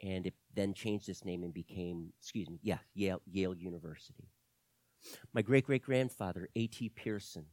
and 0.03 0.27
it 0.27 0.35
then 0.55 0.73
changed 0.73 1.09
its 1.09 1.25
name 1.25 1.43
and 1.43 1.53
became, 1.53 2.13
excuse 2.19 2.49
me, 2.49 2.59
yeah, 2.63 2.79
Yale, 2.95 3.21
Yale 3.27 3.55
University. 3.55 4.31
My 5.33 5.43
great 5.43 5.67
great 5.67 5.83
grandfather, 5.83 6.49
A.T. 6.57 6.89
Pierson, 6.91 7.47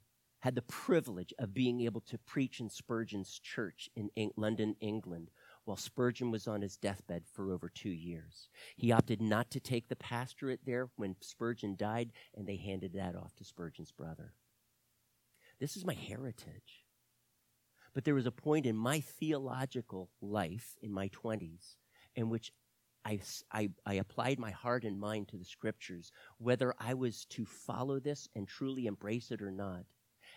had 0.44 0.56
the 0.56 0.62
privilege 0.64 1.34
of 1.40 1.54
being 1.54 1.80
able 1.80 2.02
to 2.02 2.18
preach 2.18 2.60
in 2.60 2.70
Spurgeon's 2.70 3.40
church 3.40 3.90
in 3.96 4.10
London, 4.36 4.76
England, 4.82 5.32
while 5.64 5.78
Spurgeon 5.78 6.32
was 6.32 6.50
on 6.50 6.62
his 6.62 6.76
deathbed 6.76 7.24
for 7.32 7.54
over 7.54 7.70
two 7.70 7.94
years. 7.94 8.50
He 8.76 8.92
opted 8.92 9.22
not 9.22 9.50
to 9.52 9.62
take 9.62 9.88
the 9.88 9.96
pastorate 9.96 10.60
there 10.66 10.90
when 10.98 11.16
Spurgeon 11.22 11.78
died, 11.78 12.12
and 12.36 12.46
they 12.46 12.58
handed 12.58 12.92
that 12.92 13.16
off 13.16 13.34
to 13.38 13.46
Spurgeon's 13.46 13.94
brother. 13.94 14.34
This 15.62 15.78
is 15.78 15.86
my 15.86 15.94
heritage. 15.94 16.84
But 17.94 18.04
there 18.04 18.14
was 18.16 18.26
a 18.26 18.32
point 18.32 18.66
in 18.66 18.76
my 18.76 19.00
theological 19.00 20.10
life 20.22 20.76
in 20.82 20.92
my 20.92 21.08
20s 21.08 21.78
in 22.18 22.30
which 22.30 22.52
I, 23.06 23.22
I, 23.50 23.70
I, 23.86 23.94
applied 23.94 24.40
my 24.40 24.52
heart 24.52 24.84
and 24.84 25.00
mind 25.00 25.30
to 25.30 25.38
the 25.38 25.46
scriptures, 25.46 26.12
whether 26.38 26.74
I 26.80 26.96
was 26.96 27.24
to 27.30 27.46
follow 27.46 28.02
this 28.02 28.28
and 28.36 28.46
truly 28.46 28.88
embrace 28.88 29.32
it 29.32 29.42
or 29.42 29.52
not. 29.52 29.86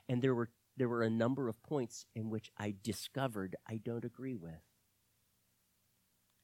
And 0.09 0.23
there 0.23 0.35
were, 0.35 0.51
there 0.77 0.89
were 0.89 1.03
a 1.03 1.11
number 1.11 1.49
of 1.49 1.63
points 1.63 2.07
in 2.15 2.31
which 2.31 2.51
I 2.59 2.75
discovered 2.83 3.57
I 3.69 3.81
don't 3.83 4.05
agree 4.05 4.37
with. 4.37 4.63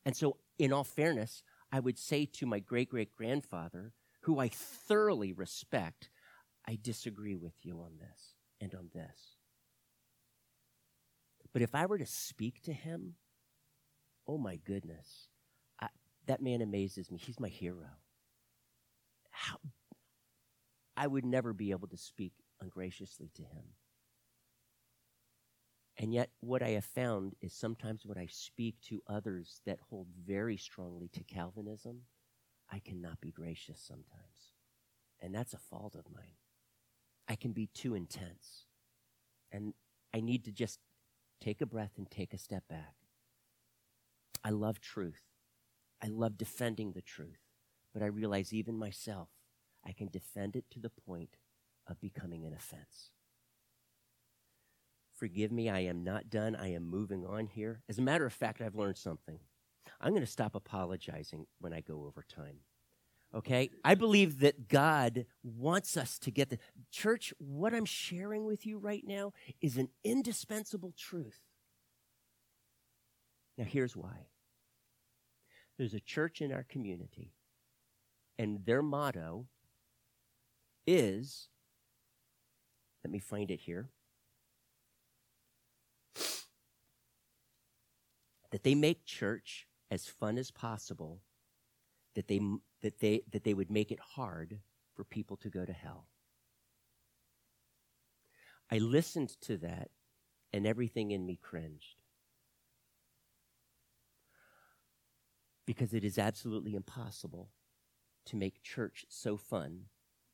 And 0.05 0.17
so, 0.17 0.39
in 0.59 0.73
all 0.73 0.85
fairness, 0.85 1.43
I 1.71 1.81
would 1.81 1.99
say 1.99 2.27
to 2.27 2.47
my 2.47 2.59
great 2.59 2.91
great 2.91 3.13
grandfather, 3.13 3.93
who 4.23 4.39
I 4.39 4.49
thoroughly 4.49 5.33
respect, 5.33 6.11
I 6.67 6.79
disagree 6.81 7.37
with 7.37 7.55
you 7.63 7.81
on 7.81 7.93
this 7.99 8.35
and 8.61 8.75
on 8.75 8.91
this. 8.93 9.37
But 11.53 11.63
if 11.63 11.75
I 11.75 11.87
were 11.87 11.99
to 11.99 12.07
speak 12.07 12.63
to 12.63 12.73
him, 12.73 13.15
oh 14.27 14.39
my 14.39 14.57
goodness, 14.57 15.29
I, 15.81 15.89
that 16.27 16.43
man 16.43 16.63
amazes 16.63 17.11
me. 17.11 17.19
He's 17.19 17.41
my 17.41 17.49
hero. 17.49 17.89
How, 19.31 19.57
I 20.97 21.07
would 21.07 21.25
never 21.25 21.53
be 21.53 21.71
able 21.71 21.89
to 21.89 21.97
speak 21.97 22.33
ungraciously 22.63 23.31
to 23.35 23.43
him. 23.43 23.75
And 25.99 26.15
yet, 26.15 26.31
what 26.41 26.63
I 26.63 26.71
have 26.71 26.85
found 26.85 27.35
is 27.43 27.53
sometimes 27.53 28.07
when 28.07 28.17
I 28.17 28.27
speak 28.31 28.77
to 28.89 29.03
others 29.07 29.61
that 29.67 29.79
hold 29.91 30.09
very 30.27 30.57
strongly 30.57 31.09
to 31.13 31.23
Calvinism, 31.23 32.03
I 32.71 32.79
cannot 32.79 33.21
be 33.21 33.31
gracious 33.31 33.79
sometimes. 33.81 34.55
And 35.21 35.35
that's 35.35 35.53
a 35.53 35.59
fault 35.59 35.95
of 35.95 36.11
mine. 36.13 36.37
I 37.29 37.37
can 37.37 37.53
be 37.53 37.67
too 37.67 37.95
intense. 37.95 38.65
And 39.53 39.75
I 40.15 40.21
need 40.21 40.45
to 40.47 40.53
just 40.53 40.79
take 41.41 41.61
a 41.61 41.67
breath 41.67 41.93
and 41.99 42.11
take 42.11 42.33
a 42.33 42.39
step 42.39 42.65
back. 42.69 42.95
I 44.43 44.51
love 44.51 44.81
truth. 44.81 45.23
I 46.03 46.09
love 46.09 46.39
defending 46.39 46.93
the 46.93 47.03
truth. 47.03 47.39
But 47.93 48.03
I 48.03 48.07
realize 48.07 48.53
even 48.53 48.79
myself, 48.79 49.29
I 49.87 49.93
can 49.93 50.09
defend 50.09 50.57
it 50.57 50.65
to 50.71 50.81
the 50.81 50.91
point 50.91 51.37
of 51.93 52.01
becoming 52.01 52.45
an 52.45 52.53
offense. 52.53 53.11
Forgive 55.15 55.53
me, 55.53 55.69
I 55.69 55.81
am 55.81 56.03
not 56.03 56.31
done. 56.31 56.57
I 56.57 56.73
am 56.73 56.91
moving 56.91 57.25
on 57.25 57.47
here. 57.47 57.83
As 57.89 57.99
a 57.99 58.03
matter 58.03 58.27
of 58.27 58.33
fact, 58.33 58.61
I've 58.61 58.75
learned 58.75 58.97
something. 58.97 59.39
I'm 60.01 60.11
going 60.11 60.25
to 60.25 60.27
stop 60.27 60.57
apologizing 60.57 61.47
when 61.61 61.73
I 61.73 61.81
go 61.81 62.05
over 62.07 62.25
time. 62.25 62.57
Okay? 63.33 63.71
I 63.85 63.95
believe 63.95 64.41
that 64.41 64.69
God 64.69 65.27
wants 65.45 65.97
us 65.97 66.19
to 66.21 66.33
get 66.33 66.51
the 66.51 66.59
church. 66.91 67.33
What 67.39 67.73
I'm 67.73 67.85
sharing 67.85 68.47
with 68.47 68.67
you 68.67 68.79
right 68.79 69.05
now 69.07 69.33
is 69.61 69.77
an 69.77 69.91
indispensable 70.03 70.93
truth. 70.99 71.39
Now, 73.57 73.65
here's 73.65 73.97
why 73.97 74.27
there's 75.79 75.95
a 75.95 76.01
church 76.01 76.41
in 76.41 76.53
our 76.53 76.65
community, 76.65 77.33
and 78.39 78.65
their 78.65 78.83
motto 78.83 79.47
is 80.87 81.49
let 83.05 83.11
me 83.11 83.19
find 83.19 83.51
it 83.51 83.61
here. 83.61 83.89
That 88.51 88.63
they 88.63 88.75
make 88.75 89.05
church 89.05 89.67
as 89.91 90.07
fun 90.07 90.39
as 90.39 90.51
possible, 90.51 91.21
that 92.15 92.29
they, 92.29 92.41
that 92.83 93.01
they, 93.01 93.23
that 93.31 93.45
they 93.45 93.55
would 93.55 93.71
make 93.71 93.91
it 93.91 94.01
hard 94.01 94.59
for 94.95 95.05
people 95.05 95.37
to 95.39 95.49
go 95.49 95.65
to 95.65 95.73
hell. 95.73 96.07
I 98.71 98.79
listened 98.79 99.41
to 99.43 99.57
that, 99.59 99.91
and 100.53 100.67
everything 100.67 101.11
in 101.11 101.27
me 101.27 101.39
cringed. 101.41 101.97
Because 105.67 105.93
it 105.93 106.05
is 106.05 106.19
absolutely 106.19 106.75
impossible 106.75 107.51
to 108.27 108.37
make 108.37 108.63
church 108.63 109.05
so 109.09 109.37
fun 109.37 109.87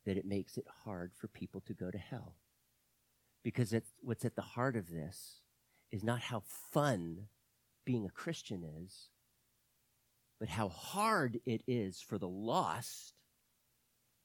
that 0.05 0.17
it 0.17 0.25
makes 0.25 0.57
it 0.57 0.67
hard 0.85 1.13
for 1.15 1.29
people 1.29 1.61
to 1.63 1.75
go 1.75 1.91
to 1.91 1.99
hell. 1.99 2.35
Because 3.45 3.75
what's 4.01 4.25
at 4.25 4.37
the 4.37 4.43
heart 4.43 4.77
of 4.77 4.91
this 4.91 5.41
is 5.91 6.05
not 6.05 6.21
how 6.21 6.43
fun 6.73 7.29
being 7.85 8.05
a 8.05 8.11
Christian 8.11 8.63
is, 8.85 9.09
but 10.39 10.49
how 10.49 10.69
hard 10.69 11.41
it 11.47 11.63
is 11.67 12.01
for 12.01 12.19
the 12.19 12.29
lost 12.29 13.15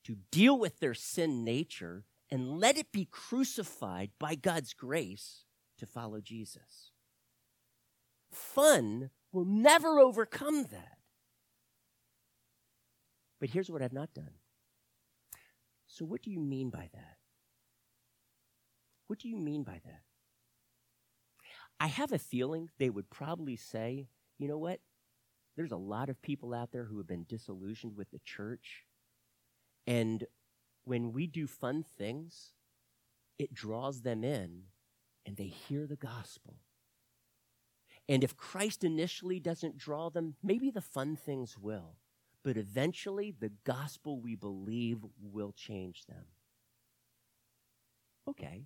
to 0.05 0.17
deal 0.31 0.57
with 0.59 0.79
their 0.79 0.93
sin 0.93 1.43
nature 1.43 2.05
and 2.29 2.59
let 2.59 2.77
it 2.77 2.91
be 2.91 3.07
crucified 3.09 4.11
by 4.19 4.35
God's 4.35 4.73
grace 4.73 5.45
to 5.77 5.85
follow 5.85 6.19
Jesus. 6.19 6.91
Fun 8.31 9.11
will 9.31 9.45
never 9.45 9.99
overcome 9.99 10.63
that. 10.71 10.97
But 13.39 13.49
here's 13.49 13.69
what 13.69 13.81
I've 13.81 13.93
not 13.93 14.13
done. 14.13 14.31
So, 15.87 16.05
what 16.05 16.21
do 16.21 16.31
you 16.31 16.39
mean 16.39 16.69
by 16.69 16.89
that? 16.93 17.17
What 19.13 19.19
do 19.19 19.29
you 19.29 19.37
mean 19.37 19.61
by 19.61 19.79
that? 19.85 20.01
I 21.79 21.85
have 21.85 22.11
a 22.11 22.17
feeling 22.17 22.71
they 22.79 22.89
would 22.89 23.11
probably 23.11 23.55
say, 23.55 24.07
you 24.39 24.47
know 24.47 24.57
what? 24.57 24.79
There's 25.55 25.71
a 25.71 25.77
lot 25.77 26.09
of 26.09 26.19
people 26.23 26.51
out 26.51 26.71
there 26.71 26.85
who 26.85 26.97
have 26.97 27.05
been 27.05 27.27
disillusioned 27.29 27.95
with 27.95 28.09
the 28.09 28.21
church. 28.25 28.87
And 29.85 30.25
when 30.83 31.13
we 31.13 31.27
do 31.27 31.45
fun 31.45 31.83
things, 31.83 32.53
it 33.37 33.53
draws 33.53 34.01
them 34.01 34.23
in 34.23 34.63
and 35.27 35.37
they 35.37 35.45
hear 35.45 35.85
the 35.85 35.95
gospel. 35.95 36.55
And 38.09 38.23
if 38.23 38.35
Christ 38.35 38.83
initially 38.83 39.39
doesn't 39.39 39.77
draw 39.77 40.09
them, 40.09 40.37
maybe 40.41 40.71
the 40.71 40.81
fun 40.81 41.17
things 41.17 41.55
will. 41.55 41.97
But 42.43 42.57
eventually, 42.57 43.29
the 43.29 43.51
gospel 43.63 44.19
we 44.19 44.33
believe 44.33 45.05
will 45.21 45.51
change 45.51 46.07
them. 46.07 46.25
Okay. 48.27 48.65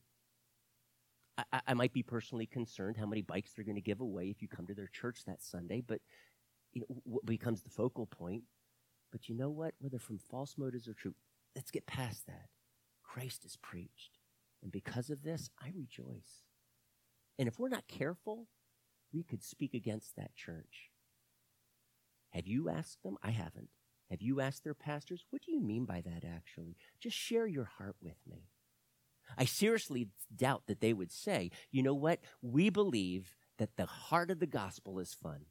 I, 1.38 1.62
I 1.68 1.74
might 1.74 1.94
be 1.94 2.04
personally 2.04 2.46
concerned 2.46 2.98
how 2.98 3.06
many 3.06 3.22
bikes 3.22 3.54
they're 3.54 3.66
going 3.66 3.76
to 3.76 3.82
give 3.82 4.02
away 4.02 4.30
if 4.30 4.42
you 4.42 4.48
come 4.48 4.68
to 4.68 4.74
their 4.74 4.88
church 4.88 5.24
that 5.26 5.42
Sunday, 5.42 5.82
but 5.86 6.02
you 6.74 6.82
know, 6.82 7.02
what 7.04 7.26
becomes 7.26 7.62
the 7.62 7.70
focal 7.70 8.06
point. 8.06 8.44
But 9.12 9.30
you 9.30 9.36
know 9.36 9.50
what? 9.50 9.74
Whether 9.80 10.00
from 10.00 10.18
false 10.18 10.56
motives 10.58 10.88
or 10.88 10.94
true, 10.94 11.16
let's 11.56 11.72
get 11.72 11.86
past 11.88 12.28
that. 12.28 12.50
Christ 13.04 13.46
is 13.46 13.58
preached. 13.58 14.20
And 14.62 14.72
because 14.72 15.10
of 15.10 15.24
this, 15.24 15.50
I 15.62 15.72
rejoice. 15.76 16.44
And 17.40 17.48
if 17.48 17.60
we're 17.60 17.70
not 17.70 17.88
careful, 17.88 18.48
we 19.14 19.24
could 19.24 19.44
speak 19.44 19.74
against 19.74 20.16
that 20.16 20.36
church. 20.36 20.92
Have 22.32 22.48
you 22.48 22.70
asked 22.70 23.04
them? 23.04 23.18
I 23.24 23.32
haven't. 23.32 23.70
Have 24.10 24.22
you 24.22 24.42
asked 24.42 24.64
their 24.64 24.74
pastors? 24.74 25.26
What 25.30 25.42
do 25.42 25.52
you 25.52 25.62
mean 25.62 25.86
by 25.86 26.02
that, 26.02 26.24
actually? 26.26 26.76
Just 27.00 27.18
share 27.18 27.48
your 27.48 27.66
heart 27.66 27.96
with 28.02 28.18
me. 28.28 28.50
I 29.38 29.46
seriously 29.46 30.10
doubt 30.36 30.64
that 30.68 30.82
they 30.82 30.94
would 30.94 31.12
say, 31.12 31.52
you 31.72 31.84
know 31.84 31.94
what? 31.96 32.20
We 32.42 32.70
believe 32.70 33.36
that 33.58 33.76
the 33.76 33.86
heart 33.86 34.32
of 34.32 34.40
the 34.40 34.48
gospel 34.48 35.00
is 35.00 35.14
fun. 35.14 35.46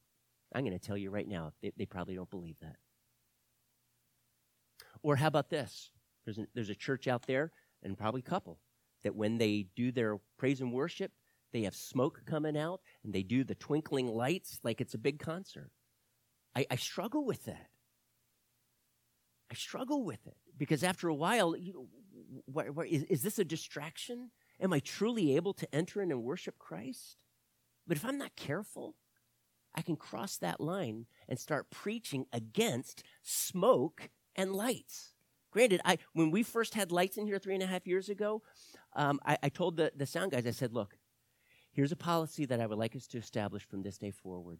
I'm 0.53 0.63
going 0.63 0.77
to 0.77 0.85
tell 0.85 0.97
you 0.97 1.09
right 1.09 1.27
now, 1.27 1.51
they, 1.61 1.73
they 1.75 1.85
probably 1.85 2.15
don't 2.15 2.29
believe 2.29 2.59
that. 2.61 2.77
Or 5.03 5.17
how 5.17 5.27
about 5.27 5.49
this? 5.49 5.91
There's, 6.25 6.37
a, 6.37 6.47
there's 6.55 6.69
a 6.69 6.75
church 6.75 7.07
out 7.07 7.27
there, 7.27 7.51
and 7.83 7.97
probably 7.97 8.19
a 8.25 8.29
couple, 8.29 8.59
that 9.03 9.15
when 9.15 9.37
they 9.37 9.67
do 9.75 9.91
their 9.91 10.17
praise 10.37 10.61
and 10.61 10.73
worship, 10.73 11.11
they 11.53 11.63
have 11.63 11.75
smoke 11.75 12.21
coming 12.25 12.57
out 12.57 12.81
and 13.03 13.13
they 13.13 13.23
do 13.23 13.43
the 13.43 13.55
twinkling 13.55 14.07
lights 14.07 14.59
like 14.63 14.81
it's 14.81 14.93
a 14.93 14.99
big 14.99 15.19
concert. 15.19 15.71
I, 16.55 16.65
I 16.69 16.75
struggle 16.75 17.25
with 17.25 17.45
that. 17.45 17.67
I 19.49 19.55
struggle 19.55 20.03
with 20.03 20.25
it 20.27 20.35
because 20.57 20.83
after 20.83 21.07
a 21.07 21.15
while, 21.15 21.55
you 21.55 21.73
know, 21.73 21.87
is, 22.89 23.03
is 23.03 23.21
this 23.21 23.39
a 23.39 23.45
distraction? 23.45 24.31
Am 24.59 24.73
I 24.73 24.79
truly 24.79 25.35
able 25.35 25.53
to 25.53 25.75
enter 25.75 26.01
in 26.01 26.11
and 26.11 26.23
worship 26.23 26.57
Christ? 26.57 27.17
But 27.85 27.97
if 27.97 28.05
I'm 28.05 28.17
not 28.17 28.35
careful, 28.35 28.95
I 29.75 29.81
can 29.81 29.95
cross 29.95 30.37
that 30.37 30.59
line 30.59 31.05
and 31.29 31.39
start 31.39 31.69
preaching 31.69 32.25
against 32.33 33.03
smoke 33.23 34.09
and 34.35 34.53
lights. 34.53 35.13
Granted, 35.51 35.81
I 35.85 35.97
when 36.13 36.31
we 36.31 36.43
first 36.43 36.73
had 36.73 36.91
lights 36.91 37.17
in 37.17 37.25
here 37.25 37.39
three 37.39 37.53
and 37.53 37.63
a 37.63 37.67
half 37.67 37.87
years 37.87 38.09
ago, 38.09 38.41
um, 38.95 39.19
I, 39.25 39.37
I 39.43 39.49
told 39.49 39.77
the, 39.77 39.91
the 39.95 40.05
sound 40.05 40.31
guys, 40.31 40.45
I 40.45 40.51
said, 40.51 40.73
look, 40.73 40.97
here's 41.71 41.91
a 41.91 41.95
policy 41.97 42.45
that 42.45 42.59
I 42.59 42.65
would 42.65 42.77
like 42.77 42.95
us 42.95 43.07
to 43.07 43.17
establish 43.17 43.67
from 43.67 43.83
this 43.83 43.97
day 43.97 44.11
forward. 44.11 44.59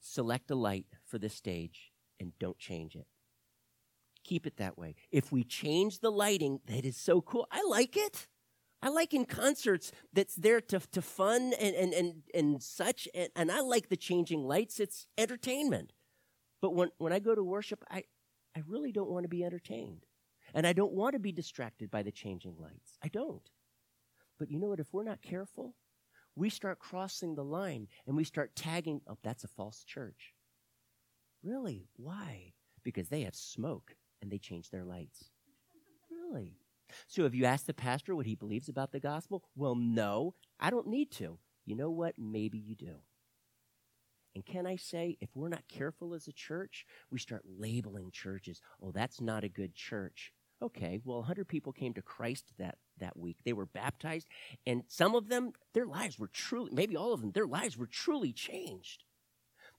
Select 0.00 0.50
a 0.50 0.54
light 0.54 0.86
for 1.04 1.18
this 1.18 1.34
stage 1.34 1.92
and 2.20 2.32
don't 2.38 2.58
change 2.58 2.94
it. 2.94 3.06
Keep 4.24 4.46
it 4.46 4.56
that 4.58 4.76
way. 4.76 4.94
If 5.10 5.32
we 5.32 5.44
change 5.44 6.00
the 6.00 6.10
lighting, 6.10 6.60
that 6.66 6.84
is 6.84 6.96
so 6.96 7.20
cool. 7.20 7.46
I 7.50 7.62
like 7.68 7.96
it. 7.96 8.28
I 8.80 8.90
like 8.90 9.12
in 9.12 9.24
concerts 9.24 9.90
that's 10.12 10.36
there 10.36 10.60
to, 10.60 10.80
to 10.92 11.02
fun 11.02 11.52
and, 11.58 11.74
and, 11.74 11.92
and, 11.92 12.14
and 12.32 12.62
such. 12.62 13.08
And, 13.14 13.28
and 13.34 13.50
I 13.50 13.60
like 13.60 13.88
the 13.88 13.96
changing 13.96 14.44
lights. 14.44 14.78
It's 14.78 15.06
entertainment. 15.16 15.92
But 16.60 16.74
when, 16.74 16.90
when 16.98 17.12
I 17.12 17.18
go 17.18 17.34
to 17.34 17.42
worship, 17.42 17.84
I, 17.90 18.04
I 18.56 18.62
really 18.66 18.92
don't 18.92 19.10
want 19.10 19.24
to 19.24 19.28
be 19.28 19.44
entertained. 19.44 20.04
And 20.54 20.66
I 20.66 20.72
don't 20.72 20.92
want 20.92 21.14
to 21.14 21.18
be 21.18 21.32
distracted 21.32 21.90
by 21.90 22.02
the 22.02 22.12
changing 22.12 22.56
lights. 22.58 22.98
I 23.02 23.08
don't. 23.08 23.50
But 24.38 24.50
you 24.50 24.58
know 24.58 24.68
what? 24.68 24.80
If 24.80 24.92
we're 24.92 25.02
not 25.02 25.22
careful, 25.22 25.74
we 26.36 26.48
start 26.48 26.78
crossing 26.78 27.34
the 27.34 27.44
line 27.44 27.88
and 28.06 28.16
we 28.16 28.24
start 28.24 28.54
tagging, 28.54 29.00
oh, 29.08 29.18
that's 29.22 29.44
a 29.44 29.48
false 29.48 29.84
church. 29.84 30.34
Really? 31.42 31.88
Why? 31.96 32.52
Because 32.84 33.08
they 33.08 33.22
have 33.22 33.34
smoke 33.34 33.96
and 34.20 34.30
they 34.30 34.38
change 34.38 34.70
their 34.70 34.84
lights. 34.84 35.30
Really? 36.10 36.56
So 37.06 37.24
have 37.24 37.34
you 37.34 37.44
asked 37.44 37.66
the 37.66 37.74
pastor 37.74 38.14
what 38.14 38.26
he 38.26 38.34
believes 38.34 38.68
about 38.68 38.92
the 38.92 39.00
gospel? 39.00 39.44
Well, 39.54 39.74
no, 39.74 40.34
I 40.58 40.70
don't 40.70 40.86
need 40.86 41.10
to. 41.12 41.38
You 41.64 41.76
know 41.76 41.90
what? 41.90 42.14
Maybe 42.18 42.58
you 42.58 42.74
do. 42.74 42.96
And 44.34 44.44
can 44.44 44.66
I 44.66 44.76
say, 44.76 45.16
if 45.20 45.30
we're 45.34 45.48
not 45.48 45.68
careful 45.68 46.14
as 46.14 46.28
a 46.28 46.32
church, 46.32 46.86
we 47.10 47.18
start 47.18 47.42
labeling 47.44 48.10
churches. 48.12 48.60
Oh, 48.82 48.92
that's 48.92 49.20
not 49.20 49.44
a 49.44 49.48
good 49.48 49.74
church. 49.74 50.32
Okay, 50.60 51.00
well, 51.04 51.18
100 51.18 51.46
people 51.46 51.72
came 51.72 51.94
to 51.94 52.02
Christ 52.02 52.52
that, 52.58 52.78
that 52.98 53.16
week. 53.16 53.38
They 53.44 53.52
were 53.52 53.66
baptized, 53.66 54.26
and 54.66 54.82
some 54.88 55.14
of 55.14 55.28
them, 55.28 55.52
their 55.72 55.86
lives 55.86 56.18
were 56.18 56.26
truly, 56.28 56.70
maybe 56.72 56.96
all 56.96 57.12
of 57.12 57.20
them, 57.20 57.30
their 57.30 57.46
lives 57.46 57.76
were 57.76 57.86
truly 57.86 58.32
changed. 58.32 59.04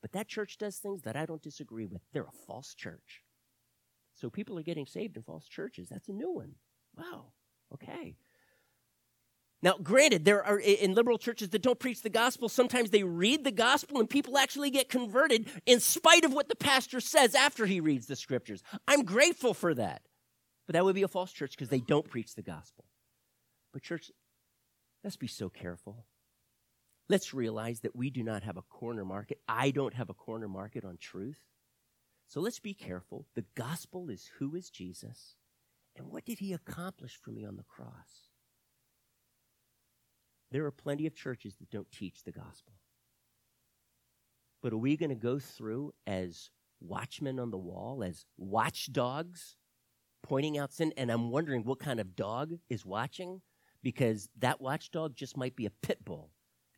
But 0.01 0.13
that 0.13 0.29
church 0.29 0.57
does 0.57 0.77
things 0.77 1.01
that 1.01 1.17
I 1.17 1.25
don't 1.25 1.41
disagree 1.41 1.85
with. 1.85 2.01
They're 2.13 2.23
a 2.23 2.45
false 2.47 2.73
church. 2.73 3.23
So 4.19 4.29
people 4.29 4.59
are 4.59 4.63
getting 4.63 4.85
saved 4.85 5.15
in 5.15 5.23
false 5.23 5.47
churches. 5.47 5.87
That's 5.89 6.09
a 6.09 6.13
new 6.13 6.31
one. 6.31 6.55
Wow, 6.97 7.27
okay. 7.73 8.15
Now, 9.61 9.75
granted, 9.81 10.23
there 10.23 10.43
are 10.43 10.59
in 10.59 10.93
liberal 10.93 11.17
churches 11.17 11.49
that 11.49 11.61
don't 11.61 11.79
preach 11.79 12.01
the 12.01 12.09
gospel, 12.09 12.47
sometimes 12.47 12.91
they 12.91 13.03
read 13.03 13.43
the 13.43 13.51
gospel 13.51 13.99
and 13.99 14.09
people 14.09 14.37
actually 14.37 14.71
get 14.71 14.89
converted 14.89 15.49
in 15.65 15.79
spite 15.79 16.23
of 16.23 16.33
what 16.33 16.47
the 16.47 16.55
pastor 16.55 17.01
says 17.01 17.35
after 17.35 17.65
he 17.65 17.81
reads 17.81 18.07
the 18.07 18.15
scriptures. 18.15 18.63
I'm 18.87 19.03
grateful 19.03 19.53
for 19.53 19.73
that. 19.73 20.01
But 20.65 20.73
that 20.73 20.85
would 20.85 20.95
be 20.95 21.03
a 21.03 21.09
false 21.09 21.33
church 21.33 21.51
because 21.51 21.69
they 21.69 21.79
don't 21.79 22.07
preach 22.07 22.35
the 22.35 22.41
gospel. 22.41 22.85
But, 23.73 23.81
church, 23.81 24.11
let's 25.03 25.17
be 25.17 25.27
so 25.27 25.49
careful. 25.49 26.05
Let's 27.09 27.33
realize 27.33 27.81
that 27.81 27.95
we 27.95 28.11
do 28.11 28.23
not 28.23 28.43
have 28.43 28.55
a 28.55 28.61
corner 28.61 29.03
market. 29.03 29.39
I 29.47 29.71
don't 29.71 29.95
have 29.95 30.09
a 30.09 30.13
corner 30.13 30.47
market 30.47 30.85
on 30.85 30.97
truth. 30.97 31.39
So 32.29 32.39
let's 32.41 32.59
be 32.59 32.75
careful. 32.75 33.25
The 33.35 33.45
gospel 33.55 34.09
is 34.09 34.29
who 34.37 34.55
is 34.55 34.69
Jesus 34.69 35.35
and 35.95 36.11
what 36.11 36.25
did 36.25 36.37
he 36.37 36.53
accomplish 36.53 37.19
for 37.19 37.31
me 37.31 37.43
on 37.43 37.57
the 37.57 37.63
cross? 37.63 38.29
There 40.51 40.63
are 40.65 40.71
plenty 40.71 41.07
of 41.07 41.15
churches 41.15 41.55
that 41.55 41.71
don't 41.71 41.91
teach 41.91 42.23
the 42.23 42.31
gospel. 42.31 42.73
But 44.61 44.73
are 44.73 44.77
we 44.77 44.95
going 44.95 45.09
to 45.09 45.15
go 45.15 45.39
through 45.39 45.93
as 46.05 46.51
watchmen 46.79 47.39
on 47.39 47.49
the 47.49 47.57
wall, 47.57 48.03
as 48.03 48.25
watchdogs, 48.37 49.55
pointing 50.21 50.57
out 50.57 50.71
sin? 50.71 50.93
And 50.97 51.11
I'm 51.11 51.31
wondering 51.31 51.63
what 51.63 51.79
kind 51.79 51.99
of 51.99 52.15
dog 52.15 52.53
is 52.69 52.85
watching, 52.85 53.41
because 53.81 54.29
that 54.37 54.61
watchdog 54.61 55.15
just 55.15 55.35
might 55.35 55.55
be 55.55 55.65
a 55.65 55.71
pit 55.81 56.05
bull. 56.05 56.29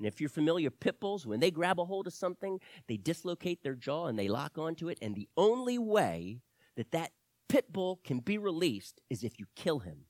And 0.02 0.08
if 0.08 0.20
you're 0.20 0.32
familiar, 0.32 0.72
pit 0.72 1.00
bulls, 1.00 1.28
when 1.28 1.40
they 1.40 1.52
grab 1.52 1.80
a 1.80 1.86
hold 1.86 2.08
of 2.08 2.14
something, 2.14 2.60
they 2.88 2.98
dislocate 2.98 3.62
their 3.62 3.76
jaw 3.76 4.08
and 4.08 4.18
they 4.18 4.28
lock 4.28 4.58
onto 4.58 4.90
it. 4.90 4.98
And 5.00 5.14
the 5.14 5.30
only 5.38 5.78
way 5.78 6.42
that 6.76 6.90
that 6.90 7.12
pit 7.48 7.72
bull 7.72 8.00
can 8.04 8.18
be 8.18 8.40
released 8.40 9.00
is 9.12 9.24
if 9.24 9.38
you 9.38 9.46
kill 9.56 9.78
him. 9.78 10.06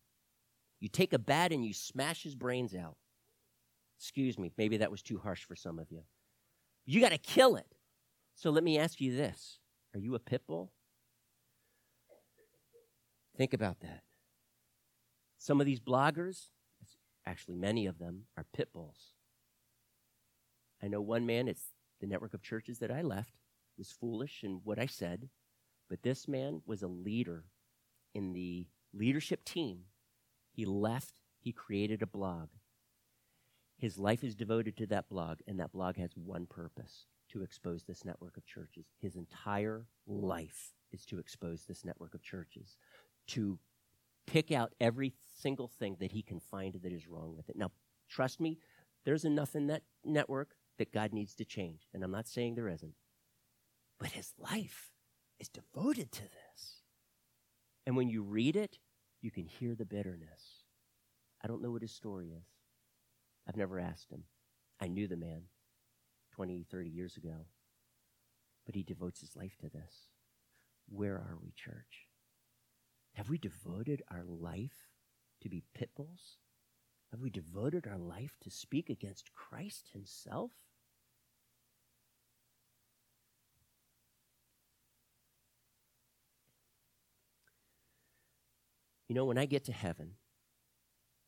You 0.79 0.87
take 0.87 1.11
a 1.11 1.19
bat 1.19 1.51
and 1.51 1.65
you 1.65 1.73
smash 1.73 2.23
his 2.23 2.35
brains 2.35 2.73
out. 2.73 2.95
Excuse 3.99 4.39
me, 4.39 4.53
maybe 4.57 4.77
that 4.77 4.91
was 4.91 5.01
too 5.01 5.17
harsh 5.17 5.43
for 5.43 5.57
some 5.57 5.77
of 5.77 5.91
you. 5.91 6.03
You 6.85 7.01
got 7.01 7.11
to 7.11 7.17
kill 7.17 7.57
it. 7.57 7.67
So 8.35 8.49
let 8.49 8.63
me 8.63 8.79
ask 8.79 9.01
you 9.01 9.13
this 9.13 9.59
Are 9.93 9.99
you 9.99 10.15
a 10.15 10.19
pit 10.19 10.43
bull? 10.47 10.71
Think 13.35 13.53
about 13.53 13.81
that. 13.81 14.03
Some 15.37 15.59
of 15.59 15.65
these 15.65 15.81
bloggers, 15.81 16.45
actually, 17.25 17.57
many 17.57 17.87
of 17.87 17.99
them, 17.99 18.27
are 18.37 18.45
pit 18.53 18.71
bulls. 18.71 19.10
I 20.83 20.87
know 20.87 21.01
one 21.01 21.25
man, 21.25 21.47
it's 21.47 21.71
the 21.99 22.07
network 22.07 22.33
of 22.33 22.41
churches 22.41 22.79
that 22.79 22.91
I 22.91 23.01
left, 23.01 23.33
was 23.77 23.91
foolish 23.91 24.43
in 24.43 24.61
what 24.63 24.79
I 24.79 24.85
said, 24.85 25.29
but 25.89 26.03
this 26.03 26.27
man 26.27 26.61
was 26.65 26.81
a 26.81 26.87
leader 26.87 27.45
in 28.13 28.33
the 28.33 28.67
leadership 28.93 29.43
team. 29.43 29.81
He 30.51 30.65
left, 30.65 31.13
he 31.39 31.51
created 31.51 32.01
a 32.01 32.07
blog. 32.07 32.49
His 33.77 33.97
life 33.97 34.23
is 34.23 34.35
devoted 34.35 34.77
to 34.77 34.87
that 34.87 35.09
blog, 35.09 35.39
and 35.47 35.59
that 35.59 35.71
blog 35.71 35.97
has 35.97 36.11
one 36.15 36.45
purpose 36.45 37.05
to 37.29 37.41
expose 37.41 37.83
this 37.83 38.05
network 38.05 38.37
of 38.37 38.45
churches. 38.45 38.85
His 38.99 39.15
entire 39.15 39.85
life 40.05 40.73
is 40.91 41.05
to 41.05 41.19
expose 41.19 41.63
this 41.63 41.85
network 41.85 42.13
of 42.13 42.21
churches, 42.21 42.77
to 43.27 43.57
pick 44.27 44.51
out 44.51 44.73
every 44.79 45.13
single 45.35 45.67
thing 45.67 45.97
that 45.99 46.11
he 46.11 46.21
can 46.21 46.39
find 46.39 46.75
that 46.83 46.91
is 46.91 47.07
wrong 47.07 47.35
with 47.35 47.49
it. 47.49 47.55
Now, 47.55 47.71
trust 48.09 48.39
me, 48.39 48.59
there's 49.03 49.25
enough 49.25 49.55
in 49.55 49.67
that 49.67 49.83
network 50.03 50.49
that 50.81 50.91
God 50.91 51.13
needs 51.13 51.35
to 51.35 51.45
change, 51.45 51.81
and 51.93 52.03
I'm 52.03 52.09
not 52.09 52.27
saying 52.27 52.55
there 52.55 52.67
isn't. 52.67 52.95
But 53.99 54.09
his 54.09 54.33
life 54.39 54.89
is 55.39 55.47
devoted 55.47 56.11
to 56.11 56.23
this. 56.23 56.81
And 57.85 57.95
when 57.95 58.09
you 58.09 58.23
read 58.23 58.55
it, 58.55 58.79
you 59.21 59.29
can 59.29 59.45
hear 59.45 59.75
the 59.75 59.85
bitterness. 59.85 60.63
I 61.43 61.47
don't 61.47 61.61
know 61.61 61.69
what 61.69 61.83
his 61.83 61.91
story 61.91 62.29
is. 62.29 62.47
I've 63.47 63.57
never 63.57 63.79
asked 63.79 64.11
him. 64.11 64.23
I 64.81 64.87
knew 64.87 65.07
the 65.07 65.17
man 65.17 65.43
20, 66.31 66.65
30 66.71 66.89
years 66.89 67.15
ago. 67.15 67.45
But 68.65 68.73
he 68.73 68.81
devotes 68.81 69.21
his 69.21 69.35
life 69.35 69.55
to 69.59 69.69
this. 69.69 70.09
Where 70.89 71.13
are 71.13 71.37
we, 71.39 71.53
church? 71.55 72.07
Have 73.13 73.29
we 73.29 73.37
devoted 73.37 74.01
our 74.09 74.23
life 74.23 74.89
to 75.43 75.49
be 75.49 75.61
pit 75.75 75.91
bulls? 75.95 76.37
Have 77.11 77.21
we 77.21 77.29
devoted 77.29 77.85
our 77.85 77.99
life 77.99 78.37
to 78.41 78.49
speak 78.49 78.89
against 78.89 79.31
Christ 79.35 79.89
himself? 79.93 80.49
You 89.11 89.15
know, 89.15 89.25
when 89.25 89.37
I 89.37 89.45
get 89.45 89.65
to 89.65 89.73
heaven, 89.73 90.11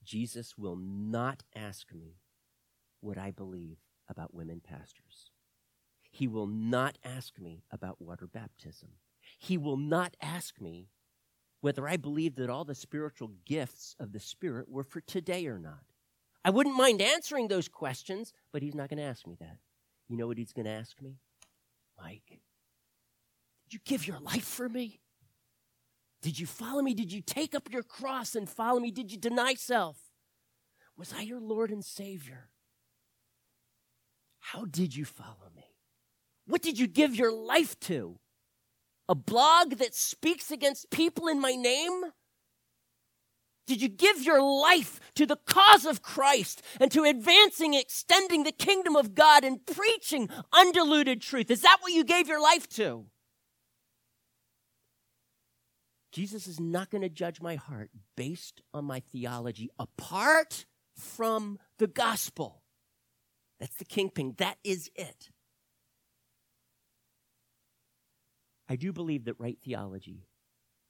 Jesus 0.05 0.57
will 0.57 0.77
not 0.77 1.43
ask 1.53 1.93
me 1.93 2.15
what 3.01 3.17
I 3.17 3.31
believe 3.31 3.75
about 4.07 4.33
women 4.33 4.61
pastors. 4.63 5.31
He 6.09 6.25
will 6.25 6.47
not 6.47 6.97
ask 7.03 7.37
me 7.37 7.65
about 7.69 8.01
water 8.01 8.25
baptism. 8.25 8.91
He 9.37 9.57
will 9.57 9.75
not 9.75 10.15
ask 10.21 10.61
me 10.61 10.91
whether 11.59 11.85
I 11.85 11.97
believe 11.97 12.35
that 12.35 12.49
all 12.49 12.63
the 12.63 12.73
spiritual 12.73 13.31
gifts 13.45 13.97
of 13.99 14.13
the 14.13 14.19
Spirit 14.21 14.69
were 14.69 14.85
for 14.85 15.01
today 15.01 15.45
or 15.47 15.59
not. 15.59 15.83
I 16.45 16.51
wouldn't 16.51 16.77
mind 16.77 17.01
answering 17.01 17.49
those 17.49 17.67
questions, 17.67 18.31
but 18.53 18.61
he's 18.61 18.75
not 18.75 18.87
going 18.87 18.99
to 18.99 19.03
ask 19.03 19.27
me 19.27 19.35
that. 19.41 19.57
You 20.07 20.15
know 20.15 20.27
what 20.27 20.37
he's 20.37 20.53
going 20.53 20.67
to 20.67 20.71
ask 20.71 21.01
me? 21.01 21.17
Mike, 22.01 22.39
did 23.65 23.73
you 23.73 23.79
give 23.83 24.07
your 24.07 24.19
life 24.21 24.45
for 24.45 24.69
me? 24.69 25.01
Did 26.23 26.39
you 26.39 26.47
follow 26.47 26.81
me? 26.81 26.93
Did 26.93 27.11
you 27.11 27.21
take 27.21 27.53
up 27.53 27.69
your 27.69 27.83
cross 27.83 28.33
and 28.33 28.49
follow 28.49 28.79
me? 28.79 28.91
Did 28.91 29.11
you 29.11 29.17
deny 29.17 29.55
self? 29.55 29.97
Was 30.97 31.13
I 31.13 31.21
your 31.21 31.41
Lord 31.41 31.69
and 31.69 31.83
Savior? 31.83 32.49
How 34.39 34.63
did 34.63 34.95
you 34.95 35.03
follow 35.03 35.51
me? 35.53 35.65
What 36.47 36.61
did 36.61 36.79
you 36.79 36.87
give 36.87 37.13
your 37.13 37.33
life 37.33 37.77
to? 37.81 38.19
A 39.09 39.15
blog 39.15 39.71
that 39.77 39.93
speaks 39.93 40.49
against 40.49 40.89
people 40.89 41.27
in 41.27 41.41
my 41.41 41.55
name? 41.55 42.03
Did 43.67 43.81
you 43.81 43.89
give 43.89 44.21
your 44.21 44.41
life 44.41 45.01
to 45.15 45.25
the 45.25 45.35
cause 45.45 45.85
of 45.85 46.01
Christ 46.01 46.61
and 46.79 46.89
to 46.91 47.03
advancing, 47.03 47.73
extending 47.73 48.43
the 48.43 48.51
kingdom 48.53 48.95
of 48.95 49.13
God 49.13 49.43
and 49.43 49.65
preaching 49.65 50.29
undiluted 50.53 51.21
truth? 51.21 51.51
Is 51.51 51.61
that 51.63 51.79
what 51.81 51.91
you 51.91 52.05
gave 52.05 52.29
your 52.29 52.41
life 52.41 52.69
to? 52.69 53.07
Jesus 56.13 56.45
is 56.45 56.59
not 56.59 56.91
going 56.91 57.01
to 57.01 57.09
judge 57.09 57.41
my 57.41 57.55
heart 57.55 57.89
based 58.15 58.61
on 58.71 58.85
my 58.85 58.99
theology 58.99 59.71
apart 59.79 60.65
from 60.95 61.57
the 61.79 61.87
gospel. 61.87 62.61
That's 63.59 63.75
the 63.77 63.85
kingpin. 63.85 64.35
That 64.37 64.57
is 64.63 64.91
it. 64.95 65.31
I 68.69 68.75
do 68.75 68.93
believe 68.93 69.25
that 69.25 69.39
right 69.39 69.57
theology 69.65 70.27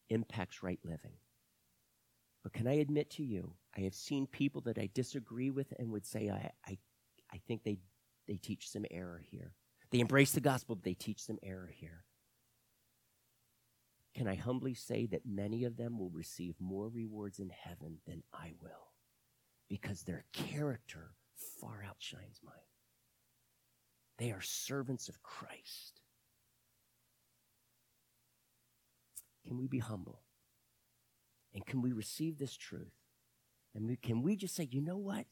impacts 0.10 0.62
right 0.62 0.80
living. 0.84 1.14
But 2.44 2.52
can 2.52 2.68
I 2.68 2.74
admit 2.74 3.10
to 3.12 3.24
you, 3.24 3.54
I 3.78 3.82
have 3.82 3.96
seen 3.96 4.28
people 4.28 4.60
that 4.64 4.78
I 4.78 4.90
disagree 4.94 5.52
with 5.52 5.74
and 5.80 5.90
would 5.92 6.06
say, 6.06 6.30
I, 6.30 6.52
I, 6.68 6.78
I 7.32 7.38
think 7.48 7.64
they, 7.64 7.78
they 8.28 8.36
teach 8.36 8.70
some 8.70 8.86
error 8.92 9.24
here. 9.32 9.54
They 9.90 10.02
embrace 10.02 10.34
the 10.34 10.42
gospel, 10.42 10.76
but 10.76 10.84
they 10.84 10.96
teach 10.96 11.24
some 11.24 11.40
error 11.42 11.72
here. 11.74 12.04
Can 14.16 14.28
I 14.28 14.36
humbly 14.36 14.76
say 14.76 15.08
that 15.08 15.26
many 15.26 15.64
of 15.64 15.78
them 15.78 15.98
will 15.98 16.12
receive 16.12 16.56
more 16.60 16.88
rewards 16.88 17.40
in 17.40 17.50
heaven 17.50 17.98
than 18.06 18.24
I 18.34 18.54
will 18.62 18.94
because 19.70 20.04
their 20.04 20.26
character 20.34 21.16
far 21.60 21.84
outshines 21.88 22.40
mine? 22.44 22.54
They 24.20 24.32
are 24.32 24.42
servants 24.42 25.10
of 25.10 25.24
Christ. 25.24 26.02
Can 29.48 29.58
we 29.58 29.68
be 29.68 29.80
humble? 29.80 30.22
And 31.54 31.66
can 31.66 31.82
we 31.82 31.92
receive 31.92 32.38
this 32.38 32.56
truth? 32.56 32.94
And 33.76 33.88
we, 33.88 33.96
can 33.96 34.22
we 34.22 34.36
just 34.36 34.56
say, 34.56 34.68
you 34.70 34.82
know 34.82 34.98
what? 34.98 35.26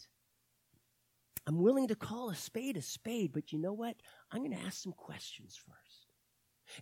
I'm 1.48 1.62
willing 1.62 1.88
to 1.88 1.96
call 1.96 2.30
a 2.30 2.36
spade 2.36 2.78
a 2.78 2.82
spade, 2.82 3.32
but 3.34 3.52
you 3.52 3.60
know 3.60 3.74
what? 3.74 3.96
I'm 4.32 4.40
going 4.40 4.58
to 4.58 4.66
ask 4.66 4.82
some 4.82 4.94
questions 4.94 5.56
first. 5.56 5.81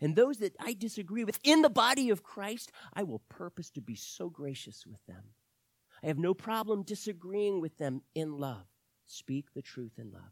And 0.01 0.15
those 0.15 0.37
that 0.37 0.55
I 0.59 0.73
disagree 0.73 1.23
with 1.23 1.39
in 1.43 1.61
the 1.61 1.69
body 1.69 2.09
of 2.09 2.23
Christ, 2.23 2.71
I 2.93 3.03
will 3.03 3.21
purpose 3.29 3.69
to 3.71 3.81
be 3.81 3.95
so 3.95 4.29
gracious 4.29 4.85
with 4.85 5.05
them. 5.05 5.23
I 6.03 6.07
have 6.07 6.17
no 6.17 6.33
problem 6.33 6.83
disagreeing 6.83 7.61
with 7.61 7.77
them 7.77 8.01
in 8.15 8.37
love. 8.37 8.65
Speak 9.05 9.53
the 9.53 9.61
truth 9.61 9.93
in 9.97 10.11
love. 10.11 10.31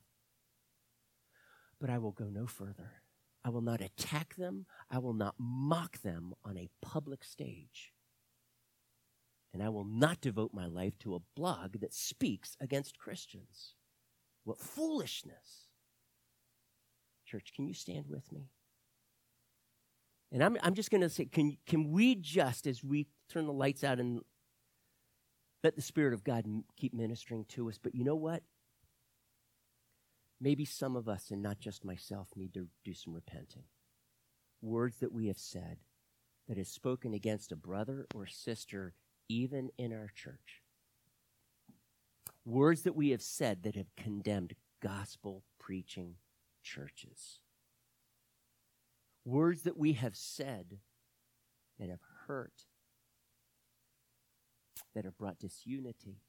But 1.80 1.90
I 1.90 1.98
will 1.98 2.12
go 2.12 2.30
no 2.30 2.48
further. 2.48 2.92
I 3.44 3.50
will 3.50 3.62
not 3.62 3.82
attack 3.82 4.36
them. 4.36 4.66
I 4.90 5.00
will 5.00 5.14
not 5.14 5.36
mock 5.40 6.02
them 6.02 6.34
on 6.44 6.58
a 6.58 6.70
public 6.82 7.24
stage. 7.24 7.94
And 9.54 9.64
I 9.64 9.70
will 9.70 9.86
not 9.86 10.22
devote 10.22 10.54
my 10.54 10.68
life 10.68 11.00
to 11.00 11.16
a 11.16 11.22
blog 11.36 11.80
that 11.80 11.94
speaks 11.94 12.56
against 12.60 12.98
Christians. 12.98 13.76
What 14.44 14.60
foolishness. 14.60 15.70
Church, 17.26 17.52
can 17.56 17.68
you 17.68 17.74
stand 17.74 18.06
with 18.10 18.32
me? 18.32 18.50
And 20.32 20.44
I'm, 20.44 20.58
I'm 20.62 20.74
just 20.74 20.92
going 20.92 21.02
to 21.02 21.10
say, 21.10 21.26
can, 21.26 21.58
can 21.66 21.92
we 21.92 22.16
just, 22.16 22.68
as 22.68 22.84
we 22.84 23.08
turn 23.30 23.46
the 23.46 23.54
lights 23.54 23.84
out 23.84 24.00
and 24.00 24.22
let 25.64 25.76
the 25.76 25.82
Spirit 25.82 26.14
of 26.14 26.24
God 26.24 26.46
keep 26.76 26.94
ministering 26.94 27.46
to 27.50 27.70
us, 27.70 27.80
but 27.82 27.96
you 27.96 28.04
know 28.04 28.16
what? 28.16 28.44
Maybe 30.40 30.66
some 30.66 30.96
of 30.96 31.08
us, 31.08 31.32
and 31.32 31.42
not 31.42 31.60
just 31.60 31.84
myself, 31.84 32.28
need 32.36 32.54
to 32.54 32.68
do 32.84 32.94
some 32.94 33.14
repenting. 33.14 33.64
Words 34.62 34.98
that 35.00 35.12
we 35.12 35.28
have 35.28 35.40
said 35.40 35.78
that 36.48 36.58
has 36.58 36.68
spoken 36.68 37.14
against 37.14 37.52
a 37.52 37.56
brother 37.56 38.06
or 38.14 38.28
sister, 38.28 38.94
even 39.30 39.70
in 39.78 39.94
our 39.94 40.12
church. 40.14 40.62
Words 42.46 42.84
that 42.84 42.96
we 42.96 43.10
have 43.10 43.22
said 43.22 43.64
that 43.64 43.76
have 43.76 43.96
condemned 43.96 44.56
gospel 44.82 45.44
preaching 45.60 46.16
churches. 46.64 47.40
Words 49.28 49.64
that 49.64 49.78
we 49.78 49.92
have 49.92 50.16
said 50.16 50.78
that 51.78 51.90
have 51.90 52.00
hurt, 52.28 52.64
that 54.96 55.04
have 55.04 55.18
brought 55.18 55.38
disunity. 55.38 56.22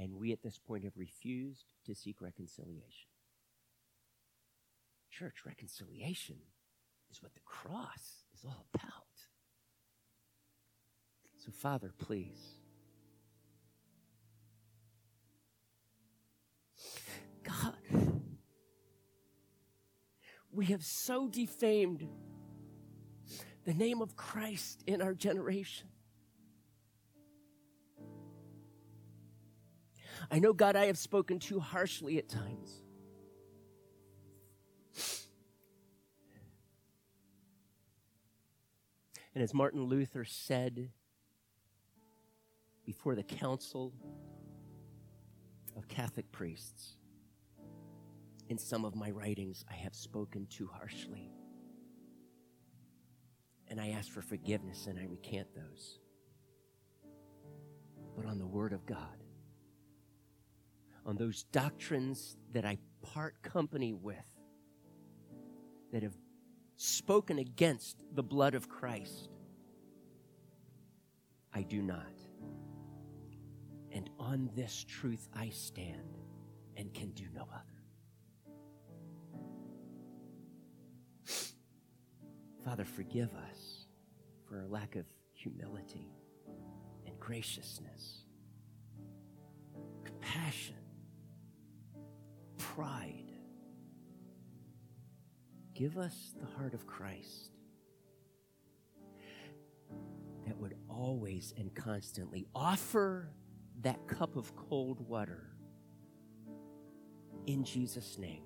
And 0.00 0.16
we 0.16 0.32
at 0.32 0.42
this 0.42 0.58
point 0.58 0.82
have 0.82 0.96
refused 0.96 1.66
to 1.86 1.94
seek 1.94 2.20
reconciliation. 2.20 3.08
Church 5.12 5.46
reconciliation 5.46 6.38
is 7.08 7.22
what 7.22 7.34
the 7.34 7.40
cross 7.44 8.24
is 8.34 8.44
all 8.44 8.66
about. 8.74 8.90
So, 11.36 11.52
Father, 11.52 11.92
please. 11.96 12.56
God, 17.44 17.76
we 20.54 20.66
have 20.66 20.84
so 20.84 21.28
defamed 21.28 22.06
the 23.64 23.74
name 23.74 24.00
of 24.00 24.16
Christ 24.16 24.84
in 24.86 25.02
our 25.02 25.14
generation. 25.14 25.88
I 30.30 30.38
know, 30.38 30.52
God, 30.52 30.76
I 30.76 30.86
have 30.86 30.98
spoken 30.98 31.38
too 31.38 31.60
harshly 31.60 32.18
at 32.18 32.28
times. 32.28 32.80
And 39.34 39.42
as 39.42 39.52
Martin 39.52 39.84
Luther 39.84 40.24
said 40.24 40.90
before 42.86 43.16
the 43.16 43.24
Council 43.24 43.92
of 45.76 45.88
Catholic 45.88 46.30
Priests, 46.30 46.96
in 48.48 48.58
some 48.58 48.84
of 48.84 48.94
my 48.94 49.10
writings, 49.10 49.64
I 49.70 49.74
have 49.74 49.94
spoken 49.94 50.46
too 50.48 50.68
harshly. 50.72 51.30
And 53.68 53.80
I 53.80 53.90
ask 53.90 54.10
for 54.10 54.22
forgiveness 54.22 54.86
and 54.86 54.98
I 54.98 55.04
recant 55.04 55.48
those. 55.54 55.98
But 58.16 58.26
on 58.26 58.38
the 58.38 58.46
Word 58.46 58.72
of 58.72 58.86
God, 58.86 59.24
on 61.06 61.16
those 61.16 61.44
doctrines 61.44 62.36
that 62.52 62.64
I 62.64 62.78
part 63.02 63.42
company 63.42 63.92
with, 63.92 64.16
that 65.92 66.02
have 66.02 66.16
spoken 66.76 67.38
against 67.38 67.96
the 68.14 68.22
blood 68.22 68.54
of 68.54 68.68
Christ, 68.68 69.30
I 71.52 71.62
do 71.62 71.82
not. 71.82 72.02
And 73.92 74.10
on 74.18 74.50
this 74.56 74.84
truth 74.86 75.28
I 75.34 75.50
stand 75.50 76.18
and 76.76 76.92
can 76.92 77.10
do 77.10 77.26
no 77.32 77.42
other. 77.42 77.73
Father, 82.64 82.84
forgive 82.84 83.30
us 83.34 83.86
for 84.48 84.60
our 84.60 84.66
lack 84.66 84.96
of 84.96 85.04
humility 85.34 86.08
and 87.06 87.18
graciousness, 87.20 88.24
compassion, 90.04 90.76
pride. 92.56 93.32
Give 95.74 95.98
us 95.98 96.34
the 96.40 96.46
heart 96.56 96.72
of 96.72 96.86
Christ 96.86 97.50
that 100.46 100.56
would 100.56 100.76
always 100.88 101.52
and 101.58 101.74
constantly 101.74 102.46
offer 102.54 103.28
that 103.82 104.06
cup 104.06 104.36
of 104.36 104.54
cold 104.56 105.06
water 105.06 105.50
in 107.46 107.64
Jesus' 107.64 108.18
name 108.18 108.44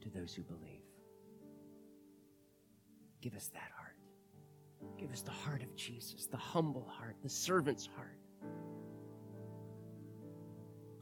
to 0.00 0.10
those 0.10 0.32
who 0.34 0.42
believe. 0.42 0.79
Give 3.20 3.34
us 3.34 3.48
that 3.48 3.70
heart. 3.76 3.96
Give 4.98 5.12
us 5.12 5.22
the 5.22 5.30
heart 5.30 5.62
of 5.62 5.74
Jesus, 5.76 6.26
the 6.26 6.36
humble 6.36 6.86
heart, 6.88 7.16
the 7.22 7.28
servant's 7.28 7.86
heart. 7.96 8.18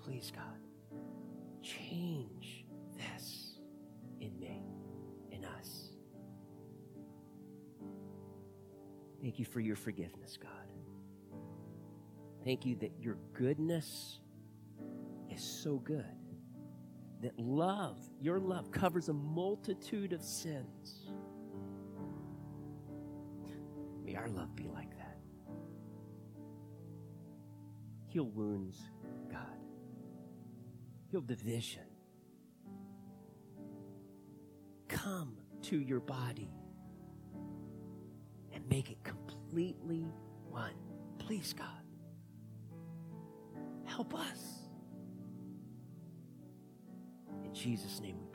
Please, 0.00 0.32
God, 0.34 1.00
change 1.62 2.64
this 2.96 3.58
in 4.20 4.38
me, 4.38 4.62
in 5.30 5.44
us. 5.44 5.90
Thank 9.20 9.38
you 9.38 9.44
for 9.44 9.60
your 9.60 9.76
forgiveness, 9.76 10.38
God. 10.40 10.50
Thank 12.44 12.64
you 12.64 12.76
that 12.76 12.92
your 13.00 13.18
goodness 13.32 14.20
is 15.30 15.42
so 15.42 15.76
good. 15.76 16.04
That 17.20 17.36
love, 17.38 17.98
your 18.20 18.38
love, 18.38 18.70
covers 18.70 19.08
a 19.08 19.12
multitude 19.12 20.12
of 20.12 20.22
sins. 20.22 21.10
Our 24.18 24.28
love 24.28 24.56
be 24.56 24.68
like 24.74 24.90
that. 24.96 25.16
Heal 28.08 28.26
wounds, 28.26 28.78
God. 29.30 29.40
Heal 31.10 31.20
division. 31.20 31.84
Come 34.88 35.36
to 35.62 35.78
your 35.78 36.00
body 36.00 36.50
and 38.52 38.68
make 38.68 38.90
it 38.90 39.04
completely 39.04 40.04
one. 40.48 40.74
Please, 41.18 41.52
God. 41.52 41.66
Help 43.84 44.14
us. 44.14 44.62
In 47.44 47.54
Jesus' 47.54 48.00
name. 48.00 48.27